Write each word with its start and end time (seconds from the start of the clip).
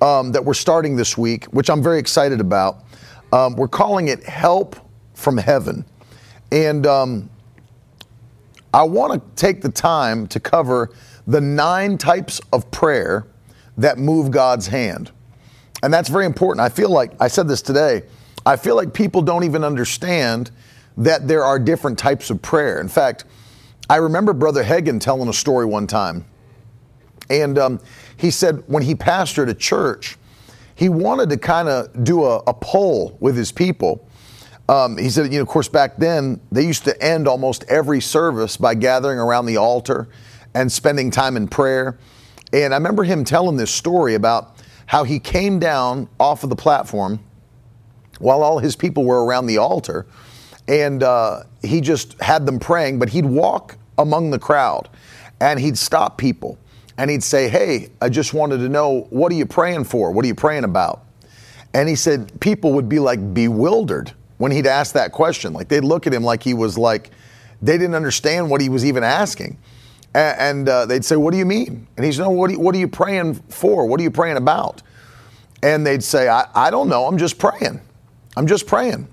um, 0.00 0.32
that 0.32 0.44
we're 0.44 0.54
starting 0.54 0.96
this 0.96 1.16
week, 1.16 1.44
which 1.46 1.70
I'm 1.70 1.82
very 1.82 1.98
excited 1.98 2.40
about. 2.40 2.84
Um, 3.32 3.56
we're 3.56 3.68
calling 3.68 4.08
it 4.08 4.22
Help 4.24 4.76
from 5.14 5.36
Heaven. 5.36 5.84
And 6.52 6.86
um, 6.86 7.30
I 8.72 8.82
want 8.82 9.12
to 9.14 9.42
take 9.42 9.62
the 9.62 9.70
time 9.70 10.26
to 10.28 10.40
cover 10.40 10.90
the 11.26 11.40
nine 11.40 11.98
types 11.98 12.40
of 12.52 12.70
prayer 12.70 13.26
that 13.78 13.98
move 13.98 14.30
God's 14.30 14.66
hand. 14.66 15.10
And 15.82 15.92
that's 15.92 16.08
very 16.08 16.26
important. 16.26 16.64
I 16.64 16.68
feel 16.68 16.90
like, 16.90 17.12
I 17.20 17.28
said 17.28 17.48
this 17.48 17.62
today, 17.62 18.02
I 18.44 18.56
feel 18.56 18.76
like 18.76 18.94
people 18.94 19.22
don't 19.22 19.44
even 19.44 19.64
understand 19.64 20.50
that 20.96 21.26
there 21.28 21.44
are 21.44 21.58
different 21.58 21.98
types 21.98 22.30
of 22.30 22.40
prayer. 22.40 22.80
In 22.80 22.88
fact, 22.88 23.24
I 23.90 23.96
remember 23.96 24.32
Brother 24.32 24.64
Hagin 24.64 25.00
telling 25.00 25.28
a 25.28 25.32
story 25.32 25.66
one 25.66 25.86
time. 25.86 26.24
And 27.28 27.58
um, 27.58 27.80
he 28.16 28.30
said 28.30 28.62
when 28.66 28.82
he 28.82 28.94
pastored 28.94 29.48
a 29.48 29.54
church, 29.54 30.16
he 30.74 30.88
wanted 30.88 31.30
to 31.30 31.36
kind 31.36 31.68
of 31.68 32.04
do 32.04 32.24
a, 32.24 32.38
a, 32.46 32.54
poll 32.54 33.16
with 33.20 33.36
his 33.36 33.50
people. 33.50 34.06
Um, 34.68 34.98
he 34.98 35.08
said, 35.08 35.32
you 35.32 35.38
know, 35.38 35.42
of 35.42 35.48
course, 35.48 35.68
back 35.68 35.96
then 35.96 36.40
they 36.52 36.66
used 36.66 36.84
to 36.84 37.02
end 37.02 37.26
almost 37.26 37.64
every 37.68 38.00
service 38.00 38.56
by 38.56 38.74
gathering 38.74 39.18
around 39.18 39.46
the 39.46 39.56
altar 39.56 40.08
and 40.54 40.70
spending 40.70 41.10
time 41.10 41.36
in 41.36 41.48
prayer. 41.48 41.98
And 42.52 42.74
I 42.74 42.76
remember 42.76 43.04
him 43.04 43.24
telling 43.24 43.56
this 43.56 43.70
story 43.70 44.14
about 44.14 44.56
how 44.86 45.04
he 45.04 45.18
came 45.18 45.58
down 45.58 46.08
off 46.20 46.44
of 46.44 46.50
the 46.50 46.56
platform 46.56 47.20
while 48.18 48.42
all 48.42 48.58
his 48.58 48.76
people 48.76 49.04
were 49.04 49.24
around 49.24 49.46
the 49.46 49.58
altar, 49.58 50.06
and 50.68 51.02
uh, 51.02 51.42
he 51.62 51.80
just 51.80 52.20
had 52.22 52.46
them 52.46 52.58
praying, 52.58 52.98
but 52.98 53.10
he'd 53.10 53.26
walk 53.26 53.76
among 53.98 54.30
the 54.30 54.38
crowd 54.38 54.88
and 55.40 55.60
he'd 55.60 55.76
stop 55.76 56.16
people 56.16 56.58
and 56.98 57.10
he'd 57.10 57.22
say, 57.22 57.48
Hey, 57.48 57.90
I 58.00 58.08
just 58.08 58.34
wanted 58.34 58.58
to 58.58 58.68
know, 58.68 59.06
what 59.10 59.32
are 59.32 59.34
you 59.34 59.46
praying 59.46 59.84
for? 59.84 60.10
What 60.10 60.24
are 60.24 60.28
you 60.28 60.34
praying 60.34 60.64
about? 60.64 61.04
And 61.74 61.88
he 61.88 61.94
said, 61.94 62.40
people 62.40 62.72
would 62.72 62.88
be 62.88 62.98
like 62.98 63.34
bewildered 63.34 64.12
when 64.38 64.50
he'd 64.50 64.66
ask 64.66 64.94
that 64.94 65.12
question. 65.12 65.52
Like 65.52 65.68
they'd 65.68 65.84
look 65.84 66.06
at 66.06 66.14
him 66.14 66.22
like 66.22 66.42
he 66.42 66.54
was 66.54 66.78
like, 66.78 67.10
they 67.60 67.76
didn't 67.76 67.94
understand 67.94 68.50
what 68.50 68.60
he 68.60 68.68
was 68.68 68.84
even 68.84 69.04
asking. 69.04 69.58
And, 70.14 70.66
uh, 70.66 70.86
they'd 70.86 71.04
say, 71.04 71.16
What 71.16 71.32
do 71.32 71.38
you 71.38 71.44
mean? 71.44 71.86
And 71.96 72.06
he'd 72.06 72.12
say, 72.12 72.22
No, 72.22 72.30
what 72.30 72.48
are, 72.48 72.54
you, 72.54 72.60
what 72.60 72.74
are 72.74 72.78
you 72.78 72.88
praying 72.88 73.34
for? 73.50 73.86
What 73.86 74.00
are 74.00 74.02
you 74.02 74.10
praying 74.10 74.38
about? 74.38 74.82
And 75.62 75.86
they'd 75.86 76.02
say, 76.02 76.28
I, 76.28 76.48
I 76.54 76.70
don't 76.70 76.88
know. 76.88 77.06
I'm 77.06 77.18
just 77.18 77.38
praying. 77.38 77.80
I'm 78.36 78.46
just 78.46 78.66
praying. 78.66 79.08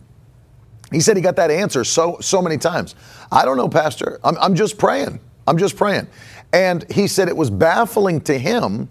He 0.91 1.01
said 1.01 1.17
he 1.17 1.23
got 1.23 1.35
that 1.37 1.51
answer 1.51 1.83
so 1.83 2.17
so 2.21 2.41
many 2.41 2.57
times. 2.57 2.95
I 3.31 3.43
don't 3.45 3.57
know, 3.57 3.67
Pastor. 3.67 4.19
I'm, 4.23 4.37
I'm 4.37 4.55
just 4.55 4.77
praying. 4.77 5.19
I'm 5.47 5.57
just 5.57 5.75
praying. 5.75 6.07
And 6.53 6.89
he 6.91 7.07
said 7.07 7.27
it 7.27 7.35
was 7.35 7.49
baffling 7.49 8.21
to 8.21 8.37
him 8.37 8.87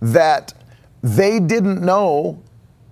that 0.00 0.54
they 1.02 1.38
didn't 1.38 1.82
know 1.82 2.42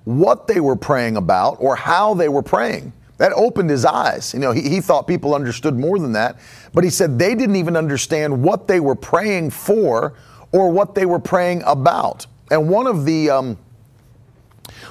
what 0.05 0.47
they 0.47 0.61
were 0.61 0.77
praying 0.77 1.17
about 1.17 1.57
or 1.61 1.75
how 1.75 2.15
they 2.15 2.29
were 2.29 2.43
praying. 2.43 2.93
That 3.17 3.33
opened 3.33 3.71
his 3.71 3.85
eyes. 3.85 4.35
You 4.35 4.41
know, 4.41 4.53
he, 4.53 4.69
he 4.69 4.81
thought 4.81 5.07
people 5.07 5.35
understood 5.35 5.79
more 5.79 5.99
than 5.99 6.13
that. 6.13 6.39
But 6.75 6.85
he 6.85 6.91
said 6.91 7.19
they 7.19 7.35
didn't 7.35 7.57
even 7.57 7.77
understand 7.77 8.43
what 8.43 8.69
they 8.69 8.81
were 8.81 8.95
praying 8.95 9.51
for 9.51 10.15
or 10.53 10.71
what 10.71 10.95
they 10.95 11.07
were 11.07 11.19
praying 11.19 11.63
about. 11.65 12.27
And 12.51 12.69
one 12.69 12.87
of 12.87 13.05
the 13.07 13.31
um, 13.31 13.59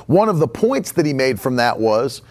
one 0.08 0.30
of 0.30 0.40
the 0.40 0.48
points 0.48 0.94
that 0.94 1.06
he 1.06 1.14
made 1.14 1.40
from 1.40 1.58
that 1.58 1.80
was, 1.80 2.22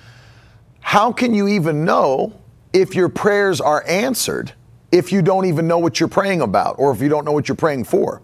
how 0.81 1.13
can 1.13 1.35
you 1.35 1.47
even 1.49 1.85
know 1.85 2.33
if 2.73 2.95
your 2.95 3.09
prayers 3.09 3.61
are 3.61 3.85
answered 3.87 4.53
if 4.93 5.13
you 5.13 5.23
don't 5.23 5.47
even 5.47 5.67
know 5.67 5.79
what 5.79 6.01
you're 6.01 6.09
praying 6.09 6.41
about 6.41 6.77
or 6.79 6.91
if 6.93 7.01
you 7.01 7.09
don't 7.09 7.25
know 7.25 7.33
what 7.33 7.49
you're 7.49 7.57
praying 7.57 7.85
for? 7.85 8.23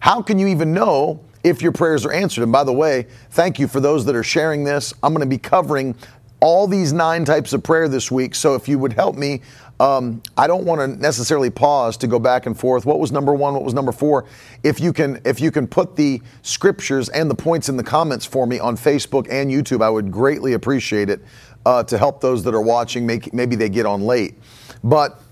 How 0.00 0.22
can 0.22 0.38
you 0.38 0.46
even 0.48 0.72
know 0.72 1.20
if 1.44 1.62
your 1.62 1.72
prayers 1.72 2.04
are 2.04 2.12
answered? 2.12 2.42
And 2.42 2.52
by 2.52 2.64
the 2.64 2.72
way, 2.72 3.06
thank 3.30 3.58
you 3.58 3.68
for 3.68 3.80
those 3.80 4.04
that 4.06 4.14
are 4.14 4.22
sharing 4.22 4.64
this. 4.64 4.94
I'm 5.02 5.12
going 5.12 5.28
to 5.28 5.28
be 5.28 5.38
covering 5.38 5.94
all 6.40 6.66
these 6.66 6.92
nine 6.92 7.24
types 7.24 7.52
of 7.52 7.62
prayer 7.62 7.88
this 7.88 8.10
week. 8.10 8.34
So 8.34 8.54
if 8.54 8.68
you 8.68 8.78
would 8.78 8.92
help 8.92 9.16
me, 9.16 9.42
um, 9.80 10.22
I 10.36 10.46
don't 10.46 10.64
want 10.64 10.80
to 10.80 10.88
necessarily 11.00 11.50
pause 11.50 11.96
to 11.98 12.06
go 12.06 12.18
back 12.18 12.46
and 12.46 12.58
forth. 12.58 12.84
What 12.84 12.98
was 12.98 13.12
number 13.12 13.32
one? 13.32 13.54
What 13.54 13.64
was 13.64 13.74
number 13.74 13.92
four? 13.92 14.24
If 14.64 14.80
you 14.80 14.92
can, 14.92 15.20
if 15.24 15.40
you 15.40 15.50
can 15.50 15.66
put 15.66 15.94
the 15.94 16.20
scriptures 16.42 17.08
and 17.08 17.30
the 17.30 17.34
points 17.34 17.68
in 17.68 17.76
the 17.76 17.84
comments 17.84 18.26
for 18.26 18.46
me 18.46 18.58
on 18.58 18.76
Facebook 18.76 19.28
and 19.30 19.50
YouTube, 19.50 19.82
I 19.82 19.90
would 19.90 20.10
greatly 20.10 20.54
appreciate 20.54 21.08
it 21.10 21.20
uh, 21.64 21.84
to 21.84 21.98
help 21.98 22.20
those 22.20 22.42
that 22.44 22.54
are 22.54 22.62
watching. 22.62 23.06
Make, 23.06 23.32
maybe 23.32 23.54
they 23.54 23.68
get 23.68 23.86
on 23.86 24.02
late, 24.02 24.34
but 24.82 25.22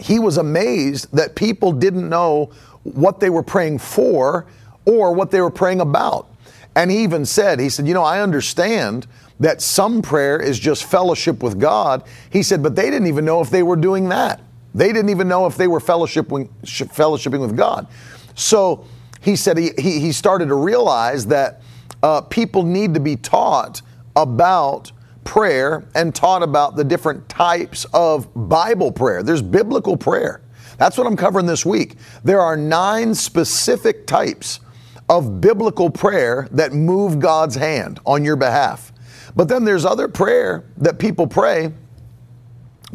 he 0.00 0.18
was 0.18 0.36
amazed 0.36 1.08
that 1.12 1.34
people 1.34 1.72
didn't 1.72 2.08
know 2.08 2.50
what 2.82 3.20
they 3.20 3.30
were 3.30 3.42
praying 3.42 3.78
for 3.78 4.46
or 4.84 5.12
what 5.12 5.30
they 5.30 5.40
were 5.40 5.50
praying 5.50 5.80
about. 5.80 6.28
And 6.74 6.90
he 6.90 7.02
even 7.02 7.26
said, 7.26 7.58
he 7.58 7.68
said, 7.68 7.88
you 7.88 7.94
know, 7.94 8.04
I 8.04 8.20
understand 8.20 9.06
that 9.40 9.60
some 9.60 10.02
prayer 10.02 10.40
is 10.40 10.58
just 10.58 10.84
fellowship 10.84 11.42
with 11.42 11.60
God. 11.60 12.04
He 12.30 12.42
said, 12.42 12.62
but 12.62 12.76
they 12.76 12.90
didn't 12.90 13.08
even 13.08 13.24
know 13.24 13.40
if 13.40 13.50
they 13.50 13.62
were 13.62 13.76
doing 13.76 14.08
that. 14.10 14.40
They 14.74 14.92
didn't 14.92 15.10
even 15.10 15.28
know 15.28 15.46
if 15.46 15.56
they 15.56 15.66
were 15.66 15.80
fellowshipping, 15.80 16.48
fellowshipping 16.62 17.40
with 17.40 17.56
God. 17.56 17.86
So 18.34 18.86
he 19.20 19.34
said 19.34 19.58
he, 19.58 19.70
he, 19.78 19.98
he 19.98 20.12
started 20.12 20.48
to 20.48 20.54
realize 20.54 21.26
that 21.26 21.62
uh, 22.02 22.20
people 22.22 22.62
need 22.62 22.94
to 22.94 23.00
be 23.00 23.16
taught 23.16 23.82
about 24.14 24.92
prayer 25.28 25.84
and 25.94 26.14
taught 26.14 26.42
about 26.42 26.74
the 26.74 26.82
different 26.82 27.28
types 27.28 27.84
of 27.92 28.26
Bible 28.48 28.90
prayer. 28.90 29.22
There's 29.22 29.42
biblical 29.42 29.94
prayer. 29.94 30.40
That's 30.78 30.96
what 30.96 31.06
I'm 31.06 31.16
covering 31.16 31.44
this 31.44 31.66
week. 31.66 31.96
There 32.24 32.40
are 32.40 32.56
nine 32.56 33.14
specific 33.14 34.06
types 34.06 34.60
of 35.10 35.42
biblical 35.42 35.90
prayer 35.90 36.48
that 36.52 36.72
move 36.72 37.18
God's 37.18 37.56
hand 37.56 38.00
on 38.06 38.24
your 38.24 38.36
behalf. 38.36 38.90
But 39.36 39.48
then 39.48 39.66
there's 39.66 39.84
other 39.84 40.08
prayer 40.08 40.64
that 40.78 40.98
people 40.98 41.26
pray 41.26 41.74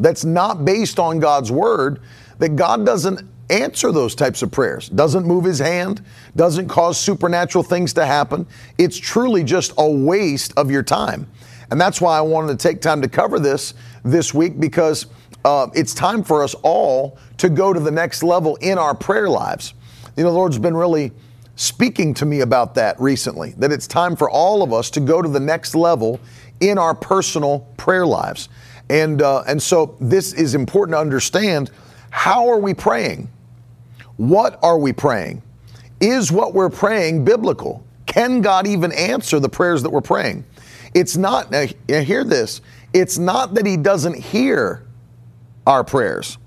that's 0.00 0.24
not 0.24 0.64
based 0.64 0.98
on 0.98 1.20
God's 1.20 1.52
word, 1.52 2.00
that 2.40 2.56
God 2.56 2.84
doesn't 2.84 3.30
answer 3.48 3.92
those 3.92 4.16
types 4.16 4.42
of 4.42 4.50
prayers, 4.50 4.88
doesn't 4.88 5.24
move 5.24 5.44
his 5.44 5.60
hand, 5.60 6.04
doesn't 6.34 6.66
cause 6.66 6.98
supernatural 6.98 7.62
things 7.62 7.92
to 7.92 8.04
happen. 8.04 8.44
It's 8.76 8.98
truly 8.98 9.44
just 9.44 9.72
a 9.78 9.88
waste 9.88 10.52
of 10.56 10.68
your 10.68 10.82
time. 10.82 11.30
And 11.70 11.80
that's 11.80 12.00
why 12.00 12.18
I 12.18 12.20
wanted 12.20 12.58
to 12.58 12.68
take 12.68 12.80
time 12.80 13.02
to 13.02 13.08
cover 13.08 13.38
this 13.38 13.74
this 14.04 14.34
week 14.34 14.60
because 14.60 15.06
uh, 15.44 15.68
it's 15.74 15.94
time 15.94 16.22
for 16.22 16.42
us 16.42 16.54
all 16.62 17.18
to 17.38 17.48
go 17.48 17.72
to 17.72 17.80
the 17.80 17.90
next 17.90 18.22
level 18.22 18.56
in 18.56 18.78
our 18.78 18.94
prayer 18.94 19.28
lives. 19.28 19.74
You 20.16 20.24
know, 20.24 20.30
the 20.30 20.36
Lord's 20.36 20.58
been 20.58 20.76
really 20.76 21.12
speaking 21.56 22.14
to 22.14 22.26
me 22.26 22.40
about 22.40 22.74
that 22.74 23.00
recently, 23.00 23.50
that 23.58 23.70
it's 23.70 23.86
time 23.86 24.16
for 24.16 24.28
all 24.28 24.62
of 24.62 24.72
us 24.72 24.90
to 24.90 25.00
go 25.00 25.22
to 25.22 25.28
the 25.28 25.40
next 25.40 25.74
level 25.74 26.20
in 26.60 26.78
our 26.78 26.94
personal 26.94 27.60
prayer 27.76 28.06
lives. 28.06 28.48
And, 28.90 29.22
uh, 29.22 29.42
and 29.46 29.62
so 29.62 29.96
this 30.00 30.32
is 30.32 30.54
important 30.54 30.94
to 30.94 31.00
understand. 31.00 31.70
How 32.10 32.48
are 32.48 32.58
we 32.58 32.74
praying? 32.74 33.28
What 34.16 34.58
are 34.62 34.78
we 34.78 34.92
praying? 34.92 35.42
Is 36.00 36.30
what 36.30 36.54
we're 36.54 36.70
praying 36.70 37.24
biblical? 37.24 37.84
Can 38.06 38.40
God 38.40 38.66
even 38.66 38.92
answer 38.92 39.40
the 39.40 39.48
prayers 39.48 39.82
that 39.82 39.90
we're 39.90 40.00
praying? 40.00 40.44
It's 40.94 41.16
not, 41.16 41.50
now 41.50 41.66
hear 41.88 42.24
this, 42.24 42.60
it's 42.92 43.18
not 43.18 43.54
that 43.54 43.66
He 43.66 43.76
doesn't 43.76 44.16
hear 44.16 44.86
our 45.66 45.84
prayers. 45.84 46.38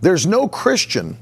There's 0.00 0.26
no 0.26 0.48
Christian 0.48 1.18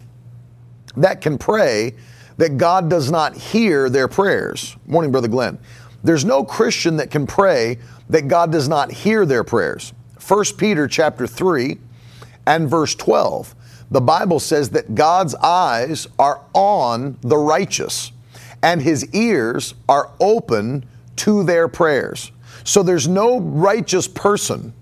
that 0.96 1.20
can 1.20 1.36
pray 1.36 1.94
that 2.36 2.56
God 2.56 2.88
does 2.88 3.10
not 3.10 3.36
hear 3.36 3.90
their 3.90 4.08
prayers. 4.08 4.76
Morning, 4.86 5.10
Brother 5.10 5.28
Glenn. 5.28 5.58
There's 6.02 6.24
no 6.24 6.44
Christian 6.44 6.96
that 6.96 7.10
can 7.10 7.26
pray 7.26 7.78
that 8.08 8.28
God 8.28 8.50
does 8.50 8.68
not 8.68 8.90
hear 8.90 9.26
their 9.26 9.44
prayers. 9.44 9.92
1 10.26 10.44
Peter 10.56 10.88
chapter 10.88 11.26
3 11.26 11.78
and 12.46 12.68
verse 12.68 12.94
12. 12.94 13.54
The 13.90 14.00
Bible 14.00 14.40
says 14.40 14.70
that 14.70 14.94
God's 14.94 15.34
eyes 15.34 16.06
are 16.18 16.40
on 16.54 17.18
the 17.22 17.36
righteous 17.36 18.12
and 18.62 18.80
his 18.80 19.06
ears 19.14 19.74
are 19.88 20.10
open 20.20 20.86
to 21.16 21.42
their 21.42 21.68
prayers. 21.68 22.32
So 22.64 22.82
there's 22.82 23.08
no 23.08 23.40
righteous 23.40 24.06
person 24.08 24.72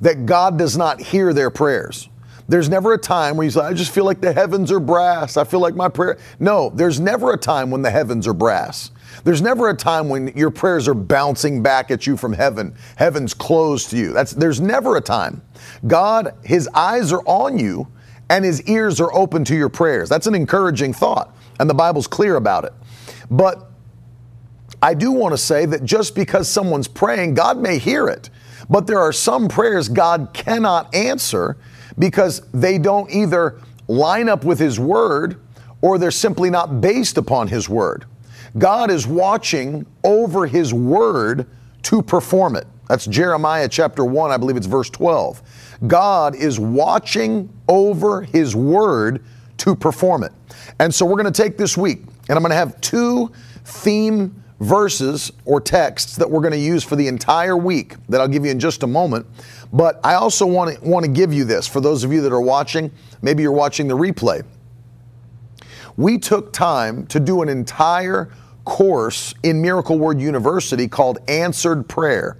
that 0.00 0.26
God 0.26 0.58
does 0.58 0.76
not 0.76 1.00
hear 1.00 1.32
their 1.32 1.50
prayers. 1.50 2.08
There's 2.48 2.68
never 2.68 2.92
a 2.92 2.98
time 2.98 3.36
where 3.36 3.44
he's 3.44 3.54
say, 3.54 3.60
I 3.60 3.72
just 3.72 3.94
feel 3.94 4.04
like 4.04 4.20
the 4.20 4.32
heavens 4.32 4.72
are 4.72 4.80
brass. 4.80 5.36
I 5.36 5.44
feel 5.44 5.60
like 5.60 5.74
my 5.74 5.88
prayer. 5.88 6.18
No, 6.40 6.70
there's 6.70 7.00
never 7.00 7.32
a 7.32 7.38
time 7.38 7.70
when 7.70 7.82
the 7.82 7.90
heavens 7.90 8.26
are 8.26 8.34
brass. 8.34 8.90
There's 9.24 9.40
never 9.40 9.68
a 9.68 9.76
time 9.76 10.08
when 10.08 10.28
your 10.36 10.50
prayers 10.50 10.88
are 10.88 10.94
bouncing 10.94 11.62
back 11.62 11.90
at 11.90 12.06
you 12.06 12.16
from 12.16 12.32
heaven. 12.32 12.74
Heaven's 12.96 13.32
closed 13.32 13.90
to 13.90 13.96
you. 13.96 14.12
That's 14.12 14.32
there's 14.32 14.60
never 14.60 14.96
a 14.96 15.00
time. 15.00 15.42
God, 15.86 16.34
his 16.44 16.68
eyes 16.74 17.12
are 17.12 17.22
on 17.26 17.58
you 17.58 17.86
and 18.28 18.44
his 18.44 18.62
ears 18.62 19.00
are 19.00 19.12
open 19.14 19.44
to 19.44 19.54
your 19.54 19.68
prayers. 19.68 20.08
That's 20.08 20.26
an 20.26 20.34
encouraging 20.34 20.94
thought, 20.94 21.36
and 21.60 21.68
the 21.68 21.74
Bible's 21.74 22.06
clear 22.06 22.36
about 22.36 22.64
it. 22.64 22.72
But 23.30 23.70
I 24.82 24.94
do 24.94 25.12
want 25.12 25.32
to 25.32 25.38
say 25.38 25.64
that 25.66 25.84
just 25.84 26.16
because 26.16 26.48
someone's 26.48 26.88
praying, 26.88 27.34
God 27.34 27.56
may 27.56 27.78
hear 27.78 28.08
it. 28.08 28.28
But 28.68 28.86
there 28.86 28.98
are 28.98 29.12
some 29.12 29.48
prayers 29.48 29.88
God 29.88 30.30
cannot 30.32 30.92
answer 30.94 31.56
because 31.98 32.42
they 32.52 32.78
don't 32.78 33.10
either 33.10 33.60
line 33.86 34.28
up 34.28 34.44
with 34.44 34.58
His 34.58 34.80
Word 34.80 35.40
or 35.82 35.98
they're 35.98 36.10
simply 36.10 36.50
not 36.50 36.80
based 36.80 37.16
upon 37.16 37.48
His 37.48 37.68
Word. 37.68 38.06
God 38.58 38.90
is 38.90 39.06
watching 39.06 39.86
over 40.04 40.46
His 40.46 40.74
Word 40.74 41.46
to 41.82 42.02
perform 42.02 42.56
it. 42.56 42.66
That's 42.88 43.06
Jeremiah 43.06 43.68
chapter 43.68 44.04
1, 44.04 44.30
I 44.30 44.36
believe 44.36 44.56
it's 44.56 44.66
verse 44.66 44.90
12. 44.90 45.42
God 45.86 46.34
is 46.34 46.58
watching 46.58 47.48
over 47.68 48.22
His 48.22 48.56
Word 48.56 49.24
to 49.58 49.76
perform 49.76 50.24
it. 50.24 50.32
And 50.78 50.92
so 50.92 51.06
we're 51.06 51.20
going 51.20 51.32
to 51.32 51.42
take 51.42 51.56
this 51.56 51.76
week, 51.76 52.00
and 52.28 52.36
I'm 52.36 52.42
going 52.42 52.50
to 52.50 52.56
have 52.56 52.80
two 52.80 53.30
theme 53.64 54.41
verses 54.62 55.32
or 55.44 55.60
texts 55.60 56.16
that 56.16 56.30
we're 56.30 56.40
going 56.40 56.52
to 56.52 56.58
use 56.58 56.84
for 56.84 56.94
the 56.94 57.08
entire 57.08 57.56
week 57.56 57.96
that 58.08 58.20
I'll 58.20 58.28
give 58.28 58.44
you 58.44 58.50
in 58.50 58.60
just 58.60 58.84
a 58.84 58.86
moment. 58.86 59.26
But 59.72 60.00
I 60.04 60.14
also 60.14 60.46
want 60.46 60.78
to, 60.78 60.88
want 60.88 61.04
to 61.04 61.10
give 61.10 61.32
you 61.32 61.44
this 61.44 61.66
for 61.66 61.80
those 61.80 62.04
of 62.04 62.12
you 62.12 62.20
that 62.22 62.32
are 62.32 62.40
watching. 62.40 62.90
Maybe 63.22 63.42
you're 63.42 63.52
watching 63.52 63.88
the 63.88 63.96
replay. 63.96 64.44
We 65.96 66.18
took 66.18 66.52
time 66.52 67.06
to 67.08 67.18
do 67.18 67.42
an 67.42 67.48
entire 67.48 68.32
course 68.64 69.34
in 69.42 69.60
Miracle 69.60 69.98
Word 69.98 70.20
University 70.20 70.86
called 70.86 71.18
Answered 71.28 71.88
Prayer. 71.88 72.38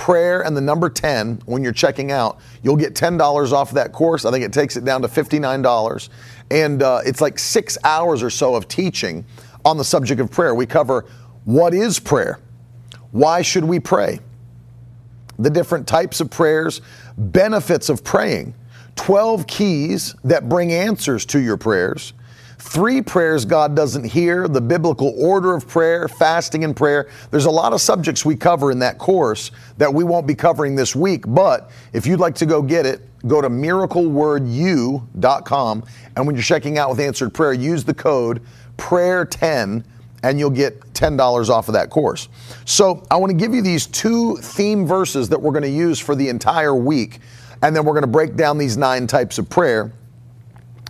prayer 0.00 0.40
and 0.40 0.56
the 0.56 0.60
number 0.62 0.88
10 0.88 1.42
when 1.44 1.62
you're 1.62 1.74
checking 1.74 2.10
out 2.10 2.38
you'll 2.62 2.74
get 2.74 2.94
$10 2.94 3.52
off 3.52 3.70
that 3.72 3.92
course. 3.92 4.24
I 4.24 4.30
think 4.30 4.42
it 4.42 4.50
takes 4.50 4.78
it 4.78 4.82
down 4.82 5.02
to 5.02 5.08
$59 5.08 6.08
and 6.50 6.82
uh, 6.82 7.02
it's 7.04 7.20
like 7.20 7.38
six 7.38 7.76
hours 7.84 8.22
or 8.22 8.30
so 8.30 8.54
of 8.54 8.66
teaching 8.66 9.26
on 9.62 9.76
the 9.76 9.84
subject 9.84 10.18
of 10.18 10.30
prayer. 10.30 10.54
We 10.54 10.64
cover 10.64 11.04
what 11.44 11.74
is 11.74 11.98
prayer. 11.98 12.40
Why 13.10 13.42
should 13.42 13.62
we 13.62 13.78
pray? 13.78 14.20
The 15.38 15.50
different 15.50 15.86
types 15.86 16.22
of 16.22 16.30
prayers 16.30 16.80
benefits 17.18 17.90
of 17.90 18.02
praying. 18.02 18.54
12 18.96 19.46
keys 19.46 20.14
that 20.24 20.48
bring 20.48 20.72
answers 20.72 21.26
to 21.26 21.40
your 21.40 21.58
prayers 21.58 22.14
Three 22.60 23.00
prayers 23.00 23.46
God 23.46 23.74
doesn't 23.74 24.04
hear, 24.04 24.46
the 24.46 24.60
biblical 24.60 25.14
order 25.16 25.54
of 25.54 25.66
prayer, 25.66 26.06
fasting 26.08 26.62
and 26.62 26.76
prayer. 26.76 27.08
There's 27.30 27.46
a 27.46 27.50
lot 27.50 27.72
of 27.72 27.80
subjects 27.80 28.22
we 28.22 28.36
cover 28.36 28.70
in 28.70 28.78
that 28.80 28.98
course 28.98 29.50
that 29.78 29.90
we 29.92 30.04
won't 30.04 30.26
be 30.26 30.34
covering 30.34 30.76
this 30.76 30.94
week, 30.94 31.24
but 31.26 31.70
if 31.94 32.06
you'd 32.06 32.20
like 32.20 32.34
to 32.34 32.44
go 32.44 32.60
get 32.60 32.84
it, 32.84 33.00
go 33.26 33.40
to 33.40 33.48
miraclewordu.com 33.48 35.84
and 36.16 36.26
when 36.26 36.36
you're 36.36 36.42
checking 36.42 36.76
out 36.76 36.90
with 36.90 37.00
answered 37.00 37.32
prayer, 37.32 37.54
use 37.54 37.82
the 37.82 37.94
code 37.94 38.42
prayer10 38.76 39.82
and 40.22 40.38
you'll 40.38 40.50
get 40.50 40.80
$10 40.92 41.48
off 41.48 41.68
of 41.68 41.72
that 41.72 41.88
course. 41.88 42.28
So, 42.66 43.02
I 43.10 43.16
want 43.16 43.30
to 43.30 43.36
give 43.36 43.54
you 43.54 43.62
these 43.62 43.86
two 43.86 44.36
theme 44.36 44.86
verses 44.86 45.30
that 45.30 45.40
we're 45.40 45.52
going 45.52 45.62
to 45.62 45.70
use 45.70 45.98
for 45.98 46.14
the 46.14 46.28
entire 46.28 46.74
week 46.74 47.20
and 47.62 47.74
then 47.74 47.86
we're 47.86 47.94
going 47.94 48.02
to 48.02 48.06
break 48.06 48.36
down 48.36 48.58
these 48.58 48.76
nine 48.76 49.06
types 49.06 49.38
of 49.38 49.48
prayer. 49.48 49.94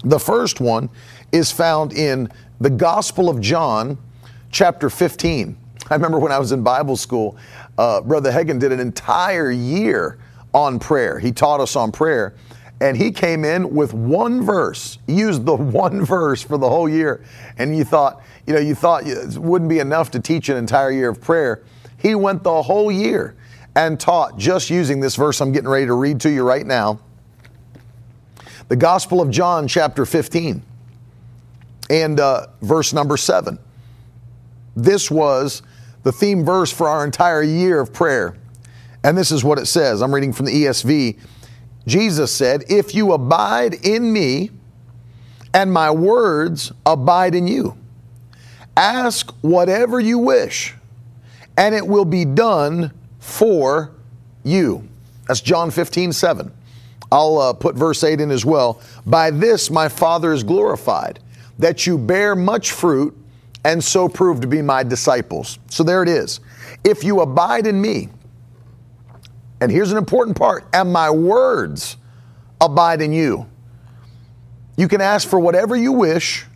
The 0.02 0.18
first 0.18 0.60
one 0.60 0.88
is 1.32 1.52
found 1.52 1.92
in 1.92 2.30
the 2.60 2.70
Gospel 2.70 3.28
of 3.28 3.40
John, 3.40 3.98
chapter 4.50 4.90
15. 4.90 5.56
I 5.88 5.94
remember 5.94 6.18
when 6.18 6.32
I 6.32 6.38
was 6.38 6.52
in 6.52 6.62
Bible 6.62 6.96
school, 6.96 7.36
uh, 7.78 8.00
Brother 8.00 8.30
Hagin 8.30 8.58
did 8.58 8.72
an 8.72 8.80
entire 8.80 9.50
year 9.50 10.18
on 10.52 10.78
prayer. 10.78 11.18
He 11.18 11.32
taught 11.32 11.60
us 11.60 11.76
on 11.76 11.92
prayer, 11.92 12.34
and 12.80 12.96
he 12.96 13.10
came 13.10 13.44
in 13.44 13.74
with 13.74 13.94
one 13.94 14.42
verse. 14.42 14.98
He 15.06 15.14
used 15.14 15.44
the 15.46 15.54
one 15.56 16.04
verse 16.04 16.42
for 16.42 16.58
the 16.58 16.68
whole 16.68 16.88
year, 16.88 17.24
and 17.58 17.76
you 17.76 17.84
thought, 17.84 18.22
you 18.46 18.54
know, 18.54 18.60
you 18.60 18.74
thought 18.74 19.06
it 19.06 19.38
wouldn't 19.38 19.70
be 19.70 19.78
enough 19.78 20.10
to 20.12 20.20
teach 20.20 20.48
an 20.48 20.56
entire 20.56 20.90
year 20.90 21.08
of 21.08 21.20
prayer. 21.20 21.62
He 21.96 22.14
went 22.14 22.42
the 22.42 22.62
whole 22.62 22.90
year 22.90 23.36
and 23.76 24.00
taught 24.00 24.36
just 24.36 24.70
using 24.70 25.00
this 25.00 25.16
verse 25.16 25.40
I'm 25.40 25.52
getting 25.52 25.68
ready 25.68 25.86
to 25.86 25.94
read 25.94 26.20
to 26.20 26.30
you 26.30 26.42
right 26.42 26.66
now. 26.66 26.98
The 28.68 28.76
Gospel 28.76 29.20
of 29.20 29.30
John, 29.30 29.66
chapter 29.68 30.04
15 30.04 30.62
and 31.90 32.20
uh, 32.20 32.46
verse 32.62 32.94
number 32.94 33.16
seven. 33.18 33.58
This 34.76 35.10
was 35.10 35.62
the 36.04 36.12
theme 36.12 36.44
verse 36.44 36.72
for 36.72 36.88
our 36.88 37.04
entire 37.04 37.42
year 37.42 37.80
of 37.80 37.92
prayer. 37.92 38.36
And 39.02 39.18
this 39.18 39.30
is 39.32 39.42
what 39.42 39.58
it 39.58 39.66
says. 39.66 40.00
I'm 40.00 40.14
reading 40.14 40.32
from 40.32 40.46
the 40.46 40.64
ESV. 40.64 41.18
Jesus 41.86 42.32
said, 42.32 42.64
If 42.68 42.94
you 42.94 43.12
abide 43.12 43.74
in 43.84 44.12
me 44.12 44.50
and 45.52 45.72
my 45.72 45.90
words 45.90 46.72
abide 46.86 47.34
in 47.34 47.48
you, 47.48 47.76
ask 48.76 49.32
whatever 49.40 49.98
you 49.98 50.18
wish, 50.18 50.74
and 51.56 51.74
it 51.74 51.86
will 51.86 52.04
be 52.04 52.24
done 52.24 52.92
for 53.18 53.92
you. 54.44 54.88
That's 55.26 55.40
John 55.40 55.70
15, 55.70 56.12
7. 56.12 56.52
I'll 57.10 57.38
uh, 57.38 57.52
put 57.52 57.74
verse 57.74 58.04
8 58.04 58.20
in 58.20 58.30
as 58.30 58.44
well. 58.44 58.80
By 59.04 59.32
this 59.32 59.70
my 59.70 59.88
Father 59.88 60.32
is 60.32 60.44
glorified 60.44 61.18
that 61.60 61.86
you 61.86 61.98
bear 61.98 62.34
much 62.34 62.72
fruit 62.72 63.16
and 63.64 63.82
so 63.82 64.08
prove 64.08 64.40
to 64.40 64.46
be 64.46 64.62
my 64.62 64.82
disciples. 64.82 65.58
So 65.68 65.84
there 65.84 66.02
it 66.02 66.08
is. 66.08 66.40
If 66.84 67.04
you 67.04 67.20
abide 67.20 67.66
in 67.66 67.80
me, 67.80 68.08
and 69.60 69.70
here's 69.70 69.92
an 69.92 69.98
important 69.98 70.36
part, 70.36 70.66
and 70.72 70.92
my 70.92 71.10
words 71.10 71.98
abide 72.60 73.02
in 73.02 73.12
you, 73.12 73.46
you 74.76 74.88
can 74.88 75.02
ask 75.02 75.28
for 75.28 75.38
whatever 75.38 75.76
you 75.76 75.92
wish, 75.92 76.46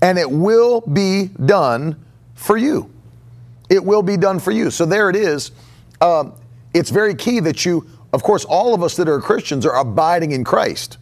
and 0.00 0.16
it 0.16 0.30
will 0.30 0.80
be 0.80 1.26
done 1.44 1.96
for 2.34 2.56
you. 2.56 2.92
It 3.68 3.84
will 3.84 4.02
be 4.02 4.16
done 4.16 4.38
for 4.38 4.52
you. 4.52 4.70
So 4.70 4.86
there 4.86 5.10
it 5.10 5.16
is. 5.16 5.50
Um, 6.00 6.34
it's 6.72 6.90
very 6.90 7.16
key 7.16 7.40
that 7.40 7.66
you, 7.66 7.84
of 8.12 8.22
course, 8.22 8.44
all 8.44 8.74
of 8.74 8.84
us 8.84 8.94
that 8.96 9.08
are 9.08 9.20
Christians 9.20 9.66
are 9.66 9.76
abiding 9.76 10.30
in 10.30 10.44
Christ. 10.44 10.98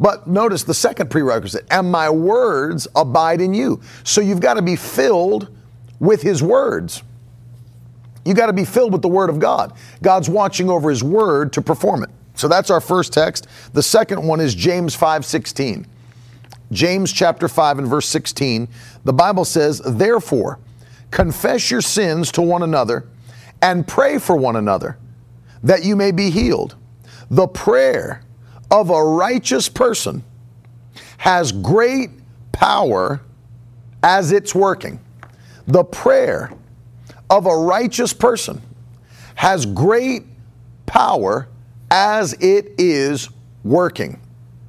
But 0.00 0.26
notice 0.26 0.62
the 0.62 0.74
second 0.74 1.10
prerequisite, 1.10 1.66
and 1.70 1.92
my 1.92 2.08
words 2.08 2.88
abide 2.96 3.42
in 3.42 3.52
you. 3.52 3.82
So 4.02 4.22
you've 4.22 4.40
got 4.40 4.54
to 4.54 4.62
be 4.62 4.74
filled 4.74 5.54
with 6.00 6.22
his 6.22 6.42
words. 6.42 7.02
You 8.24 8.32
got 8.32 8.46
to 8.46 8.54
be 8.54 8.64
filled 8.64 8.92
with 8.92 9.02
the 9.02 9.08
word 9.08 9.28
of 9.28 9.38
God. 9.38 9.74
God's 10.02 10.30
watching 10.30 10.70
over 10.70 10.88
his 10.88 11.04
word 11.04 11.52
to 11.52 11.62
perform 11.62 12.02
it. 12.02 12.10
So 12.34 12.48
that's 12.48 12.70
our 12.70 12.80
first 12.80 13.12
text. 13.12 13.46
The 13.74 13.82
second 13.82 14.26
one 14.26 14.40
is 14.40 14.54
James 14.54 14.96
5:16. 14.96 15.86
James 16.72 17.12
chapter 17.12 17.48
5 17.48 17.80
and 17.80 17.86
verse 17.88 18.08
16. 18.08 18.68
The 19.04 19.12
Bible 19.12 19.44
says, 19.44 19.82
"Therefore, 19.84 20.58
confess 21.10 21.70
your 21.70 21.82
sins 21.82 22.32
to 22.32 22.42
one 22.42 22.62
another 22.62 23.04
and 23.60 23.86
pray 23.86 24.18
for 24.18 24.36
one 24.36 24.56
another 24.56 24.96
that 25.62 25.84
you 25.84 25.94
may 25.94 26.10
be 26.10 26.30
healed." 26.30 26.76
The 27.30 27.48
prayer 27.48 28.22
of 28.70 28.90
a 28.90 29.04
righteous 29.04 29.68
person 29.68 30.22
has 31.18 31.52
great 31.52 32.10
power 32.52 33.20
as 34.02 34.32
it's 34.32 34.54
working. 34.54 34.98
The 35.66 35.84
prayer 35.84 36.50
of 37.28 37.46
a 37.46 37.56
righteous 37.56 38.12
person 38.12 38.60
has 39.34 39.66
great 39.66 40.24
power 40.86 41.48
as 41.90 42.32
it 42.34 42.72
is 42.78 43.28
working. 43.64 44.20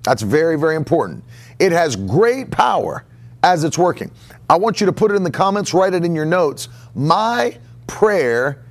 That's 0.03 0.21
very, 0.21 0.57
very 0.57 0.75
important. 0.75 1.23
It 1.59 1.71
has 1.71 1.95
great 1.95 2.51
power 2.51 3.05
as 3.43 3.63
it's 3.63 3.77
working. 3.77 4.11
I 4.49 4.57
want 4.57 4.79
you 4.81 4.85
to 4.87 4.93
put 4.93 5.11
it 5.11 5.15
in 5.15 5.23
the 5.23 5.31
comments, 5.31 5.73
write 5.73 5.93
it 5.93 6.03
in 6.03 6.15
your 6.15 6.25
notes. 6.25 6.67
My 6.95 7.57
prayer 7.87 8.63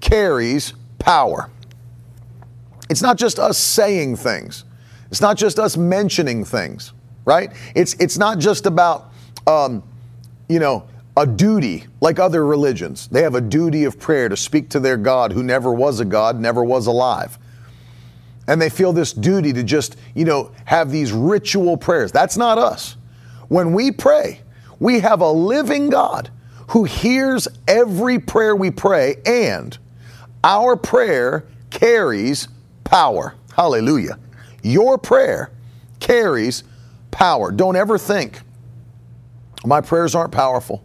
carries 0.00 0.72
power. 0.98 1.50
It's 2.88 3.02
not 3.02 3.16
just 3.16 3.38
us 3.38 3.56
saying 3.58 4.16
things. 4.16 4.64
It's 5.10 5.20
not 5.20 5.36
just 5.36 5.58
us 5.58 5.76
mentioning 5.76 6.44
things, 6.44 6.92
right? 7.24 7.52
It's 7.74 7.94
it's 7.94 8.16
not 8.18 8.38
just 8.38 8.66
about 8.66 9.12
um, 9.46 9.82
you 10.48 10.58
know 10.58 10.86
a 11.16 11.26
duty 11.26 11.86
like 12.00 12.18
other 12.18 12.46
religions. 12.46 13.08
They 13.08 13.22
have 13.22 13.34
a 13.34 13.40
duty 13.40 13.84
of 13.84 13.98
prayer 13.98 14.28
to 14.28 14.36
speak 14.36 14.70
to 14.70 14.80
their 14.80 14.96
God 14.96 15.32
who 15.32 15.42
never 15.42 15.72
was 15.72 16.00
a 16.00 16.04
God, 16.04 16.38
never 16.40 16.64
was 16.64 16.86
alive. 16.86 17.38
And 18.46 18.60
they 18.60 18.70
feel 18.70 18.92
this 18.92 19.12
duty 19.12 19.52
to 19.52 19.62
just, 19.62 19.96
you 20.14 20.24
know, 20.24 20.52
have 20.64 20.90
these 20.90 21.12
ritual 21.12 21.76
prayers. 21.76 22.10
That's 22.10 22.36
not 22.36 22.58
us. 22.58 22.96
When 23.48 23.72
we 23.74 23.92
pray, 23.92 24.40
we 24.78 25.00
have 25.00 25.20
a 25.20 25.30
living 25.30 25.90
God 25.90 26.30
who 26.68 26.84
hears 26.84 27.48
every 27.68 28.18
prayer 28.18 28.54
we 28.56 28.70
pray, 28.70 29.16
and 29.26 29.76
our 30.42 30.76
prayer 30.76 31.44
carries 31.70 32.48
power. 32.84 33.34
Hallelujah. 33.54 34.18
Your 34.62 34.98
prayer 34.98 35.50
carries 35.98 36.64
power. 37.10 37.50
Don't 37.52 37.76
ever 37.76 37.98
think 37.98 38.40
my 39.64 39.80
prayers 39.80 40.14
aren't 40.14 40.32
powerful. 40.32 40.82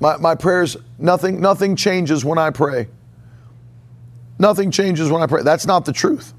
My, 0.00 0.16
my 0.16 0.34
prayers, 0.34 0.76
nothing, 0.98 1.40
nothing 1.40 1.76
changes 1.76 2.24
when 2.24 2.38
I 2.38 2.50
pray. 2.50 2.88
Nothing 4.38 4.70
changes 4.70 5.10
when 5.10 5.22
I 5.22 5.26
pray. 5.26 5.42
That's 5.42 5.66
not 5.66 5.84
the 5.84 5.92
truth. 5.92 6.32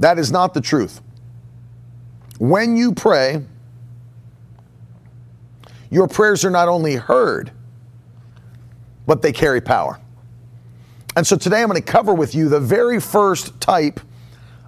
That 0.00 0.18
is 0.18 0.30
not 0.30 0.54
the 0.54 0.60
truth. 0.60 1.00
When 2.38 2.76
you 2.76 2.92
pray, 2.92 3.42
your 5.90 6.08
prayers 6.08 6.44
are 6.44 6.50
not 6.50 6.68
only 6.68 6.96
heard, 6.96 7.52
but 9.06 9.22
they 9.22 9.32
carry 9.32 9.60
power. 9.60 9.98
And 11.16 11.26
so 11.26 11.36
today 11.36 11.62
I'm 11.62 11.68
going 11.68 11.80
to 11.80 11.92
cover 11.92 12.12
with 12.12 12.34
you 12.34 12.48
the 12.48 12.60
very 12.60 13.00
first 13.00 13.60
type 13.60 14.00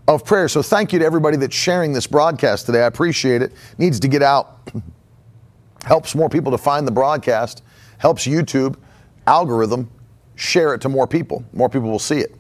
of 0.08 0.24
prayer. 0.24 0.48
So 0.48 0.62
thank 0.62 0.92
you 0.92 0.98
to 1.00 1.04
everybody 1.04 1.36
that's 1.36 1.54
sharing 1.54 1.92
this 1.92 2.06
broadcast 2.06 2.66
today. 2.66 2.82
I 2.82 2.86
appreciate 2.86 3.42
it. 3.42 3.52
Needs 3.78 3.98
to 4.00 4.08
get 4.08 4.22
out. 4.22 4.68
Helps 5.84 6.14
more 6.14 6.28
people 6.28 6.52
to 6.52 6.58
find 6.58 6.86
the 6.86 6.92
broadcast. 6.92 7.62
Helps 7.98 8.26
YouTube 8.26 8.76
algorithm 9.26 9.90
share 10.36 10.74
it 10.74 10.80
to 10.82 10.88
more 10.88 11.06
people. 11.06 11.44
More 11.52 11.68
people 11.68 11.90
will 11.90 11.98
see 11.98 12.18
it. 12.18 12.34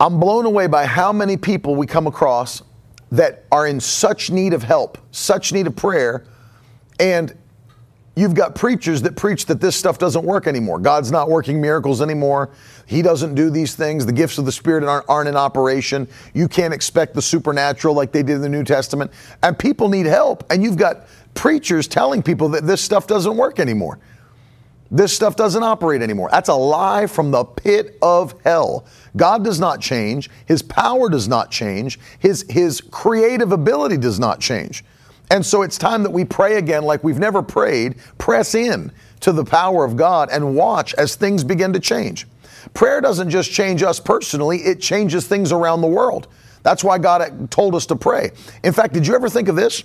I'm 0.00 0.18
blown 0.18 0.46
away 0.46 0.66
by 0.66 0.86
how 0.86 1.12
many 1.12 1.36
people 1.36 1.76
we 1.76 1.86
come 1.86 2.06
across 2.06 2.62
that 3.10 3.44
are 3.52 3.66
in 3.66 3.78
such 3.78 4.30
need 4.30 4.54
of 4.54 4.62
help, 4.62 4.98
such 5.10 5.52
need 5.52 5.66
of 5.66 5.76
prayer, 5.76 6.24
and 6.98 7.36
You've 8.14 8.34
got 8.34 8.54
preachers 8.54 9.00
that 9.02 9.16
preach 9.16 9.46
that 9.46 9.60
this 9.60 9.74
stuff 9.74 9.98
doesn't 9.98 10.24
work 10.24 10.46
anymore. 10.46 10.78
God's 10.78 11.10
not 11.10 11.30
working 11.30 11.62
miracles 11.62 12.02
anymore. 12.02 12.50
He 12.84 13.00
doesn't 13.00 13.34
do 13.34 13.48
these 13.48 13.74
things. 13.74 14.04
The 14.04 14.12
gifts 14.12 14.36
of 14.36 14.44
the 14.44 14.52
Spirit 14.52 14.84
aren't, 14.84 15.08
aren't, 15.08 15.28
in 15.30 15.36
operation. 15.36 16.06
You 16.34 16.46
can't 16.46 16.74
expect 16.74 17.14
the 17.14 17.22
supernatural 17.22 17.94
like 17.94 18.12
they 18.12 18.22
did 18.22 18.36
in 18.36 18.42
the 18.42 18.50
New 18.50 18.64
Testament. 18.64 19.12
And 19.42 19.58
people 19.58 19.88
need 19.88 20.04
help. 20.04 20.44
And 20.50 20.62
you've 20.62 20.76
got 20.76 21.06
preachers 21.32 21.88
telling 21.88 22.22
people 22.22 22.50
that 22.50 22.66
this 22.66 22.82
stuff 22.82 23.06
doesn't 23.06 23.34
work 23.34 23.58
anymore. 23.58 23.98
This 24.90 25.16
stuff 25.16 25.34
doesn't 25.34 25.62
operate 25.62 26.02
anymore. 26.02 26.28
That's 26.30 26.50
a 26.50 26.54
lie 26.54 27.06
from 27.06 27.30
the 27.30 27.44
pit 27.44 27.96
of 28.02 28.34
hell. 28.44 28.84
God 29.16 29.42
does 29.42 29.58
not 29.58 29.80
change. 29.80 30.28
His 30.44 30.60
power 30.60 31.08
does 31.08 31.28
not 31.28 31.50
change. 31.50 31.98
His, 32.18 32.44
his 32.50 32.82
creative 32.82 33.52
ability 33.52 33.96
does 33.96 34.20
not 34.20 34.38
change. 34.38 34.84
And 35.32 35.46
so 35.46 35.62
it's 35.62 35.78
time 35.78 36.02
that 36.02 36.10
we 36.10 36.26
pray 36.26 36.56
again 36.56 36.84
like 36.84 37.02
we've 37.02 37.18
never 37.18 37.42
prayed, 37.42 37.96
press 38.18 38.54
in 38.54 38.92
to 39.20 39.32
the 39.32 39.46
power 39.46 39.82
of 39.82 39.96
God 39.96 40.28
and 40.30 40.54
watch 40.54 40.92
as 40.94 41.14
things 41.14 41.42
begin 41.42 41.72
to 41.72 41.80
change. 41.80 42.26
Prayer 42.74 43.00
doesn't 43.00 43.30
just 43.30 43.50
change 43.50 43.82
us 43.82 43.98
personally, 43.98 44.58
it 44.58 44.78
changes 44.78 45.26
things 45.26 45.50
around 45.50 45.80
the 45.80 45.86
world. 45.86 46.28
That's 46.62 46.84
why 46.84 46.98
God 46.98 47.50
told 47.50 47.74
us 47.74 47.86
to 47.86 47.96
pray. 47.96 48.32
In 48.62 48.74
fact, 48.74 48.92
did 48.92 49.06
you 49.06 49.14
ever 49.14 49.30
think 49.30 49.48
of 49.48 49.56
this? 49.56 49.84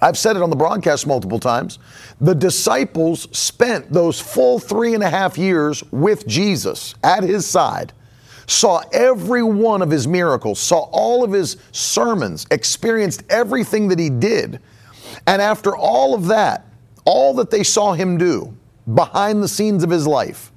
I've 0.00 0.16
said 0.16 0.34
it 0.34 0.42
on 0.42 0.48
the 0.48 0.56
broadcast 0.56 1.06
multiple 1.06 1.38
times. 1.38 1.78
The 2.18 2.34
disciples 2.34 3.28
spent 3.36 3.92
those 3.92 4.18
full 4.18 4.58
three 4.58 4.94
and 4.94 5.02
a 5.02 5.10
half 5.10 5.36
years 5.36 5.84
with 5.92 6.26
Jesus 6.26 6.94
at 7.04 7.22
his 7.22 7.46
side 7.46 7.92
saw 8.46 8.82
every 8.92 9.42
one 9.42 9.82
of 9.82 9.90
his 9.90 10.06
miracles, 10.06 10.60
saw 10.60 10.88
all 10.92 11.24
of 11.24 11.32
his 11.32 11.56
sermons, 11.72 12.46
experienced 12.50 13.22
everything 13.30 13.88
that 13.88 13.98
he 13.98 14.10
did. 14.10 14.60
And 15.26 15.40
after 15.40 15.76
all 15.76 16.14
of 16.14 16.26
that, 16.26 16.66
all 17.04 17.34
that 17.34 17.50
they 17.50 17.62
saw 17.62 17.92
him 17.92 18.18
do 18.18 18.54
behind 18.94 19.42
the 19.42 19.48
scenes 19.48 19.84
of 19.84 19.90
his 19.90 20.06
life, 20.06 20.50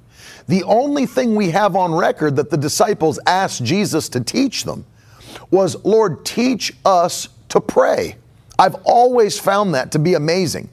the 0.48 0.62
only 0.64 1.06
thing 1.06 1.34
we 1.34 1.50
have 1.50 1.74
on 1.76 1.94
record 1.94 2.36
that 2.36 2.50
the 2.50 2.56
disciples 2.56 3.18
asked 3.26 3.64
Jesus 3.64 4.08
to 4.10 4.20
teach 4.20 4.64
them 4.64 4.84
was, 5.50 5.76
Lord, 5.84 6.24
teach 6.24 6.72
us 6.84 7.28
to 7.48 7.60
pray. 7.60 8.16
I've 8.58 8.76
always 8.84 9.38
found 9.38 9.74
that 9.74 9.92
to 9.92 9.98
be 9.98 10.14
amazing. 10.14 10.68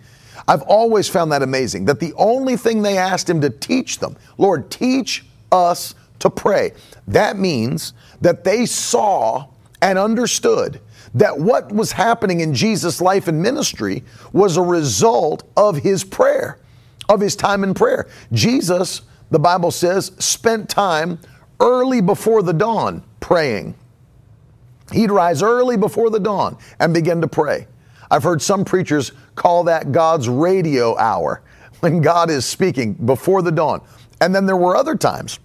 I've 0.47 0.61
always 0.63 1.07
found 1.09 1.31
that 1.31 1.41
amazing 1.41 1.85
that 1.85 1.99
the 1.99 2.13
only 2.15 2.57
thing 2.57 2.81
they 2.81 2.97
asked 2.97 3.29
him 3.29 3.41
to 3.41 3.49
teach 3.49 3.99
them, 3.99 4.15
Lord, 4.37 4.69
teach 4.69 5.25
us 5.51 5.95
to 6.23 6.29
pray. 6.29 6.71
That 7.05 7.37
means 7.37 7.93
that 8.21 8.45
they 8.45 8.65
saw 8.65 9.47
and 9.81 9.99
understood 9.99 10.79
that 11.13 11.37
what 11.37 11.69
was 11.69 11.91
happening 11.91 12.39
in 12.39 12.53
Jesus' 12.53 13.01
life 13.01 13.27
and 13.27 13.41
ministry 13.41 14.03
was 14.31 14.55
a 14.55 14.61
result 14.61 15.43
of 15.57 15.77
his 15.77 16.05
prayer, 16.05 16.59
of 17.09 17.19
his 17.19 17.35
time 17.35 17.65
in 17.65 17.73
prayer. 17.73 18.07
Jesus, 18.31 19.01
the 19.31 19.39
Bible 19.39 19.69
says, 19.69 20.13
spent 20.17 20.69
time 20.69 21.19
early 21.59 21.99
before 21.99 22.41
the 22.41 22.53
dawn 22.53 23.03
praying. 23.19 23.75
He'd 24.93 25.11
rise 25.11 25.43
early 25.43 25.75
before 25.75 26.09
the 26.09 26.21
dawn 26.21 26.57
and 26.79 26.93
begin 26.93 27.19
to 27.19 27.27
pray. 27.27 27.67
I've 28.09 28.23
heard 28.23 28.41
some 28.41 28.63
preachers 28.63 29.11
call 29.35 29.65
that 29.65 29.91
God's 29.91 30.29
radio 30.29 30.97
hour 30.97 31.41
when 31.81 32.01
God 32.01 32.29
is 32.29 32.45
speaking 32.45 32.93
before 32.93 33.41
the 33.41 33.51
dawn. 33.51 33.81
And 34.21 34.33
then 34.33 34.45
there 34.45 34.55
were 34.55 34.77
other 34.77 34.95
times 34.95 35.39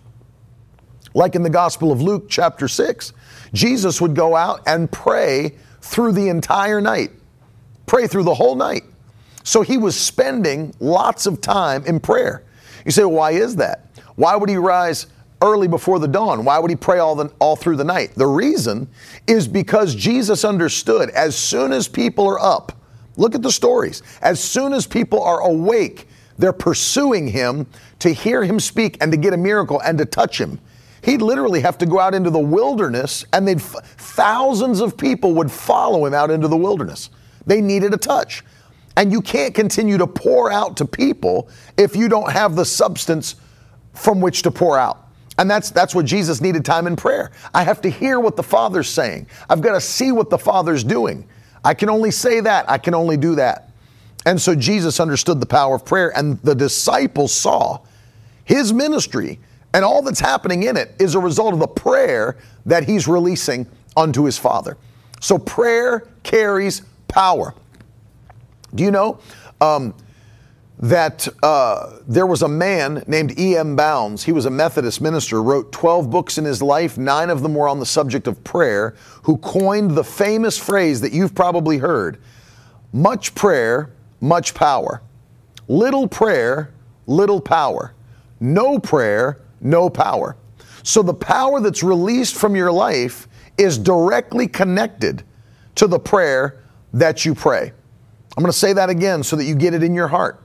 like 1.14 1.34
in 1.34 1.42
the 1.42 1.50
Gospel 1.50 1.92
of 1.92 2.02
Luke, 2.02 2.26
chapter 2.28 2.68
6, 2.68 3.12
Jesus 3.52 4.00
would 4.00 4.14
go 4.14 4.36
out 4.36 4.62
and 4.66 4.90
pray 4.90 5.54
through 5.80 6.12
the 6.12 6.28
entire 6.28 6.80
night, 6.80 7.10
pray 7.86 8.06
through 8.06 8.24
the 8.24 8.34
whole 8.34 8.54
night. 8.54 8.84
So 9.44 9.62
he 9.62 9.78
was 9.78 9.98
spending 9.98 10.74
lots 10.80 11.26
of 11.26 11.40
time 11.40 11.84
in 11.86 12.00
prayer. 12.00 12.44
You 12.84 12.90
say, 12.90 13.02
well, 13.02 13.12
why 13.12 13.30
is 13.32 13.56
that? 13.56 13.86
Why 14.16 14.36
would 14.36 14.50
he 14.50 14.56
rise 14.56 15.06
early 15.40 15.68
before 15.68 15.98
the 15.98 16.08
dawn? 16.08 16.44
Why 16.44 16.58
would 16.58 16.70
he 16.70 16.76
pray 16.76 16.98
all, 16.98 17.14
the, 17.14 17.32
all 17.38 17.56
through 17.56 17.76
the 17.76 17.84
night? 17.84 18.14
The 18.14 18.26
reason 18.26 18.88
is 19.26 19.48
because 19.48 19.94
Jesus 19.94 20.44
understood 20.44 21.10
as 21.10 21.36
soon 21.36 21.72
as 21.72 21.88
people 21.88 22.26
are 22.26 22.38
up, 22.38 22.72
look 23.16 23.34
at 23.34 23.42
the 23.42 23.52
stories, 23.52 24.02
as 24.20 24.42
soon 24.42 24.72
as 24.72 24.86
people 24.86 25.22
are 25.22 25.40
awake, 25.40 26.08
they're 26.36 26.52
pursuing 26.52 27.28
him 27.28 27.66
to 28.00 28.12
hear 28.12 28.44
him 28.44 28.60
speak 28.60 28.96
and 29.00 29.10
to 29.12 29.18
get 29.18 29.32
a 29.32 29.36
miracle 29.36 29.80
and 29.80 29.98
to 29.98 30.04
touch 30.04 30.40
him. 30.40 30.60
He'd 31.08 31.22
literally 31.22 31.62
have 31.62 31.78
to 31.78 31.86
go 31.86 31.98
out 31.98 32.12
into 32.12 32.28
the 32.28 32.38
wilderness, 32.38 33.24
and 33.32 33.48
they'd 33.48 33.62
thousands 33.62 34.80
of 34.80 34.98
people 34.98 35.32
would 35.36 35.50
follow 35.50 36.04
him 36.04 36.12
out 36.12 36.30
into 36.30 36.48
the 36.48 36.56
wilderness. 36.56 37.08
They 37.46 37.62
needed 37.62 37.94
a 37.94 37.96
touch. 37.96 38.44
And 38.94 39.10
you 39.10 39.22
can't 39.22 39.54
continue 39.54 39.96
to 39.96 40.06
pour 40.06 40.52
out 40.52 40.76
to 40.76 40.84
people 40.84 41.48
if 41.78 41.96
you 41.96 42.10
don't 42.10 42.30
have 42.30 42.56
the 42.56 42.64
substance 42.66 43.36
from 43.94 44.20
which 44.20 44.42
to 44.42 44.50
pour 44.50 44.78
out. 44.78 45.08
And 45.38 45.50
that's 45.50 45.70
that's 45.70 45.94
what 45.94 46.04
Jesus 46.04 46.42
needed 46.42 46.62
time 46.62 46.86
in 46.86 46.94
prayer. 46.94 47.30
I 47.54 47.62
have 47.62 47.80
to 47.82 47.88
hear 47.88 48.20
what 48.20 48.36
the 48.36 48.42
Father's 48.42 48.90
saying. 48.90 49.28
I've 49.48 49.62
got 49.62 49.72
to 49.72 49.80
see 49.80 50.12
what 50.12 50.28
the 50.28 50.38
Father's 50.38 50.84
doing. 50.84 51.26
I 51.64 51.72
can 51.72 51.88
only 51.88 52.10
say 52.10 52.40
that. 52.40 52.68
I 52.68 52.76
can 52.76 52.92
only 52.92 53.16
do 53.16 53.34
that. 53.36 53.70
And 54.26 54.38
so 54.38 54.54
Jesus 54.54 55.00
understood 55.00 55.40
the 55.40 55.46
power 55.46 55.76
of 55.76 55.86
prayer, 55.86 56.14
and 56.14 56.38
the 56.42 56.54
disciples 56.54 57.32
saw 57.32 57.80
his 58.44 58.74
ministry 58.74 59.40
and 59.74 59.84
all 59.84 60.02
that's 60.02 60.20
happening 60.20 60.64
in 60.64 60.76
it 60.76 60.94
is 60.98 61.14
a 61.14 61.20
result 61.20 61.52
of 61.52 61.60
the 61.60 61.68
prayer 61.68 62.36
that 62.66 62.84
he's 62.84 63.06
releasing 63.06 63.66
unto 63.96 64.24
his 64.24 64.38
Father. 64.38 64.76
So 65.20 65.38
prayer 65.38 66.08
carries 66.22 66.82
power. 67.08 67.54
Do 68.74 68.84
you 68.84 68.90
know 68.90 69.18
um, 69.60 69.94
that 70.78 71.26
uh, 71.42 71.98
there 72.06 72.26
was 72.26 72.42
a 72.42 72.48
man 72.48 73.02
named 73.06 73.38
E.M. 73.38 73.74
Bounds? 73.76 74.24
He 74.24 74.32
was 74.32 74.46
a 74.46 74.50
Methodist 74.50 75.00
minister, 75.00 75.42
wrote 75.42 75.72
12 75.72 76.10
books 76.10 76.38
in 76.38 76.44
his 76.44 76.62
life, 76.62 76.96
nine 76.96 77.30
of 77.30 77.42
them 77.42 77.54
were 77.54 77.68
on 77.68 77.80
the 77.80 77.86
subject 77.86 78.26
of 78.26 78.42
prayer, 78.44 78.94
who 79.22 79.38
coined 79.38 79.92
the 79.92 80.04
famous 80.04 80.56
phrase 80.56 81.00
that 81.00 81.12
you've 81.12 81.34
probably 81.34 81.78
heard 81.78 82.18
much 82.92 83.34
prayer, 83.34 83.90
much 84.20 84.54
power. 84.54 85.02
Little 85.66 86.08
prayer, 86.08 86.72
little 87.06 87.40
power. 87.40 87.92
No 88.40 88.78
prayer, 88.78 89.40
no 89.60 89.90
power. 89.90 90.36
So 90.82 91.02
the 91.02 91.14
power 91.14 91.60
that's 91.60 91.82
released 91.82 92.36
from 92.36 92.56
your 92.56 92.72
life 92.72 93.28
is 93.56 93.76
directly 93.76 94.46
connected 94.46 95.22
to 95.74 95.86
the 95.86 95.98
prayer 95.98 96.62
that 96.92 97.24
you 97.24 97.34
pray. 97.34 97.72
I'm 98.36 98.42
going 98.42 98.52
to 98.52 98.58
say 98.58 98.72
that 98.72 98.88
again 98.88 99.22
so 99.22 99.36
that 99.36 99.44
you 99.44 99.54
get 99.54 99.74
it 99.74 99.82
in 99.82 99.94
your 99.94 100.08
heart. 100.08 100.42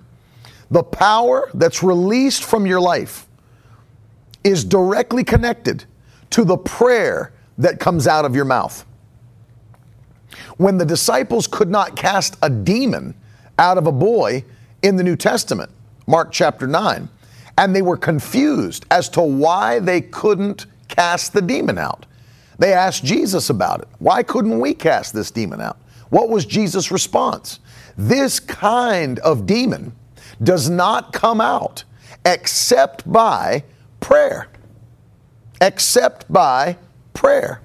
The 0.72 0.84
power 0.84 1.50
that's 1.54 1.84
released 1.84 2.44
from 2.44 2.66
your 2.66 2.82
life 2.82 3.28
is 4.44 4.64
directly 4.64 5.24
connected 5.24 5.86
to 6.32 6.44
the 6.44 6.58
prayer 6.58 7.34
that 7.60 7.80
comes 7.80 8.08
out 8.08 8.26
of 8.26 8.36
your 8.36 8.46
mouth. 8.46 8.86
When 10.58 10.78
the 10.78 10.86
disciples 10.86 11.48
could 11.48 11.70
not 11.70 11.96
cast 11.96 12.38
a 12.42 12.50
demon 12.50 13.14
out 13.60 13.78
of 13.78 13.86
a 13.86 13.92
boy 13.92 14.44
in 14.82 14.96
the 14.96 15.04
New 15.04 15.16
Testament, 15.16 15.70
Mark 16.08 16.32
chapter 16.32 16.68
9, 16.68 17.08
and 17.58 17.76
they 17.76 17.82
were 17.82 17.98
confused 17.98 18.86
as 18.92 19.10
to 19.10 19.22
why 19.22 19.80
they 19.80 20.02
couldn't 20.02 20.66
cast 20.88 21.34
the 21.34 21.42
demon 21.42 21.78
out. 21.78 22.06
They 22.60 22.74
asked 22.74 23.04
Jesus 23.04 23.50
about 23.50 23.82
it. 23.82 23.88
Why 24.00 24.24
couldn't 24.24 24.60
we 24.60 24.74
cast 24.74 25.14
this 25.14 25.32
demon 25.32 25.62
out? 25.62 25.78
What 26.10 26.30
was 26.30 26.46
Jesus' 26.46 26.92
response? 26.92 27.60
This 27.98 28.40
kind 28.40 29.20
of 29.20 29.46
demon 29.46 29.96
does 30.42 30.70
not 30.70 31.14
come 31.14 31.42
out 31.42 31.84
except 32.26 33.12
by 33.12 33.64
prayer. 34.00 34.48
Except 35.62 36.32
by 36.32 36.78
prayer. 37.14 37.62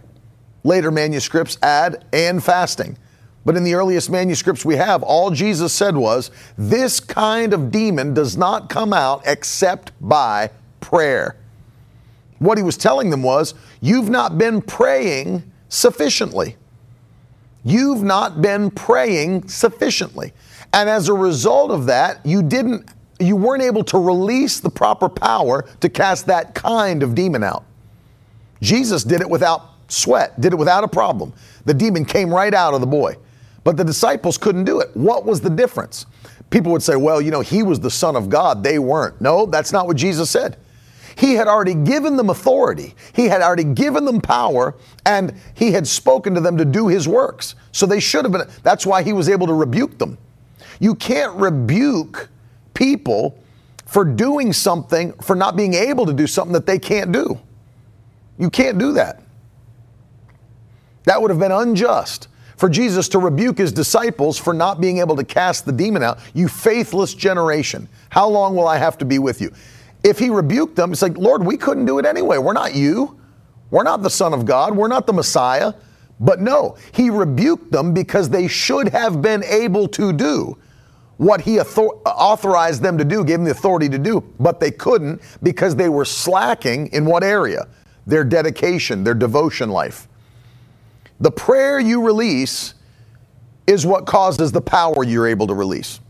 Later 0.64 0.90
manuscripts 0.90 1.58
add 1.62 2.04
and 2.12 2.42
fasting. 2.42 2.98
But 3.48 3.56
in 3.56 3.64
the 3.64 3.72
earliest 3.72 4.10
manuscripts 4.10 4.62
we 4.62 4.76
have, 4.76 5.02
all 5.02 5.30
Jesus 5.30 5.72
said 5.72 5.96
was, 5.96 6.30
This 6.58 7.00
kind 7.00 7.54
of 7.54 7.70
demon 7.70 8.12
does 8.12 8.36
not 8.36 8.68
come 8.68 8.92
out 8.92 9.22
except 9.24 9.90
by 10.02 10.50
prayer. 10.80 11.34
What 12.40 12.58
he 12.58 12.62
was 12.62 12.76
telling 12.76 13.08
them 13.08 13.22
was, 13.22 13.54
You've 13.80 14.10
not 14.10 14.36
been 14.36 14.60
praying 14.60 15.50
sufficiently. 15.70 16.56
You've 17.64 18.02
not 18.02 18.42
been 18.42 18.70
praying 18.70 19.48
sufficiently. 19.48 20.34
And 20.74 20.90
as 20.90 21.08
a 21.08 21.14
result 21.14 21.70
of 21.70 21.86
that, 21.86 22.20
you 22.26 22.42
didn't 22.42 22.90
you 23.18 23.34
weren't 23.34 23.62
able 23.62 23.84
to 23.84 23.98
release 23.98 24.60
the 24.60 24.68
proper 24.68 25.08
power 25.08 25.62
to 25.80 25.88
cast 25.88 26.26
that 26.26 26.54
kind 26.54 27.02
of 27.02 27.14
demon 27.14 27.42
out. 27.42 27.64
Jesus 28.60 29.04
did 29.04 29.22
it 29.22 29.30
without 29.30 29.70
sweat, 29.88 30.38
did 30.38 30.52
it 30.52 30.56
without 30.56 30.84
a 30.84 30.88
problem. 30.88 31.32
The 31.64 31.72
demon 31.72 32.04
came 32.04 32.28
right 32.28 32.52
out 32.52 32.74
of 32.74 32.82
the 32.82 32.86
boy. 32.86 33.16
But 33.68 33.76
the 33.76 33.84
disciples 33.84 34.38
couldn't 34.38 34.64
do 34.64 34.80
it. 34.80 34.96
What 34.96 35.26
was 35.26 35.42
the 35.42 35.50
difference? 35.50 36.06
People 36.48 36.72
would 36.72 36.82
say, 36.82 36.96
well, 36.96 37.20
you 37.20 37.30
know, 37.30 37.42
he 37.42 37.62
was 37.62 37.78
the 37.78 37.90
Son 37.90 38.16
of 38.16 38.30
God. 38.30 38.64
They 38.64 38.78
weren't. 38.78 39.20
No, 39.20 39.44
that's 39.44 39.74
not 39.74 39.86
what 39.86 39.98
Jesus 39.98 40.30
said. 40.30 40.56
He 41.16 41.34
had 41.34 41.48
already 41.48 41.74
given 41.74 42.16
them 42.16 42.30
authority, 42.30 42.94
He 43.12 43.26
had 43.26 43.42
already 43.42 43.64
given 43.64 44.06
them 44.06 44.22
power, 44.22 44.74
and 45.04 45.34
He 45.54 45.72
had 45.72 45.86
spoken 45.86 46.34
to 46.34 46.40
them 46.40 46.56
to 46.56 46.64
do 46.64 46.88
His 46.88 47.06
works. 47.06 47.56
So 47.72 47.84
they 47.84 48.00
should 48.00 48.24
have 48.24 48.32
been. 48.32 48.48
That's 48.62 48.86
why 48.86 49.02
He 49.02 49.12
was 49.12 49.28
able 49.28 49.46
to 49.48 49.52
rebuke 49.52 49.98
them. 49.98 50.16
You 50.80 50.94
can't 50.94 51.36
rebuke 51.36 52.30
people 52.72 53.38
for 53.84 54.02
doing 54.02 54.54
something, 54.54 55.12
for 55.20 55.36
not 55.36 55.56
being 55.56 55.74
able 55.74 56.06
to 56.06 56.14
do 56.14 56.26
something 56.26 56.54
that 56.54 56.64
they 56.64 56.78
can't 56.78 57.12
do. 57.12 57.38
You 58.38 58.48
can't 58.48 58.78
do 58.78 58.94
that. 58.94 59.20
That 61.04 61.20
would 61.20 61.30
have 61.30 61.38
been 61.38 61.52
unjust 61.52 62.28
for 62.58 62.68
Jesus 62.68 63.08
to 63.10 63.18
rebuke 63.18 63.56
his 63.56 63.72
disciples 63.72 64.36
for 64.36 64.52
not 64.52 64.80
being 64.80 64.98
able 64.98 65.16
to 65.16 65.24
cast 65.24 65.64
the 65.64 65.72
demon 65.72 66.02
out. 66.02 66.18
You 66.34 66.48
faithless 66.48 67.14
generation, 67.14 67.88
how 68.10 68.28
long 68.28 68.56
will 68.56 68.66
I 68.66 68.76
have 68.76 68.98
to 68.98 69.04
be 69.04 69.18
with 69.18 69.40
you? 69.40 69.52
If 70.02 70.18
he 70.18 70.28
rebuked 70.28 70.76
them, 70.76 70.92
it's 70.92 71.00
like, 71.00 71.16
Lord, 71.16 71.44
we 71.44 71.56
couldn't 71.56 71.86
do 71.86 71.98
it 71.98 72.04
anyway. 72.04 72.36
We're 72.38 72.52
not 72.52 72.74
you. 72.74 73.18
We're 73.70 73.84
not 73.84 74.02
the 74.02 74.10
Son 74.10 74.34
of 74.34 74.44
God. 74.44 74.76
We're 74.76 74.88
not 74.88 75.06
the 75.06 75.12
Messiah. 75.12 75.72
But 76.20 76.40
no, 76.40 76.76
he 76.92 77.10
rebuked 77.10 77.70
them 77.70 77.94
because 77.94 78.28
they 78.28 78.48
should 78.48 78.88
have 78.88 79.22
been 79.22 79.44
able 79.44 79.86
to 79.88 80.12
do 80.12 80.58
what 81.18 81.40
he 81.40 81.60
author- 81.60 82.00
authorized 82.06 82.82
them 82.82 82.98
to 82.98 83.04
do, 83.04 83.24
gave 83.24 83.38
them 83.38 83.44
the 83.44 83.50
authority 83.52 83.88
to 83.88 83.98
do, 83.98 84.22
but 84.40 84.58
they 84.58 84.70
couldn't 84.70 85.20
because 85.42 85.76
they 85.76 85.88
were 85.88 86.04
slacking 86.04 86.88
in 86.88 87.04
what 87.04 87.22
area? 87.22 87.68
Their 88.06 88.24
dedication, 88.24 89.04
their 89.04 89.14
devotion 89.14 89.68
life. 89.68 90.07
The 91.20 91.30
prayer 91.30 91.80
you 91.80 92.04
release 92.04 92.74
is 93.66 93.84
what 93.84 94.06
causes 94.06 94.52
the 94.52 94.60
power 94.60 95.04
you're 95.04 95.26
able 95.26 95.46
to 95.48 95.54
release. 95.54 96.00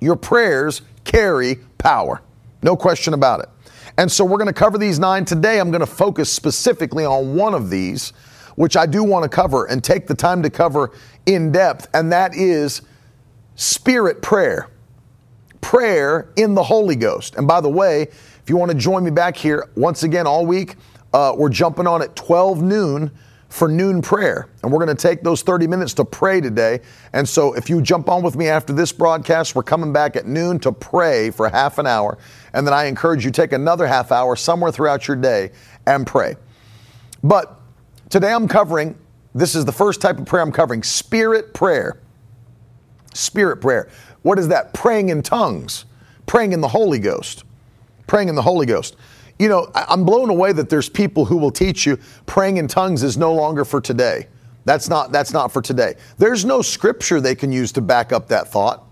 Your 0.00 0.16
prayers 0.16 0.82
carry 1.04 1.56
power, 1.78 2.20
no 2.62 2.76
question 2.76 3.14
about 3.14 3.40
it. 3.40 3.48
And 3.98 4.10
so 4.10 4.24
we're 4.24 4.38
going 4.38 4.46
to 4.48 4.52
cover 4.52 4.78
these 4.78 4.98
nine 4.98 5.24
today. 5.24 5.60
I'm 5.60 5.70
going 5.70 5.80
to 5.80 5.86
focus 5.86 6.32
specifically 6.32 7.04
on 7.04 7.36
one 7.36 7.54
of 7.54 7.68
these, 7.68 8.10
which 8.56 8.76
I 8.76 8.86
do 8.86 9.04
want 9.04 9.24
to 9.24 9.28
cover 9.28 9.66
and 9.66 9.84
take 9.84 10.06
the 10.06 10.14
time 10.14 10.42
to 10.42 10.50
cover 10.50 10.92
in 11.26 11.52
depth, 11.52 11.88
and 11.94 12.10
that 12.10 12.34
is 12.34 12.82
spirit 13.54 14.22
prayer. 14.22 14.68
Prayer 15.60 16.32
in 16.36 16.54
the 16.54 16.62
Holy 16.62 16.96
Ghost. 16.96 17.36
And 17.36 17.46
by 17.46 17.60
the 17.60 17.68
way, 17.68 18.02
if 18.02 18.42
you 18.48 18.56
want 18.56 18.72
to 18.72 18.76
join 18.76 19.04
me 19.04 19.10
back 19.10 19.36
here 19.36 19.68
once 19.76 20.02
again 20.02 20.26
all 20.26 20.46
week, 20.46 20.76
uh, 21.12 21.34
we're 21.36 21.50
jumping 21.50 21.86
on 21.86 22.02
at 22.02 22.16
12 22.16 22.62
noon 22.62 23.10
for 23.52 23.68
noon 23.68 24.00
prayer. 24.00 24.48
And 24.62 24.72
we're 24.72 24.82
going 24.82 24.96
to 24.96 25.00
take 25.00 25.22
those 25.22 25.42
30 25.42 25.66
minutes 25.66 25.92
to 25.94 26.06
pray 26.06 26.40
today. 26.40 26.80
And 27.12 27.28
so 27.28 27.52
if 27.52 27.68
you 27.68 27.82
jump 27.82 28.08
on 28.08 28.22
with 28.22 28.34
me 28.34 28.48
after 28.48 28.72
this 28.72 28.92
broadcast, 28.92 29.54
we're 29.54 29.62
coming 29.62 29.92
back 29.92 30.16
at 30.16 30.26
noon 30.26 30.58
to 30.60 30.72
pray 30.72 31.30
for 31.30 31.50
half 31.50 31.76
an 31.76 31.86
hour. 31.86 32.16
And 32.54 32.66
then 32.66 32.72
I 32.72 32.86
encourage 32.86 33.26
you 33.26 33.30
take 33.30 33.52
another 33.52 33.86
half 33.86 34.10
hour 34.10 34.36
somewhere 34.36 34.72
throughout 34.72 35.06
your 35.06 35.18
day 35.18 35.50
and 35.86 36.06
pray. 36.06 36.36
But 37.22 37.60
today 38.08 38.32
I'm 38.32 38.48
covering, 38.48 38.98
this 39.34 39.54
is 39.54 39.66
the 39.66 39.72
first 39.72 40.00
type 40.00 40.18
of 40.18 40.24
prayer 40.24 40.42
I'm 40.42 40.50
covering, 40.50 40.82
spirit 40.82 41.52
prayer. 41.52 42.00
Spirit 43.12 43.58
prayer. 43.58 43.90
What 44.22 44.38
is 44.38 44.48
that? 44.48 44.72
Praying 44.72 45.10
in 45.10 45.22
tongues, 45.22 45.84
praying 46.24 46.54
in 46.54 46.62
the 46.62 46.68
Holy 46.68 46.98
Ghost. 46.98 47.44
Praying 48.06 48.30
in 48.30 48.34
the 48.34 48.42
Holy 48.42 48.64
Ghost 48.64 48.96
you 49.42 49.48
know, 49.48 49.68
I'm 49.74 50.04
blown 50.04 50.30
away 50.30 50.52
that 50.52 50.70
there's 50.70 50.88
people 50.88 51.24
who 51.24 51.36
will 51.36 51.50
teach 51.50 51.84
you 51.84 51.98
praying 52.26 52.58
in 52.58 52.68
tongues 52.68 53.02
is 53.02 53.16
no 53.16 53.34
longer 53.34 53.64
for 53.64 53.80
today. 53.80 54.28
That's 54.64 54.88
not 54.88 55.10
that's 55.10 55.32
not 55.32 55.50
for 55.52 55.60
today. 55.60 55.94
There's 56.16 56.44
no 56.44 56.62
scripture 56.62 57.20
they 57.20 57.34
can 57.34 57.50
use 57.50 57.72
to 57.72 57.80
back 57.80 58.12
up 58.12 58.28
that 58.28 58.46
thought. 58.46 58.84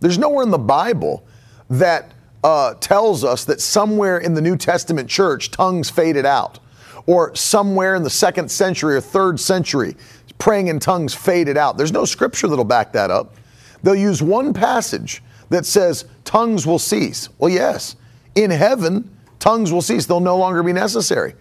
There's 0.00 0.18
nowhere 0.18 0.42
in 0.42 0.50
the 0.50 0.58
Bible 0.58 1.24
that 1.70 2.12
uh, 2.42 2.74
tells 2.74 3.24
us 3.24 3.46
that 3.46 3.62
somewhere 3.62 4.18
in 4.18 4.34
the 4.34 4.42
New 4.42 4.58
Testament 4.58 5.08
church 5.08 5.50
tongues 5.50 5.88
faded 5.88 6.26
out, 6.26 6.58
or 7.06 7.34
somewhere 7.34 7.94
in 7.94 8.02
the 8.02 8.10
second 8.10 8.50
century 8.50 8.96
or 8.96 9.00
third 9.00 9.40
century 9.40 9.96
praying 10.36 10.66
in 10.66 10.80
tongues 10.80 11.14
faded 11.14 11.56
out. 11.56 11.78
There's 11.78 11.92
no 11.92 12.04
scripture 12.04 12.46
that'll 12.46 12.66
back 12.66 12.92
that 12.92 13.10
up. 13.10 13.36
They'll 13.82 13.94
use 13.94 14.20
one 14.20 14.52
passage 14.52 15.22
that 15.48 15.64
says 15.64 16.04
tongues 16.24 16.66
will 16.66 16.78
cease. 16.78 17.30
Well, 17.38 17.50
yes, 17.50 17.96
in 18.34 18.50
heaven 18.50 19.13
tongues 19.44 19.70
will 19.70 19.82
cease, 19.82 20.06
they'll 20.06 20.20
no 20.20 20.38
longer 20.38 20.62
be 20.62 20.72
necessary. 20.72 21.34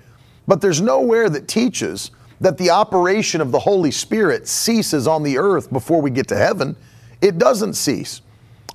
But 0.46 0.60
there's 0.60 0.82
nowhere 0.82 1.30
that 1.30 1.48
teaches 1.48 2.12
that 2.42 2.58
the 2.58 2.70
operation 2.70 3.39
of 3.39 3.54
the 3.54 3.60
Holy 3.60 3.92
Spirit 3.92 4.46
ceases 4.46 5.08
on 5.08 5.24
the 5.24 5.38
earth 5.38 5.72
before 5.72 6.02
we 6.02 6.12
get 6.12 6.28
to 6.28 6.36
heaven. 6.36 6.76
It 7.22 7.38
doesn't 7.38 7.76
cease. 7.76 8.22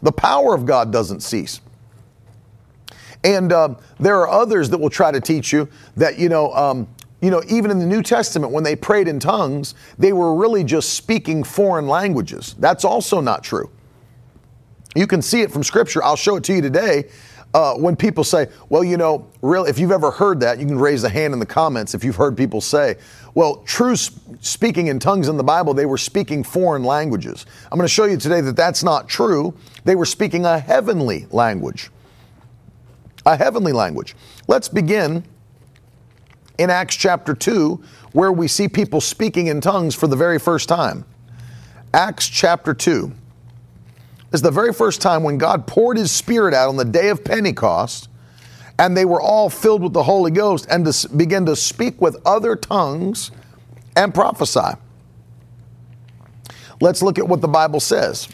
The 0.00 0.12
power 0.12 0.54
of 0.54 0.64
God 0.64 0.90
doesn't 0.90 1.20
cease. 1.20 1.60
And 3.22 3.52
uh, 3.52 3.74
there 4.00 4.18
are 4.18 4.30
others 4.30 4.70
that 4.70 4.78
will 4.78 4.88
try 4.88 5.12
to 5.12 5.20
teach 5.20 5.52
you 5.52 5.68
that, 5.98 6.18
you 6.18 6.30
know, 6.30 6.50
um, 6.54 6.88
you 7.20 7.30
know, 7.30 7.42
even 7.50 7.70
in 7.70 7.78
the 7.80 7.86
New 7.86 8.02
Testament, 8.02 8.50
when 8.50 8.64
they 8.64 8.76
prayed 8.76 9.08
in 9.08 9.20
tongues, 9.20 9.74
they 9.98 10.14
were 10.14 10.34
really 10.34 10.64
just 10.64 10.94
speaking 10.94 11.44
foreign 11.44 11.86
languages. 11.86 12.54
That's 12.60 12.84
also 12.86 13.20
not 13.20 13.44
true. 13.44 13.70
You 14.94 15.06
can 15.06 15.20
see 15.20 15.42
it 15.42 15.52
from 15.52 15.64
Scripture. 15.64 16.02
I'll 16.02 16.16
show 16.16 16.36
it 16.36 16.44
to 16.44 16.54
you 16.54 16.62
today 16.62 17.10
uh, 17.58 17.74
when 17.74 17.96
people 17.96 18.22
say, 18.22 18.46
well, 18.68 18.84
you 18.84 18.96
know, 18.96 19.26
really, 19.42 19.68
if 19.68 19.80
you've 19.80 19.90
ever 19.90 20.12
heard 20.12 20.38
that, 20.38 20.60
you 20.60 20.66
can 20.66 20.78
raise 20.78 21.02
a 21.02 21.08
hand 21.08 21.34
in 21.34 21.40
the 21.40 21.46
comments 21.46 21.92
if 21.92 22.04
you've 22.04 22.14
heard 22.14 22.36
people 22.36 22.60
say, 22.60 22.94
well, 23.34 23.56
true 23.66 23.96
speaking 23.96 24.86
in 24.86 25.00
tongues 25.00 25.26
in 25.26 25.36
the 25.36 25.42
Bible, 25.42 25.74
they 25.74 25.84
were 25.84 25.98
speaking 25.98 26.44
foreign 26.44 26.84
languages. 26.84 27.46
I'm 27.64 27.76
going 27.76 27.88
to 27.88 27.92
show 27.92 28.04
you 28.04 28.16
today 28.16 28.40
that 28.42 28.54
that's 28.54 28.84
not 28.84 29.08
true. 29.08 29.54
They 29.82 29.96
were 29.96 30.06
speaking 30.06 30.44
a 30.44 30.60
heavenly 30.60 31.26
language. 31.32 31.90
A 33.26 33.36
heavenly 33.36 33.72
language. 33.72 34.14
Let's 34.46 34.68
begin 34.68 35.24
in 36.58 36.70
Acts 36.70 36.94
chapter 36.94 37.34
2, 37.34 37.82
where 38.12 38.30
we 38.30 38.46
see 38.46 38.68
people 38.68 39.00
speaking 39.00 39.48
in 39.48 39.60
tongues 39.60 39.96
for 39.96 40.06
the 40.06 40.14
very 40.14 40.38
first 40.38 40.68
time. 40.68 41.04
Acts 41.92 42.28
chapter 42.28 42.72
2 42.72 43.12
is 44.32 44.42
the 44.42 44.50
very 44.50 44.72
first 44.72 45.00
time 45.00 45.22
when 45.22 45.38
God 45.38 45.66
poured 45.66 45.96
his 45.96 46.10
spirit 46.10 46.54
out 46.54 46.68
on 46.68 46.76
the 46.76 46.84
day 46.84 47.08
of 47.08 47.24
Pentecost, 47.24 48.08
and 48.78 48.96
they 48.96 49.04
were 49.04 49.20
all 49.20 49.50
filled 49.50 49.82
with 49.82 49.92
the 49.92 50.02
Holy 50.02 50.30
Ghost 50.30 50.66
and 50.70 50.84
to 50.84 51.08
begin 51.08 51.46
to 51.46 51.56
speak 51.56 52.00
with 52.00 52.16
other 52.24 52.54
tongues 52.54 53.30
and 53.96 54.14
prophesy. 54.14 54.76
Let's 56.80 57.02
look 57.02 57.18
at 57.18 57.26
what 57.26 57.40
the 57.40 57.48
Bible 57.48 57.80
says. 57.80 58.28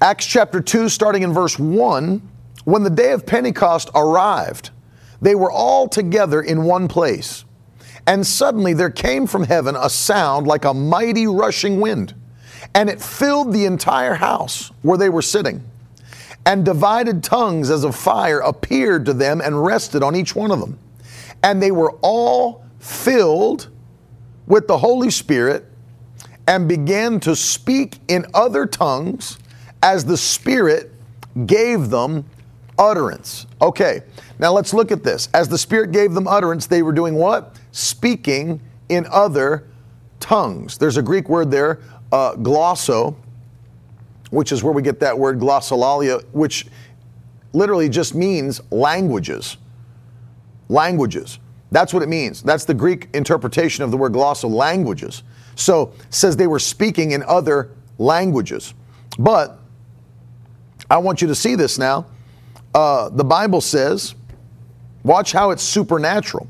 Acts 0.00 0.26
chapter 0.26 0.60
2, 0.60 0.88
starting 0.88 1.22
in 1.22 1.32
verse 1.32 1.58
1 1.58 2.22
when 2.64 2.82
the 2.82 2.90
day 2.90 3.12
of 3.12 3.26
Pentecost 3.26 3.90
arrived, 3.94 4.70
they 5.20 5.34
were 5.34 5.50
all 5.50 5.88
together 5.88 6.40
in 6.40 6.64
one 6.64 6.88
place. 6.88 7.44
And 8.06 8.26
suddenly 8.26 8.74
there 8.74 8.90
came 8.90 9.26
from 9.26 9.44
heaven 9.44 9.76
a 9.76 9.90
sound 9.90 10.46
like 10.46 10.64
a 10.64 10.74
mighty 10.74 11.26
rushing 11.26 11.80
wind, 11.80 12.14
and 12.74 12.88
it 12.88 13.00
filled 13.00 13.52
the 13.52 13.64
entire 13.64 14.14
house 14.14 14.70
where 14.82 14.98
they 14.98 15.08
were 15.08 15.22
sitting. 15.22 15.64
And 16.46 16.64
divided 16.64 17.22
tongues 17.22 17.70
as 17.70 17.84
of 17.84 17.94
fire 17.94 18.40
appeared 18.40 19.04
to 19.06 19.12
them 19.12 19.40
and 19.40 19.62
rested 19.62 20.02
on 20.02 20.16
each 20.16 20.34
one 20.34 20.50
of 20.50 20.60
them. 20.60 20.78
And 21.42 21.62
they 21.62 21.70
were 21.70 21.92
all 22.02 22.64
filled 22.78 23.68
with 24.46 24.66
the 24.66 24.78
Holy 24.78 25.10
Spirit 25.10 25.66
and 26.46 26.66
began 26.66 27.20
to 27.20 27.36
speak 27.36 27.98
in 28.08 28.26
other 28.34 28.66
tongues 28.66 29.38
as 29.82 30.04
the 30.04 30.16
Spirit 30.16 30.92
gave 31.46 31.90
them 31.90 32.24
utterance. 32.78 33.46
Okay, 33.60 34.00
now 34.38 34.52
let's 34.52 34.74
look 34.74 34.90
at 34.90 35.04
this. 35.04 35.28
As 35.34 35.48
the 35.48 35.58
Spirit 35.58 35.92
gave 35.92 36.12
them 36.12 36.26
utterance, 36.26 36.66
they 36.66 36.82
were 36.82 36.92
doing 36.92 37.14
what? 37.14 37.56
Speaking 37.72 38.60
in 38.88 39.06
other 39.10 39.68
tongues. 40.18 40.78
There's 40.78 40.96
a 40.96 41.02
Greek 41.02 41.28
word 41.28 41.50
there, 41.50 41.80
uh, 42.12 42.34
glosso, 42.34 43.16
which 44.30 44.52
is 44.52 44.62
where 44.62 44.72
we 44.72 44.82
get 44.82 45.00
that 45.00 45.18
word 45.18 45.38
glossolalia, 45.38 46.24
which 46.32 46.66
literally 47.52 47.88
just 47.88 48.14
means 48.14 48.60
languages. 48.70 49.56
Languages. 50.68 51.38
That's 51.72 51.94
what 51.94 52.02
it 52.02 52.08
means. 52.08 52.42
That's 52.42 52.64
the 52.64 52.74
Greek 52.74 53.08
interpretation 53.14 53.84
of 53.84 53.90
the 53.90 53.96
word 53.96 54.12
glossal 54.12 54.50
languages. 54.50 55.22
So 55.54 55.92
says 56.10 56.36
they 56.36 56.46
were 56.46 56.58
speaking 56.58 57.12
in 57.12 57.22
other 57.24 57.70
languages. 57.98 58.74
But 59.18 59.58
I 60.90 60.98
want 60.98 61.22
you 61.22 61.28
to 61.28 61.34
see 61.34 61.54
this 61.54 61.78
now. 61.78 62.06
Uh, 62.74 63.08
the 63.08 63.24
Bible 63.24 63.60
says, 63.60 64.14
watch 65.04 65.32
how 65.32 65.50
it's 65.50 65.62
supernatural. 65.62 66.48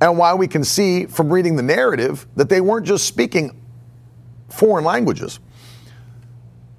And 0.00 0.18
why 0.18 0.34
we 0.34 0.46
can 0.46 0.64
see 0.64 1.06
from 1.06 1.32
reading 1.32 1.56
the 1.56 1.62
narrative 1.62 2.26
that 2.36 2.48
they 2.48 2.60
weren't 2.60 2.86
just 2.86 3.06
speaking 3.06 3.58
foreign 4.48 4.84
languages. 4.84 5.40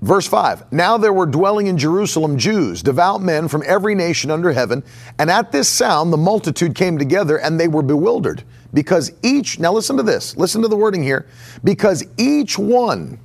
Verse 0.02 0.28
5 0.28 0.72
Now 0.72 0.98
there 0.98 1.14
were 1.14 1.26
dwelling 1.26 1.68
in 1.68 1.78
Jerusalem 1.78 2.38
Jews, 2.38 2.84
devout 2.84 3.22
men 3.22 3.48
from 3.48 3.64
every 3.66 3.96
nation 3.96 4.30
under 4.30 4.52
heaven, 4.52 4.84
and 5.18 5.32
at 5.32 5.52
this 5.52 5.68
sound 5.68 6.14
the 6.14 6.18
multitude 6.18 6.76
came 6.76 6.98
together 6.98 7.38
and 7.40 7.60
they 7.60 7.68
were 7.68 7.82
bewildered, 7.82 8.44
because 8.74 9.12
each, 9.24 9.60
now 9.60 9.74
listen 9.74 9.98
to 9.98 10.04
this, 10.04 10.38
listen 10.38 10.62
to 10.62 10.68
the 10.68 10.76
wording 10.76 11.02
here, 11.02 11.28
because 11.64 12.04
each 12.18 12.60
one, 12.60 13.20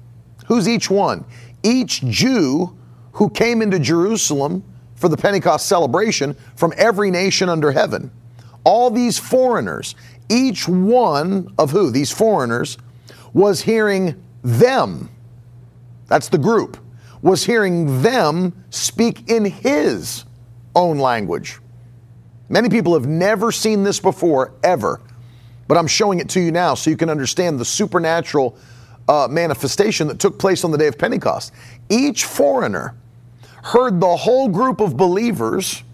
who's 0.47 0.69
each 0.69 0.91
one? 0.91 1.25
Each 1.63 2.01
Jew 2.01 2.75
who 3.13 3.29
came 3.29 3.61
into 3.61 3.79
Jerusalem 3.79 4.65
for 4.95 5.09
the 5.09 5.17
Pentecost 5.17 5.67
celebration 5.67 6.35
from 6.57 6.73
every 6.79 7.11
nation 7.11 7.51
under 7.51 7.73
heaven. 7.73 8.11
All 8.65 8.91
these 8.91 9.19
foreigners, 9.19 9.95
each 10.31 10.67
one 10.67 11.53
of 11.59 11.71
who? 11.71 11.91
These 11.91 12.11
foreigners 12.11 12.79
was 13.35 13.61
hearing 13.61 14.23
them 14.43 15.11
that's 16.11 16.29
the 16.29 16.39
group, 16.39 16.77
was 17.23 17.47
hearing 17.47 18.03
them 18.03 18.65
speak 18.71 19.31
in 19.31 19.45
his 19.45 20.25
own 20.75 20.99
language. 20.99 21.61
Many 22.49 22.69
people 22.69 22.95
have 22.95 23.07
never 23.07 23.53
seen 23.53 23.85
this 23.85 24.01
before, 24.01 24.53
ever. 24.65 25.01
But 25.69 25.79
I'm 25.79 25.87
showing 25.87 26.19
it 26.19 26.29
to 26.31 26.41
you 26.41 26.51
now 26.51 26.75
so 26.75 26.91
you 26.91 26.97
can 26.97 27.09
understand 27.09 27.61
the 27.61 27.65
supernatural 27.65 28.59
uh, 29.09 29.29
manifestation 29.31 30.09
that 30.09 30.19
took 30.19 30.37
place 30.37 30.65
on 30.65 30.73
the 30.73 30.79
day 30.79 30.89
of 30.89 30.99
Pentecost. 30.99 31.53
Each 31.89 32.25
foreigner 32.25 32.97
heard 33.63 34.01
the 34.01 34.17
whole 34.17 34.49
group 34.49 34.81
of 34.81 34.97
believers 34.97 35.85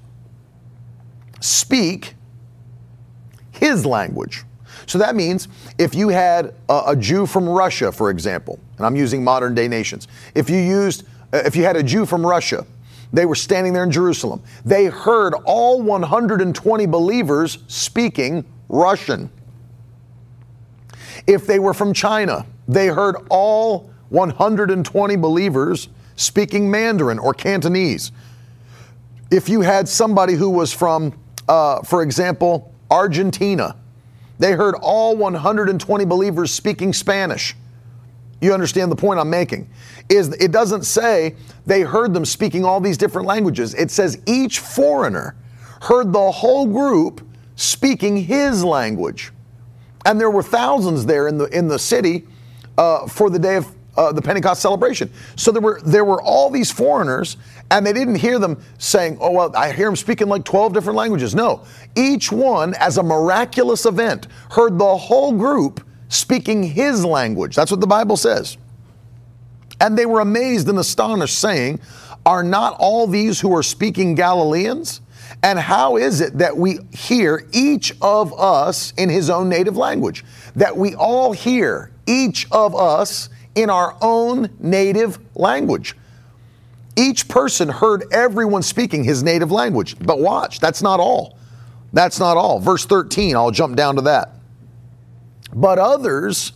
speak 1.40 2.14
his 3.50 3.84
language. 3.84 4.45
So 4.86 4.98
that 4.98 5.16
means 5.16 5.48
if 5.78 5.94
you 5.94 6.08
had 6.08 6.54
a, 6.68 6.82
a 6.88 6.96
Jew 6.96 7.26
from 7.26 7.48
Russia, 7.48 7.90
for 7.90 8.10
example, 8.10 8.58
and 8.76 8.86
I'm 8.86 8.96
using 8.96 9.22
modern 9.22 9.54
day 9.54 9.68
nations, 9.68 10.08
if 10.34 10.48
you 10.48 10.58
used, 10.58 11.04
uh, 11.32 11.42
if 11.44 11.56
you 11.56 11.64
had 11.64 11.76
a 11.76 11.82
Jew 11.82 12.06
from 12.06 12.24
Russia, 12.24 12.64
they 13.12 13.26
were 13.26 13.34
standing 13.34 13.72
there 13.72 13.84
in 13.84 13.90
Jerusalem. 13.90 14.42
They 14.64 14.86
heard 14.86 15.34
all 15.44 15.80
120 15.82 16.86
believers 16.86 17.58
speaking 17.66 18.44
Russian. 18.68 19.30
If 21.26 21.46
they 21.46 21.58
were 21.58 21.74
from 21.74 21.92
China, 21.92 22.46
they 22.68 22.88
heard 22.88 23.16
all 23.30 23.90
120 24.10 25.16
believers 25.16 25.88
speaking 26.16 26.70
Mandarin 26.70 27.18
or 27.18 27.34
Cantonese. 27.34 28.12
If 29.30 29.48
you 29.48 29.60
had 29.60 29.88
somebody 29.88 30.34
who 30.34 30.50
was 30.50 30.72
from, 30.72 31.18
uh, 31.48 31.82
for 31.82 32.02
example, 32.02 32.72
Argentina, 32.90 33.76
they 34.38 34.52
heard 34.52 34.74
all 34.80 35.16
120 35.16 36.04
believers 36.04 36.52
speaking 36.52 36.92
Spanish. 36.92 37.54
You 38.40 38.52
understand 38.52 38.92
the 38.92 38.96
point 38.96 39.18
I'm 39.18 39.30
making? 39.30 39.68
Is 40.08 40.34
it 40.34 40.52
doesn't 40.52 40.84
say 40.84 41.34
they 41.64 41.82
heard 41.82 42.12
them 42.12 42.24
speaking 42.24 42.64
all 42.64 42.80
these 42.80 42.98
different 42.98 43.26
languages. 43.26 43.74
It 43.74 43.90
says 43.90 44.20
each 44.26 44.60
foreigner 44.60 45.34
heard 45.82 46.12
the 46.12 46.30
whole 46.30 46.66
group 46.66 47.26
speaking 47.56 48.16
his 48.16 48.64
language. 48.64 49.32
And 50.04 50.20
there 50.20 50.30
were 50.30 50.42
thousands 50.42 51.06
there 51.06 51.26
in 51.28 51.38
the 51.38 51.46
in 51.46 51.66
the 51.68 51.78
city 51.78 52.26
uh, 52.78 53.06
for 53.06 53.30
the 53.30 53.38
day 53.38 53.56
of 53.56 53.74
uh, 53.96 54.12
the 54.12 54.22
Pentecost 54.22 54.60
celebration. 54.62 55.10
So 55.36 55.50
there 55.50 55.62
were 55.62 55.80
there 55.84 56.04
were 56.04 56.20
all 56.22 56.50
these 56.50 56.70
foreigners, 56.70 57.36
and 57.70 57.86
they 57.86 57.92
didn't 57.92 58.16
hear 58.16 58.38
them 58.38 58.62
saying, 58.78 59.18
"Oh 59.20 59.30
well, 59.30 59.56
I 59.56 59.72
hear 59.72 59.86
them 59.86 59.96
speaking 59.96 60.28
like 60.28 60.44
twelve 60.44 60.72
different 60.72 60.96
languages." 60.96 61.34
No, 61.34 61.64
each 61.94 62.30
one, 62.30 62.74
as 62.74 62.98
a 62.98 63.02
miraculous 63.02 63.86
event, 63.86 64.28
heard 64.50 64.78
the 64.78 64.96
whole 64.96 65.32
group 65.32 65.84
speaking 66.08 66.62
his 66.62 67.04
language. 67.04 67.56
That's 67.56 67.70
what 67.70 67.80
the 67.80 67.86
Bible 67.86 68.16
says. 68.16 68.56
And 69.80 69.98
they 69.98 70.06
were 70.06 70.20
amazed 70.20 70.68
and 70.68 70.78
astonished, 70.78 71.38
saying, 71.38 71.80
"Are 72.24 72.42
not 72.42 72.76
all 72.78 73.06
these 73.06 73.40
who 73.40 73.54
are 73.54 73.62
speaking 73.62 74.14
Galileans?" 74.14 75.00
And 75.42 75.58
how 75.58 75.96
is 75.96 76.20
it 76.20 76.38
that 76.38 76.56
we 76.56 76.78
hear 76.92 77.46
each 77.52 77.92
of 78.00 78.32
us 78.38 78.92
in 78.96 79.08
his 79.08 79.28
own 79.28 79.48
native 79.48 79.76
language? 79.76 80.24
That 80.54 80.76
we 80.76 80.94
all 80.94 81.32
hear 81.32 81.90
each 82.06 82.46
of 82.50 82.74
us 82.74 83.28
in 83.56 83.70
our 83.70 83.96
own 84.00 84.50
native 84.60 85.18
language. 85.34 85.96
Each 86.94 87.26
person 87.26 87.68
heard 87.68 88.04
everyone 88.12 88.62
speaking 88.62 89.02
his 89.02 89.22
native 89.22 89.50
language. 89.50 89.98
But 89.98 90.20
watch, 90.20 90.60
that's 90.60 90.82
not 90.82 91.00
all. 91.00 91.36
That's 91.92 92.20
not 92.20 92.36
all. 92.36 92.60
Verse 92.60 92.86
13, 92.86 93.34
I'll 93.34 93.50
jump 93.50 93.76
down 93.76 93.96
to 93.96 94.02
that. 94.02 94.32
But 95.54 95.78
others, 95.78 96.52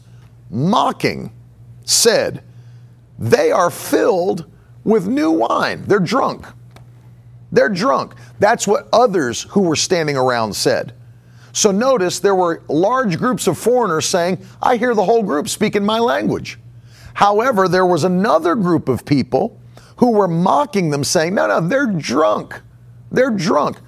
mocking, 0.51 1.33
said, 1.85 2.43
They 3.19 3.51
are 3.51 3.71
filled 3.71 4.47
with 4.85 5.09
new 5.09 5.31
wine. 5.31 5.85
They're 5.87 5.99
drunk. 5.99 6.47
They're 7.53 7.69
drunk. 7.69 8.15
That's 8.39 8.67
what 8.67 8.89
others 8.93 9.43
who 9.43 9.63
were 9.63 9.77
standing 9.77 10.17
around 10.17 10.55
said. 10.55 10.95
So 11.53 11.73
notice 11.73 12.21
there 12.21 12.35
were 12.35 12.63
large 12.69 13.19
groups 13.19 13.47
of 13.47 13.59
foreigners 13.59 14.07
saying, 14.07 14.45
I 14.63 14.77
hear 14.77 14.95
the 14.95 15.05
whole 15.05 15.23
group 15.23 15.49
speaking 15.49 15.85
my 15.85 15.99
language. 15.99 16.60
However, 17.14 17.68
there 17.68 17.87
was 17.87 18.05
another 18.05 18.55
group 18.55 18.88
of 18.88 19.05
people 19.05 19.59
who 19.96 20.12
were 20.12 20.29
mocking 20.29 20.90
them, 20.90 21.05
saying, 21.05 21.35
No, 21.35 21.46
no, 21.46 21.61
they're 21.61 21.87
drunk. 21.87 22.61
They're 23.11 23.31
drunk. 23.31 23.79